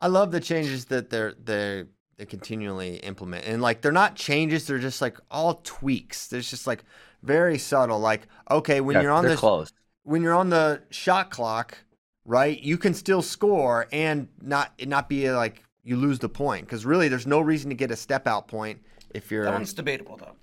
[0.00, 1.84] I love the changes that they're they
[2.22, 6.28] they continually implement, and like they're not changes; they're just like all tweaks.
[6.28, 6.84] There's just like
[7.22, 7.98] very subtle.
[7.98, 9.72] Like, okay, when Yeah, you're on they're the close.
[10.04, 11.78] when you're on the shot clock,
[12.24, 12.60] right?
[12.60, 16.86] You can still score and not it not be like you lose the point because
[16.86, 18.80] really there's no reason to get a step out point
[19.10, 19.44] if you're.
[19.44, 20.36] That one's debatable though.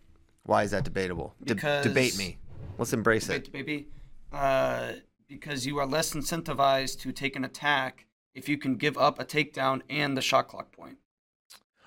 [0.43, 1.33] Why is that debatable?
[1.45, 2.39] De- debate me.
[2.77, 3.45] Let's embrace Debate it.
[3.45, 3.87] the baby.
[4.33, 4.93] Uh,
[5.29, 9.25] because you are less incentivized to take an attack if you can give up a
[9.25, 10.97] takedown and the shot clock point.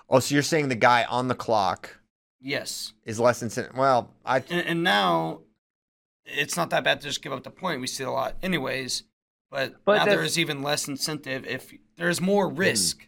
[0.09, 1.99] Oh, so you're saying the guy on the clock
[2.39, 2.93] Yes.
[3.05, 5.41] is less than well, I And, and now
[6.25, 7.81] it's not that bad to just give up the point.
[7.81, 9.03] We see it a lot, anyways.
[9.49, 13.05] But, But now there is even less incentive if there's more risk.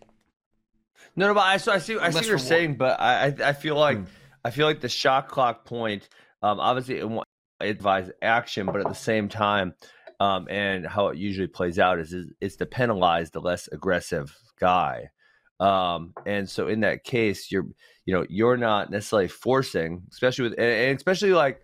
[1.15, 2.47] No, no, but I so I see I see what you're reward.
[2.47, 4.03] saying, but I I, I feel like Hmm.
[4.43, 6.07] I feel like the shot clock point,
[6.43, 7.23] um, obviously it, wa-
[7.61, 9.73] it advise action, but at the same time,
[10.19, 14.38] um, and how it usually plays out is, is it's to penalize the less aggressive
[14.59, 15.09] guy,
[15.60, 17.65] um, and so in that case, you're
[18.06, 21.61] you know you're not necessarily forcing, especially with and, especially like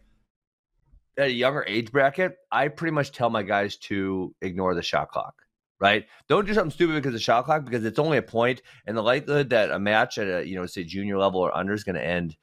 [1.17, 5.09] at a younger age bracket, I pretty much tell my guys to ignore the shot
[5.09, 5.35] clock.
[5.79, 6.05] Right?
[6.29, 8.95] Don't do something stupid because of the shot clock because it's only a point, and
[8.95, 11.83] the likelihood that a match at a you know say junior level or under is
[11.83, 12.37] going to end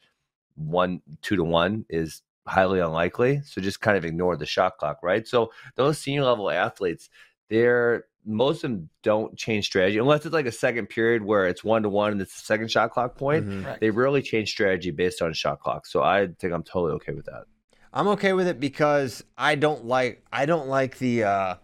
[0.56, 3.40] one two to one is highly unlikely.
[3.44, 5.26] So just kind of ignore the shot clock, right?
[5.26, 7.10] So those senior level athletes,
[7.48, 11.64] they're most of them don't change strategy unless it's like a second period where it's
[11.64, 13.46] one to one and it's the second shot clock point.
[13.46, 13.62] Mhm.
[13.64, 13.80] Correct.
[13.80, 15.86] They rarely change strategy based on shot clock.
[15.86, 17.44] So I think I'm totally okay with that.
[17.92, 21.54] I'm okay with it because I don't like I don't like the uh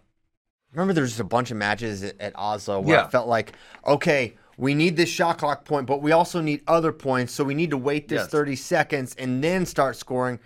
[0.71, 3.05] remember there's just a bunch of matches at, at Oslo where Yeah.
[3.05, 3.53] I felt like,
[3.85, 7.53] okay, we need this shot clock point, but we also need other points, so we
[7.53, 8.27] need to wait this Yes.
[8.31, 10.39] 30 seconds and then start scoring.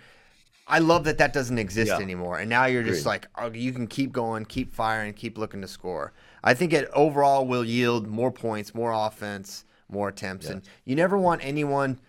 [0.70, 1.98] I love that that doesn't exist Yeah.
[1.98, 2.38] anymore.
[2.38, 3.10] And now you're just Agreed.
[3.10, 6.12] like, oh, you can keep going, keep firing, keep looking to score.
[6.44, 10.46] I think it overall will yield more points, more offense, more attempts.
[10.48, 12.00] And you never want anyone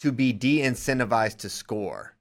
[0.00, 2.16] to be de incentivized to score,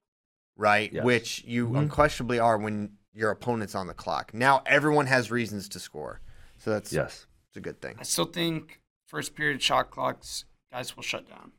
[0.56, 0.92] right?
[0.94, 1.04] Yes.
[1.04, 1.80] Which you Mhm.
[1.80, 4.34] unquestionably are when your opponent's on the clock.
[4.34, 6.22] Now everyone has reasons to score.
[6.58, 7.26] So that's Yes.
[7.48, 7.96] it's a good thing.
[8.00, 11.52] I still think first period shot clocks, guys will shut down.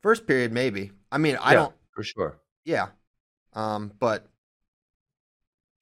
[0.00, 0.92] First period, maybe.
[1.12, 2.38] I mean, I Yeah, don't, for sure.
[2.64, 2.88] yeah.
[3.56, 4.28] Um, but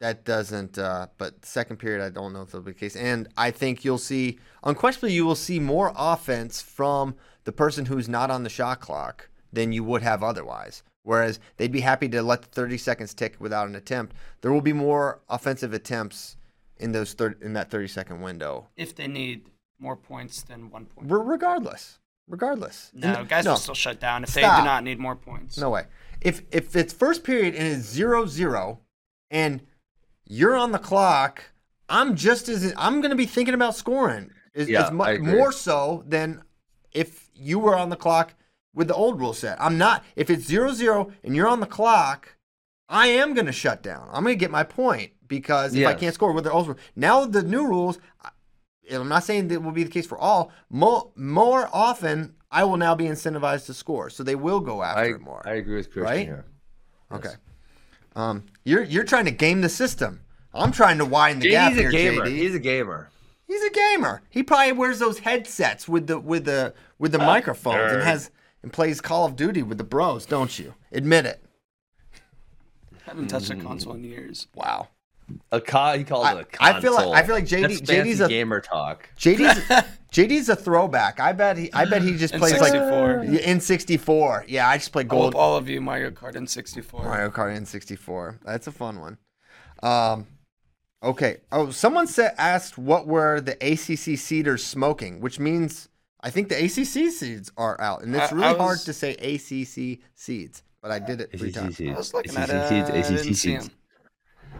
[0.00, 2.96] that doesn't, uh, but second period, I don't know if that'll be the case.
[2.96, 7.14] And I think you'll see, unquestionably, you will see more offense from
[7.44, 10.82] the person who's not on the shot clock than you would have otherwise.
[11.02, 14.14] Whereas they'd be happy to let the 30 seconds tick without an attempt.
[14.40, 16.36] There will be more offensive attempts
[16.78, 18.68] in those thir- in that 30 second window.
[18.76, 21.10] If they need more points than one point.
[21.10, 22.90] Re- regardless, regardless.
[22.94, 23.52] No, And- guys no.
[23.52, 25.58] will still shut down if they do not need more points.
[25.58, 25.84] No way.
[26.24, 28.80] If if it's first period and it's zero zero,
[29.30, 29.60] and
[30.24, 31.42] you're on the clock,
[31.88, 34.30] I'm just as I'm going to be thinking about scoring.
[34.54, 35.04] As, Yeah, as mu-
[35.36, 36.42] more so than
[36.92, 38.34] if you were on the clock
[38.74, 39.60] with the old rule set.
[39.60, 40.02] I'm not.
[40.16, 42.36] If it's zero zero and you're on the clock,
[42.88, 44.08] I am going to shut down.
[44.12, 46.78] I'm going to get my point because if I can't score with the old rule,
[46.96, 47.98] now the new rules.
[48.22, 48.30] I-
[48.92, 50.52] I'm not saying that will be the case for all.
[50.68, 55.00] More, more often, I will now be incentivized to score, so they will go after
[55.02, 55.42] I, it more.
[55.44, 56.26] I agree with Christian Right?
[56.26, 56.44] here.
[57.12, 57.34] Okay.
[58.16, 60.20] Um, you're you're trying to game the system.
[60.54, 62.26] I'm trying to widen the gap JD's a here, gamer.
[62.26, 62.36] JD.
[62.36, 63.08] He's a gamer.
[63.46, 64.22] He's a gamer.
[64.30, 68.30] He probably wears those headsets with the with the with the microphones and has
[68.62, 70.74] and plays Call of Duty with the bros, don't you?
[70.92, 71.44] Admit it.
[73.04, 73.60] haven't touched Mm.
[73.60, 74.46] a console in years.
[74.54, 74.88] Wow.
[75.52, 76.76] A co- he calls I- it a console.
[76.76, 79.08] I feel like- I feel like JD That's JD's fancy a- gamer talk.
[79.16, 79.58] JD's
[80.12, 81.18] JD's a throwback.
[81.20, 83.24] I bet he I bet he just plays like 64.
[83.24, 84.44] Yeah, in 64.
[84.48, 87.04] Yeah, I just play I hope gold all of you Mario Kart in 64.
[87.04, 88.38] Mario Kart in 64.
[88.44, 89.18] That's a fun one.
[89.82, 90.26] Um,
[91.02, 91.38] okay.
[91.52, 95.88] Oh, someone said asked what were the ACC seeders smoking, which means
[96.20, 98.92] I think the ACC seeds are out, and it's I- really I hard was- to
[98.92, 101.80] say ACC seeds, but I did it three times.
[101.80, 102.68] I was looking at ACC it.
[102.68, 103.70] seeds, I ACC didn't see seeds.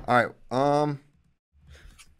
[0.06, 0.10] Him.
[0.10, 0.82] All right.
[0.82, 1.00] Um.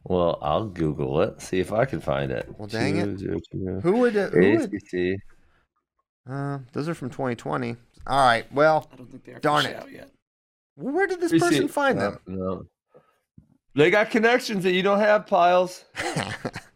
[0.07, 2.47] Well, I'll Google it, see if I can find it.
[2.59, 3.05] Well, dang it.
[3.05, 4.17] Two, zero, two, Who would?
[4.17, 5.19] Uh, who would?
[6.29, 7.77] Uh, those are from 2020.
[8.07, 8.51] All right.
[8.53, 9.77] Well, I don't think they're Darn it.
[9.77, 10.11] out yet.
[10.75, 12.19] where did this Let person find them?
[12.27, 12.67] No.
[13.75, 15.85] They got connections that you don't have, Pyles.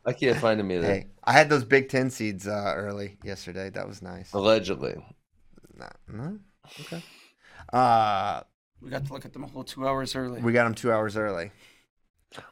[0.05, 0.87] I can't find them either.
[0.87, 3.71] hey, I had those Big Ten seeds uh, early yesterday.
[3.71, 4.33] That was nice.
[4.33, 4.97] Allegedly.
[5.77, 6.39] Nah, no.
[6.81, 7.03] Okay.
[7.73, 8.41] Uh,
[8.81, 10.41] We got to look at them a whole two hours early.
[10.41, 11.51] we got them two hours early.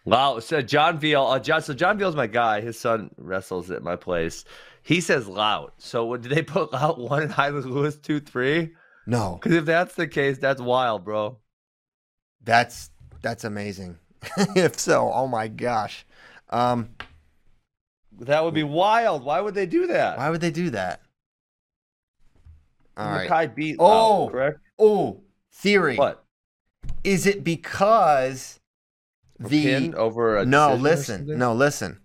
[0.05, 0.39] Wow.
[0.41, 2.61] So John Veal, uh, John, so John Veal's my guy.
[2.61, 4.45] His son wrestles at my place.
[4.83, 5.75] He says Lautt.
[5.79, 8.73] So what, did they put Lautt one and Highland Lewis two, three?
[9.07, 11.39] No, Because if that's the case, that's wild, bro.
[12.43, 12.91] that's
[13.23, 13.99] that's amazing.
[14.57, 16.05] if so, oh my gosh.
[16.51, 16.91] Um,
[18.21, 19.23] That would be wild.
[19.25, 20.19] Why would they do that?
[20.19, 21.03] why would they do that?
[22.97, 23.29] All right.
[23.31, 23.85] Mackay beat Oh.
[24.25, 24.61] Lautt, correct?
[24.79, 25.23] Oh,
[25.61, 25.97] theory.
[25.97, 26.25] What?
[27.05, 28.61] Is it because
[29.45, 30.75] A the pin over a no?
[30.75, 32.01] Listen, no, listen.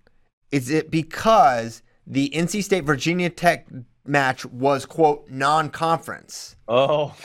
[0.51, 3.67] Is it because the NC State Virginia Tech
[4.05, 6.55] match was quote non-conference?
[6.67, 7.15] Oh,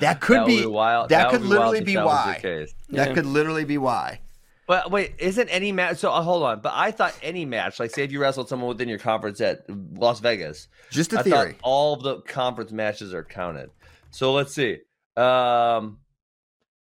[0.00, 1.08] That could That be be wild.
[1.10, 2.38] That, That could be literally if be that why.
[2.42, 2.74] case.
[2.90, 3.14] That Yeah.
[3.14, 4.20] could literally be why.
[4.66, 5.98] But wait, isn't any match?
[5.98, 6.60] So uh, hold on.
[6.60, 9.64] But I thought any match, like say if you wrestled someone within your conference at
[9.68, 11.52] Las Vegas, Just a I theory.
[11.52, 13.70] thought all of the conference matches are counted.
[14.14, 14.78] So let's see.
[15.16, 15.98] Um,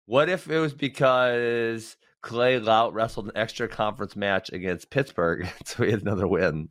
[0.07, 5.83] what if it was because Clay Lautt wrestled an extra conference match against Pittsburgh, so
[5.83, 6.69] he had another win?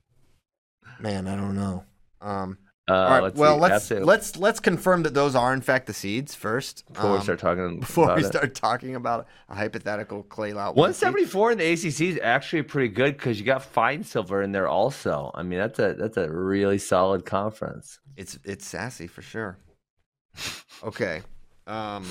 [0.99, 1.85] Man, I don't know.
[2.21, 2.59] Um,
[2.91, 3.23] Uh, all right.
[3.23, 3.61] let's well, see.
[3.61, 6.85] let's That's let's let's confirm that those are in fact the seeds first.
[6.93, 8.27] before we um, start talking before about we it.
[8.27, 10.75] start talking about a hypothetical clay lout.
[10.75, 14.67] 174 in the ACC is actually pretty good because you got Fine Silver in there
[14.67, 15.31] also.
[15.35, 18.01] I mean, that's a that's a really solid conference.
[18.17, 19.59] It's it's sassy for sure.
[20.85, 21.23] Okay.
[21.67, 22.07] Um,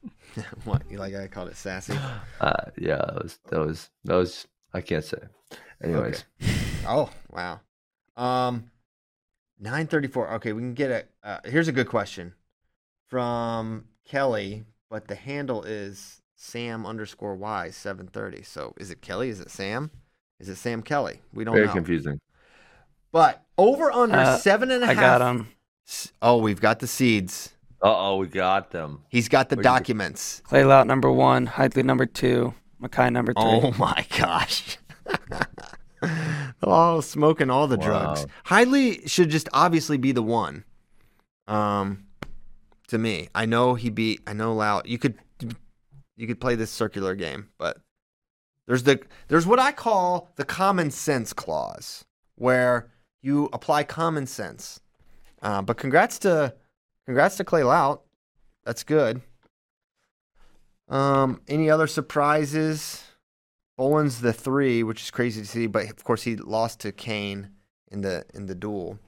[0.64, 1.14] what you like?
[1.14, 1.98] I called it sassy.
[2.40, 5.18] Uh, yeah, that was that was that was I can't say.
[5.82, 6.24] Anyways,
[6.86, 7.60] Oh wow.
[8.16, 8.70] Um,
[9.58, 10.30] nine thirty four.
[10.34, 11.04] Okay, we can get a.
[11.28, 12.34] Uh, here's a good question
[13.08, 18.42] from Kelly, but the handle is Sam underscore Y seven thirty.
[18.42, 19.28] So is it Kelly?
[19.28, 19.90] Is it Sam?
[20.38, 21.20] Is it Sam Kelly?
[21.32, 21.72] We don't very know.
[21.72, 22.20] confusing.
[23.12, 25.20] But over under Uh, seven and a I half.
[25.20, 25.48] got him.
[26.20, 27.52] Oh, we've got the seeds.
[27.82, 29.02] Uh oh, we got them.
[29.08, 30.42] He's got the Where'd you documents.
[30.44, 33.42] Clay Lautt number one, Hidlay number two, Mackay number three.
[33.44, 34.78] Oh my gosh.
[36.62, 38.24] all smoking all the drugs.
[38.24, 38.30] Wow.
[38.46, 40.64] Hidlay should just obviously be the one.
[41.46, 42.04] Um
[42.88, 43.28] to me.
[43.34, 44.86] I know he beat I know Lout.
[44.86, 45.16] You could
[46.16, 47.78] you could play this circular game, but
[48.66, 52.04] there's the there's what I call the common sense clause
[52.36, 52.88] where
[53.22, 54.80] you apply common sense.
[55.42, 56.54] Uh, but congrats to
[57.06, 58.02] congrats to Clay Lautt.
[58.64, 59.22] That's good.
[60.88, 63.02] Um, any other surprises?
[63.78, 67.50] Boland's the three, which is crazy to see, but of course he lost to Kane
[67.90, 68.98] in the in the duel.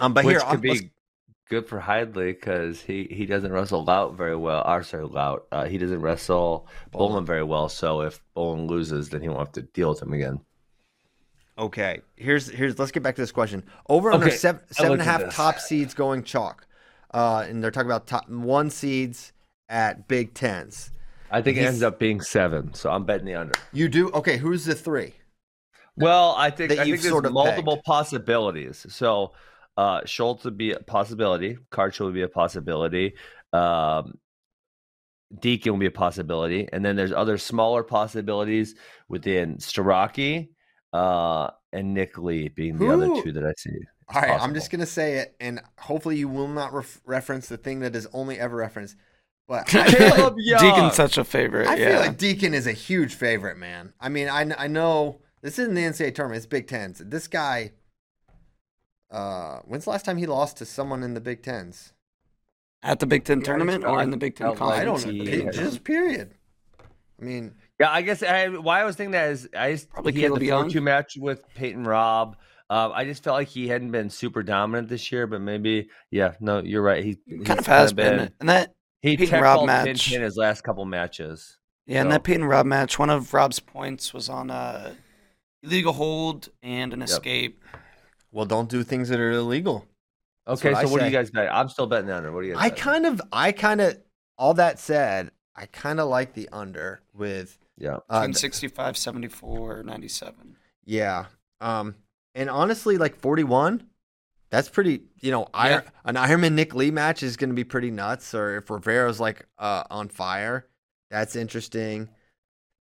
[0.00, 0.90] Um, but Which here could be
[1.48, 4.62] good for Hidlay because he, he doesn't wrestle Lautt very well.
[4.66, 5.46] Or sorry, Lout.
[5.50, 7.68] Uh, he doesn't wrestle Bolin very well.
[7.68, 10.40] So if Bolin loses, then he won't have to deal with him again.
[11.58, 13.62] Okay, here's here's let's get back to this question.
[13.88, 15.34] Over under Okay, seven I seven and a looked at half this.
[15.36, 16.66] top seeds going chalk,
[17.12, 19.32] uh, and they're talking about top one seeds
[19.68, 20.92] at Big Tens.
[21.30, 22.74] I think it ends up being seven.
[22.74, 23.54] So I'm betting the under.
[23.72, 24.36] You do okay.
[24.36, 25.14] Who's the three?
[25.96, 27.84] Well, I think I think there's sort of multiple pegged.
[27.84, 28.84] possibilities.
[28.88, 29.32] So
[29.76, 31.58] uh, Schultz would be a possibility.
[31.70, 33.14] Karcher would be a possibility.
[33.52, 34.18] Um,
[35.38, 38.74] Deakin would be a possibility, and then there's other smaller possibilities
[39.08, 40.48] within Starocci
[40.92, 43.78] uh, and Nick Lee being the Who- other two that I see.
[44.10, 47.48] It's All right, I'm just gonna say it, and hopefully you will not ref- reference
[47.48, 48.96] the thing that is only ever referenced.
[49.48, 50.60] But I like, Kaleb Young.
[50.60, 51.66] Deakin's such a favorite.
[51.68, 51.90] I yeah.
[51.90, 53.92] feel like Deakin is a huge favorite, man.
[54.00, 57.02] I mean, I, I know this isn't the NCAA tournament; it's Big Tens.
[57.04, 57.72] This guy,
[59.10, 61.92] uh, when's the last time he lost to someone in the Big Tens?
[62.82, 64.80] at the Big Ten Yeah, tournament or in the Big Ten got conference.
[64.80, 65.24] I don't know.
[65.24, 66.34] he- Pe- Just period.
[67.20, 70.12] I mean, Yeah, I guess I, why I was thinking that is I just Probably
[70.12, 70.62] he had Caleb the Young.
[70.64, 72.36] four two match with Peyton Robb.
[72.70, 76.34] Uh, I just felt like he hadn't been super dominant this year, but maybe yeah,
[76.40, 77.02] no, you're right.
[77.04, 78.32] He he's kind of has kinda been.
[78.38, 78.72] And that
[79.02, 79.86] He Peyton tech Robb balled match.
[80.08, 81.58] Tintin his last couple matches.
[81.86, 84.94] yeah, and So- that Peyton Robb match, one of Robb's points was on a
[85.64, 87.62] illegal hold and an escape.
[88.30, 89.88] well, don't do things that are illegal.
[90.46, 91.52] Okay, what so I what do you guys bet?
[91.52, 92.30] I'm still betting the under.
[92.32, 92.62] What do you guys?
[92.64, 92.78] I bet?
[92.78, 93.98] kind of, I kind of,
[94.38, 97.96] all that said, I kind of like the under with, yeah.
[98.08, 100.56] uh, 1065, 74, 97.
[100.84, 101.26] yeah.
[101.60, 101.96] Um,
[102.40, 103.84] and honestly, like 41,
[104.50, 107.90] that's pretty, you know, Iron, an Ironman Nick Lee match is going to be pretty
[107.90, 108.34] nuts.
[108.34, 110.66] Or if Rivera's like uh, on fire,
[111.10, 112.08] that's interesting.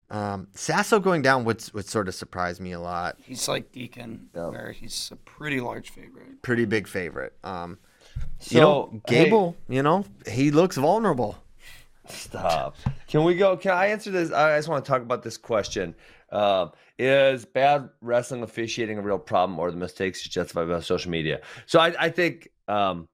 [0.09, 3.17] Um, Sasso going down would would sort of surprise me a lot.
[3.21, 4.47] He's like Deakin, Yeah.
[4.47, 6.41] where he's a pretty large favorite.
[6.41, 7.33] Pretty big favorite.
[7.43, 7.77] Um,
[8.39, 11.35] So you know, hey, Gable, you know, he looks vulnerable.
[12.07, 12.77] Stop.
[13.07, 13.57] Can we go?
[13.57, 14.31] Can I answer this?
[14.31, 15.93] I just want to talk about this question.
[16.31, 21.41] Um, is bad wrestling officiating a real problem or the mistakes justified by social media?
[21.65, 23.07] So I, I think um,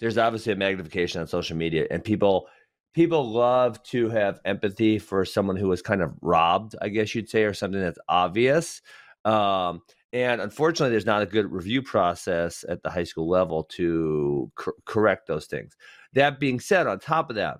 [0.00, 2.48] there's obviously a magnification on social media, and people
[2.94, 7.28] people love to have empathy for someone who was kind of robbed, I guess you'd
[7.28, 8.82] say, or something that's obvious.
[9.24, 9.80] Um,
[10.12, 14.74] and unfortunately, there's not a good review process at the high school level to cor-
[14.84, 15.74] correct those things.
[16.12, 17.58] That being said, on top of that,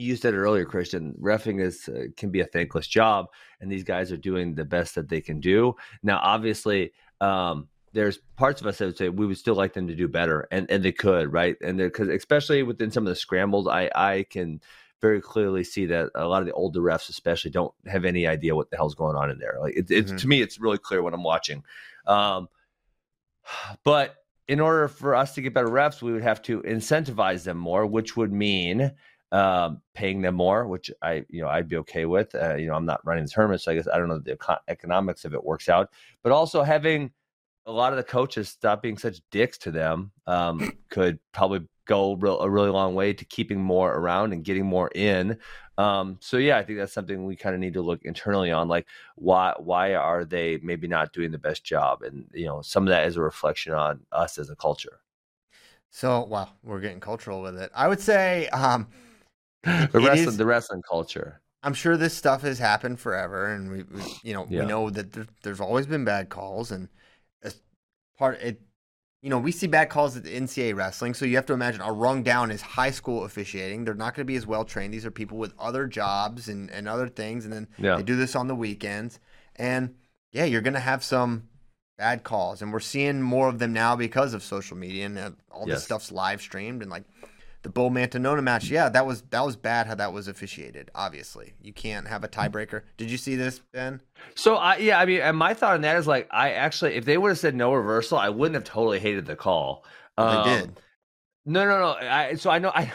[0.00, 1.14] you said it earlier, Christian.
[1.20, 3.26] Refing is uh, can be a thankless job,
[3.60, 5.74] and these guys are doing the best that they can do.
[6.02, 9.86] Now, obviously, um, there's parts of us that would say we would still like them
[9.88, 11.56] to do better, and and they could, right?
[11.60, 14.60] And because especially within some of the scrambles, I I can
[15.00, 18.54] very clearly see that a lot of the older refs, especially, don't have any idea
[18.54, 19.56] what the hell's going on in there.
[19.60, 20.18] Like it, it's Mhm.
[20.18, 21.62] to me, it's really clear when I'm watching.
[22.06, 22.48] Um,
[23.84, 24.16] but
[24.48, 27.86] in order for us to get better refs, we would have to incentivize them more,
[27.86, 28.92] which would mean
[29.32, 32.34] um, paying them more, which I, you know, I'd be okay with.
[32.34, 34.32] Uh, you know, I'm not running the tournament, so I guess I don't know the
[34.32, 35.90] eco- economics of it works out.
[36.22, 37.12] But also having
[37.66, 42.14] a lot of the coaches stop being such dicks to them um, could probably go
[42.14, 45.38] real, a really long way to keeping more around and getting more in.
[45.78, 48.68] Um, so yeah, I think that's something we kind of need to look internally on,
[48.68, 48.86] like
[49.16, 52.90] why why are they maybe not doing the best job, and you know some of
[52.90, 55.00] that is a reflection on us as a culture.
[55.90, 57.70] So wow, we're getting cultural with it.
[57.74, 58.88] I would say um,
[59.64, 61.40] the wrestling is, the wrestling culture.
[61.62, 64.60] I'm sure this stuff has happened forever, and we, we you know yeah.
[64.60, 66.88] we know that there, there's always been bad calls, and
[67.42, 67.60] as
[68.18, 68.60] part it
[69.22, 71.82] you know, we see bad calls at the NCAA wrestling, so you have to imagine
[71.82, 73.84] a rung down is high school officiating.
[73.84, 74.94] They're not going to be as well trained.
[74.94, 77.96] These are people with other jobs and, and other things, and then yeah.
[77.96, 79.20] they do this on the weekends.
[79.56, 79.94] And
[80.32, 81.48] yeah, you're going to have some
[81.98, 85.30] bad calls, and we're seeing more of them now because of social media and uh,
[85.50, 85.76] all yes.
[85.76, 86.80] this stuff's live streamed.
[86.80, 87.04] And like
[87.62, 90.90] the Bo Mantanona match, yeah, that was that was bad how that was officiated.
[90.94, 92.82] Obviously, you can't have a tiebreaker.
[92.96, 94.00] Did you see this, Ben?
[94.34, 97.04] So I yeah, I mean, and my thought on that is like, I actually, if
[97.04, 99.84] they would have said no reversal, I wouldn't have totally hated the call.
[100.16, 100.80] Um, they did.
[101.46, 102.08] No, no, no.
[102.08, 102.92] I, so I know, I,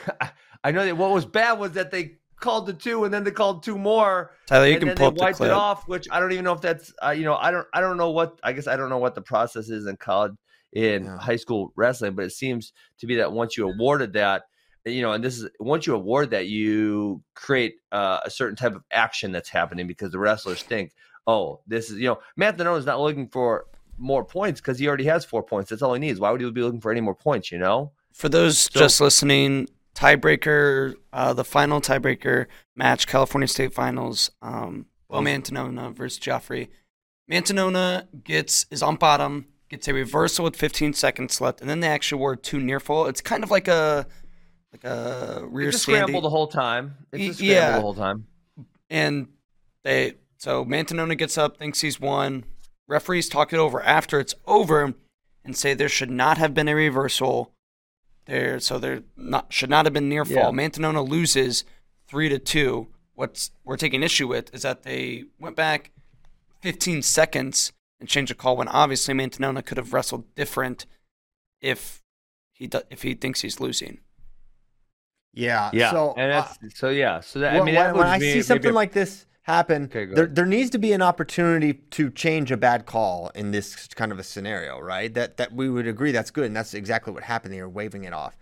[0.64, 3.32] I know that what was bad was that they called the two and then they
[3.32, 4.32] called two more.
[4.48, 6.62] Tyler, you can pull they wiped the it off, which I don't even know if
[6.62, 8.40] that's, uh, you know, I don't, I don't know what.
[8.44, 10.34] I guess I don't know what the process is in college
[10.74, 11.18] in yeah.
[11.18, 14.44] high school wrestling, but it seems to be that once you awarded that
[14.86, 18.76] you know, and this is once you award that, you create uh, a certain type
[18.76, 20.92] of action that's happening because the wrestlers think,
[21.28, 23.66] oh, this is, you know, Matt is not looking for
[23.98, 25.70] more points because he already has four points.
[25.70, 26.20] That's all he needs.
[26.20, 27.92] Why would he be looking for any more points, you know?
[28.14, 32.46] For those so, just listening, tiebreaker, uh, the final tiebreaker
[32.76, 36.70] match, California State Finals, um, Bo Mantanona versus Joffrey.
[37.30, 41.88] Mantanona gets is on bottom, gets a reversal with 15 seconds left, and then they
[41.88, 43.08] actually award two near fall.
[43.08, 44.06] It's kind of like a
[44.76, 46.96] like uh, a rear it's a scramble the whole time.
[47.12, 47.76] It's a scramble yeah.
[47.76, 48.28] the whole time.
[48.90, 49.28] And
[49.84, 52.46] they so Mantanona gets up, thinks he's won.
[52.88, 54.94] Referees talk it over after it's over
[55.44, 57.52] and say there should not have been a reversal.
[58.26, 60.36] There so there not should not have been near fall.
[60.36, 60.68] Yeah.
[60.68, 61.64] Mantanona loses
[62.08, 62.88] three to two.
[63.14, 65.92] What's we're taking issue with is that they went back
[66.62, 70.86] 15 seconds and changed the call when obviously Mantanona could have wrestled different
[71.62, 72.02] if
[72.52, 74.00] he if he thinks he's losing.
[75.36, 75.70] Yeah.
[75.74, 75.92] Yeah.
[75.92, 77.20] So, and uh, so yeah.
[77.20, 80.26] So that, I mean, when, when I be, see something like this happen, okay, there
[80.26, 84.18] there needs to be an opportunity to change a bad call in this kind of
[84.18, 85.14] a scenario, right?
[85.14, 87.54] That that we would agree that's good, and that's exactly what happened.
[87.54, 88.38] They are waving it off.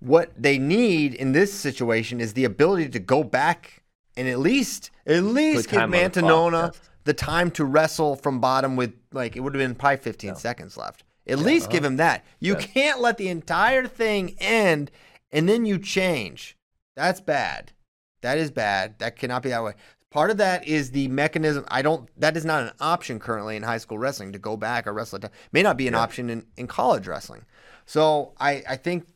[0.00, 3.82] What they need in this situation is the ability to go back
[4.16, 8.94] and at least at least give Mantanona the, the, time to wrestle from bottom with
[9.12, 10.34] like it would have been probably 15 yeah.
[10.34, 11.04] seconds left.
[11.26, 11.72] At yeah, least uh-huh.
[11.72, 12.24] give him that.
[12.40, 12.66] You yeah.
[12.66, 14.90] can't let the entire thing end
[15.32, 16.56] and then you change.
[16.94, 17.72] That's bad.
[18.20, 18.98] That is bad.
[18.98, 19.74] That cannot be that way.
[20.10, 21.64] Part of that is the mechanism.
[21.68, 22.08] I don't.
[22.20, 25.20] That is not an option currently in high school wrestling to go back or wrestle.
[25.52, 26.00] May not be an yeah.
[26.00, 27.46] option in, in college wrestling.
[27.86, 29.06] So I I think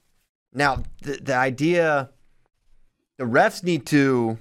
[0.54, 2.10] now the the idea,
[3.18, 4.38] the refs need to.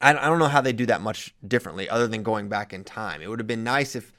[0.00, 2.84] I I don't know how they do that much differently other than going back in
[2.84, 3.20] time.
[3.20, 4.12] It would have been nice if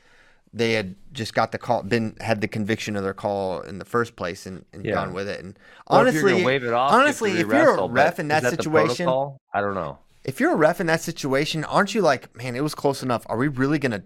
[0.55, 3.85] they had just got the call, been had the conviction of their call in the
[3.85, 4.93] first place, and, and yeah.
[4.93, 5.43] gone with it.
[5.43, 9.09] And honestly, if wave it off, honestly, if you're a ref in that, that situation,
[9.53, 9.99] I don't know.
[10.23, 13.25] If you're a ref in that situation, aren't you like, man, it was close enough?
[13.27, 14.03] Are we really gonna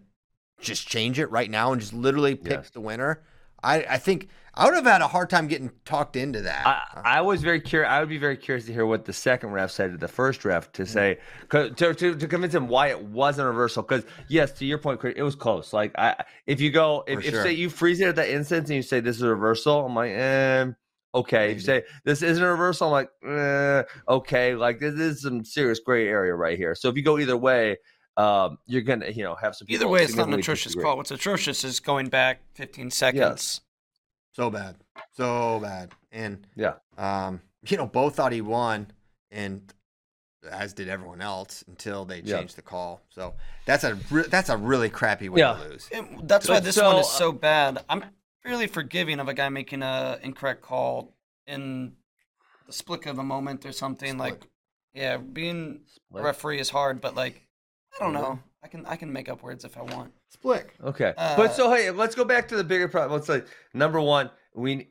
[0.60, 2.72] just change it right now and just literally pick yes.
[2.72, 3.22] the winner?
[3.64, 4.30] I, I think
[4.60, 6.68] I would have had a hard time getting talked into that.
[6.68, 7.90] I, I, was very curious.
[7.90, 10.44] I would be very curious to hear what the second ref said to the first
[10.44, 11.20] ref to say
[11.52, 13.84] to, to, to convince him why it wasn't a reversal.
[13.84, 15.72] Because yes, to your point, it was close.
[15.72, 17.40] Like I, if you go, if, sure.
[17.40, 19.86] if say you freeze it at that instance and you say this is a reversal,
[19.86, 20.66] I'm like, eh,
[21.16, 21.54] okay.
[21.54, 24.56] You say this isn't a reversal, I'm like, eh, okay.
[24.56, 26.76] Like this is some serious gray area right here.
[26.76, 27.78] So if you go either way.
[28.20, 29.68] Um, you're gonna, you know, have some.
[29.70, 30.84] Either way, it's not an atrocious disagree.
[30.84, 30.98] call.
[30.98, 33.20] What's atrocious is going back 15 seconds.
[33.20, 33.62] Yes
[34.40, 34.76] so bad,
[35.12, 38.88] so bad, and yeah, um, you know, both thought he won,
[39.32, 39.74] and
[40.50, 42.56] as did everyone else until they changed yeah.
[42.56, 43.02] the call.
[43.10, 43.34] So
[43.66, 45.54] that's a re- that's a really crappy way yeah.
[45.54, 45.90] to lose.
[45.92, 47.84] And that's why this so, one is so bad.
[47.90, 48.06] I'm
[48.42, 51.14] fairly forgiving of a guy making a incorrect call
[51.46, 51.94] in
[52.66, 54.14] the split of a moment or something.
[54.14, 54.20] Split.
[54.20, 54.48] Like,
[54.94, 56.22] yeah, being split.
[56.22, 57.46] a referee is hard, but like,
[58.00, 58.40] I don't know.
[58.64, 60.12] I can I can make up words if I want.
[60.30, 60.70] Split.
[60.84, 63.14] Okay, uh, but so hey, let's go back to the bigger problem.
[63.14, 63.44] Let's say
[63.74, 64.84] number one, we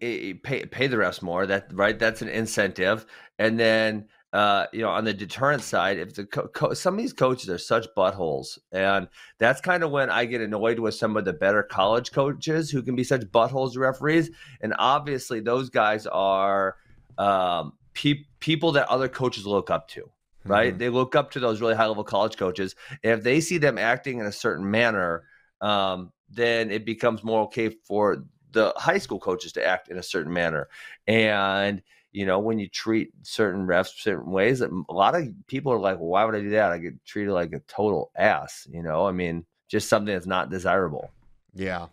[0.42, 1.46] pay pay the refs more.
[1.46, 1.98] That right?
[1.98, 3.04] That's an incentive.
[3.38, 6.98] And then uh, you know, on the deterrent side, if the co- co- some of
[6.98, 9.08] these coaches are such buttholes, and
[9.38, 12.82] that's kind of when I get annoyed with some of the better college coaches who
[12.82, 14.30] can be such buttholes to referees,
[14.60, 16.76] and obviously those guys are
[17.16, 20.10] um, pe- people that other coaches look up to.
[20.44, 20.78] Right, Mhm.
[20.78, 22.74] they look up to those really high level college coaches.
[23.02, 25.24] And if they see them acting in a certain manner,
[25.60, 30.02] um, then it becomes more okay for the high school coaches to act in a
[30.02, 30.68] certain manner.
[31.06, 31.82] And
[32.12, 35.98] you know, when you treat certain refs certain ways, a lot of people are like,
[35.98, 36.72] "Why would I do that?
[36.72, 40.50] I get treated like a total ass." You know, I mean, just something that's not
[40.50, 41.10] desirable.
[41.54, 41.88] Yeah,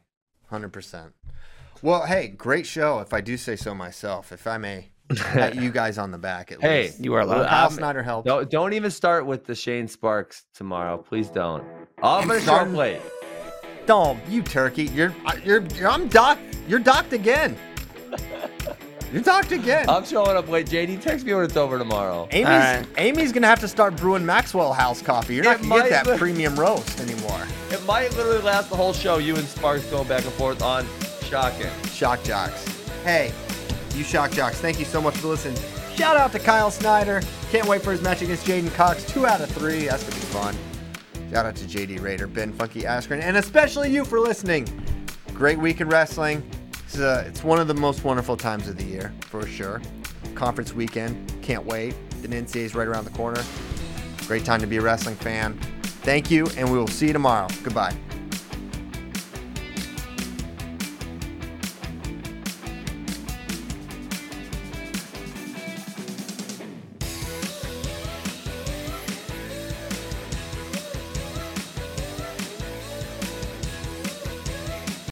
[0.49, 1.13] hundred percent.
[1.81, 2.99] Well, hey, great show.
[2.99, 6.51] If I do say so myself, if I may, pat you guys on the back
[6.51, 6.99] at Hey, least.
[7.03, 7.47] You are allowed.
[7.47, 8.27] Kyle I'm- Snyder helped.
[8.27, 11.63] Don't don't even start with the Shane Sparks tomorrow, please don't.
[12.01, 13.01] Oh, I'm gonna show Starting- up late.
[13.85, 14.85] Don't you turkey.
[14.85, 15.13] You're
[15.43, 16.41] you're, you're I'm docked.
[16.67, 17.55] You're docked again.
[19.13, 19.87] You're docked again.
[19.87, 20.65] I'm showing up late.
[20.67, 22.27] JD, text me when it's over tomorrow.
[22.31, 22.85] Amy's All right.
[22.97, 25.35] Amy's gonna have to start brewing Maxwell House coffee.
[25.35, 27.39] You're not It gonna get that be- premium roast anymore.
[27.71, 29.17] It might literally last the whole show.
[29.19, 30.85] You and Sparks going back and forth on
[31.29, 31.69] shocking.
[31.93, 32.65] Shock Jocks.
[33.03, 33.31] Hey,
[33.95, 35.57] you Shock Jocks, thank you so much for listening.
[35.95, 37.21] Shout out to Kyle Snyder.
[37.51, 39.05] Can't wait for his match against J'den Cox.
[39.05, 39.85] Two out of three.
[39.85, 40.55] That's gonna be fun.
[41.31, 44.67] Shout out to JD Rader, Ben Funky Askren, and especially you for listening.
[45.33, 46.43] Great week in wrestling.
[46.85, 49.81] It's, uh, it's one of the most wonderful times of the year, for sure.
[50.33, 51.33] Conference weekend.
[51.41, 51.95] Can't wait.
[52.21, 53.43] The NCAA is right around the corner.
[54.27, 55.57] Great time to be a wrestling fan.
[56.03, 57.47] Thank you, and we will see you tomorrow.
[57.63, 57.95] Goodbye.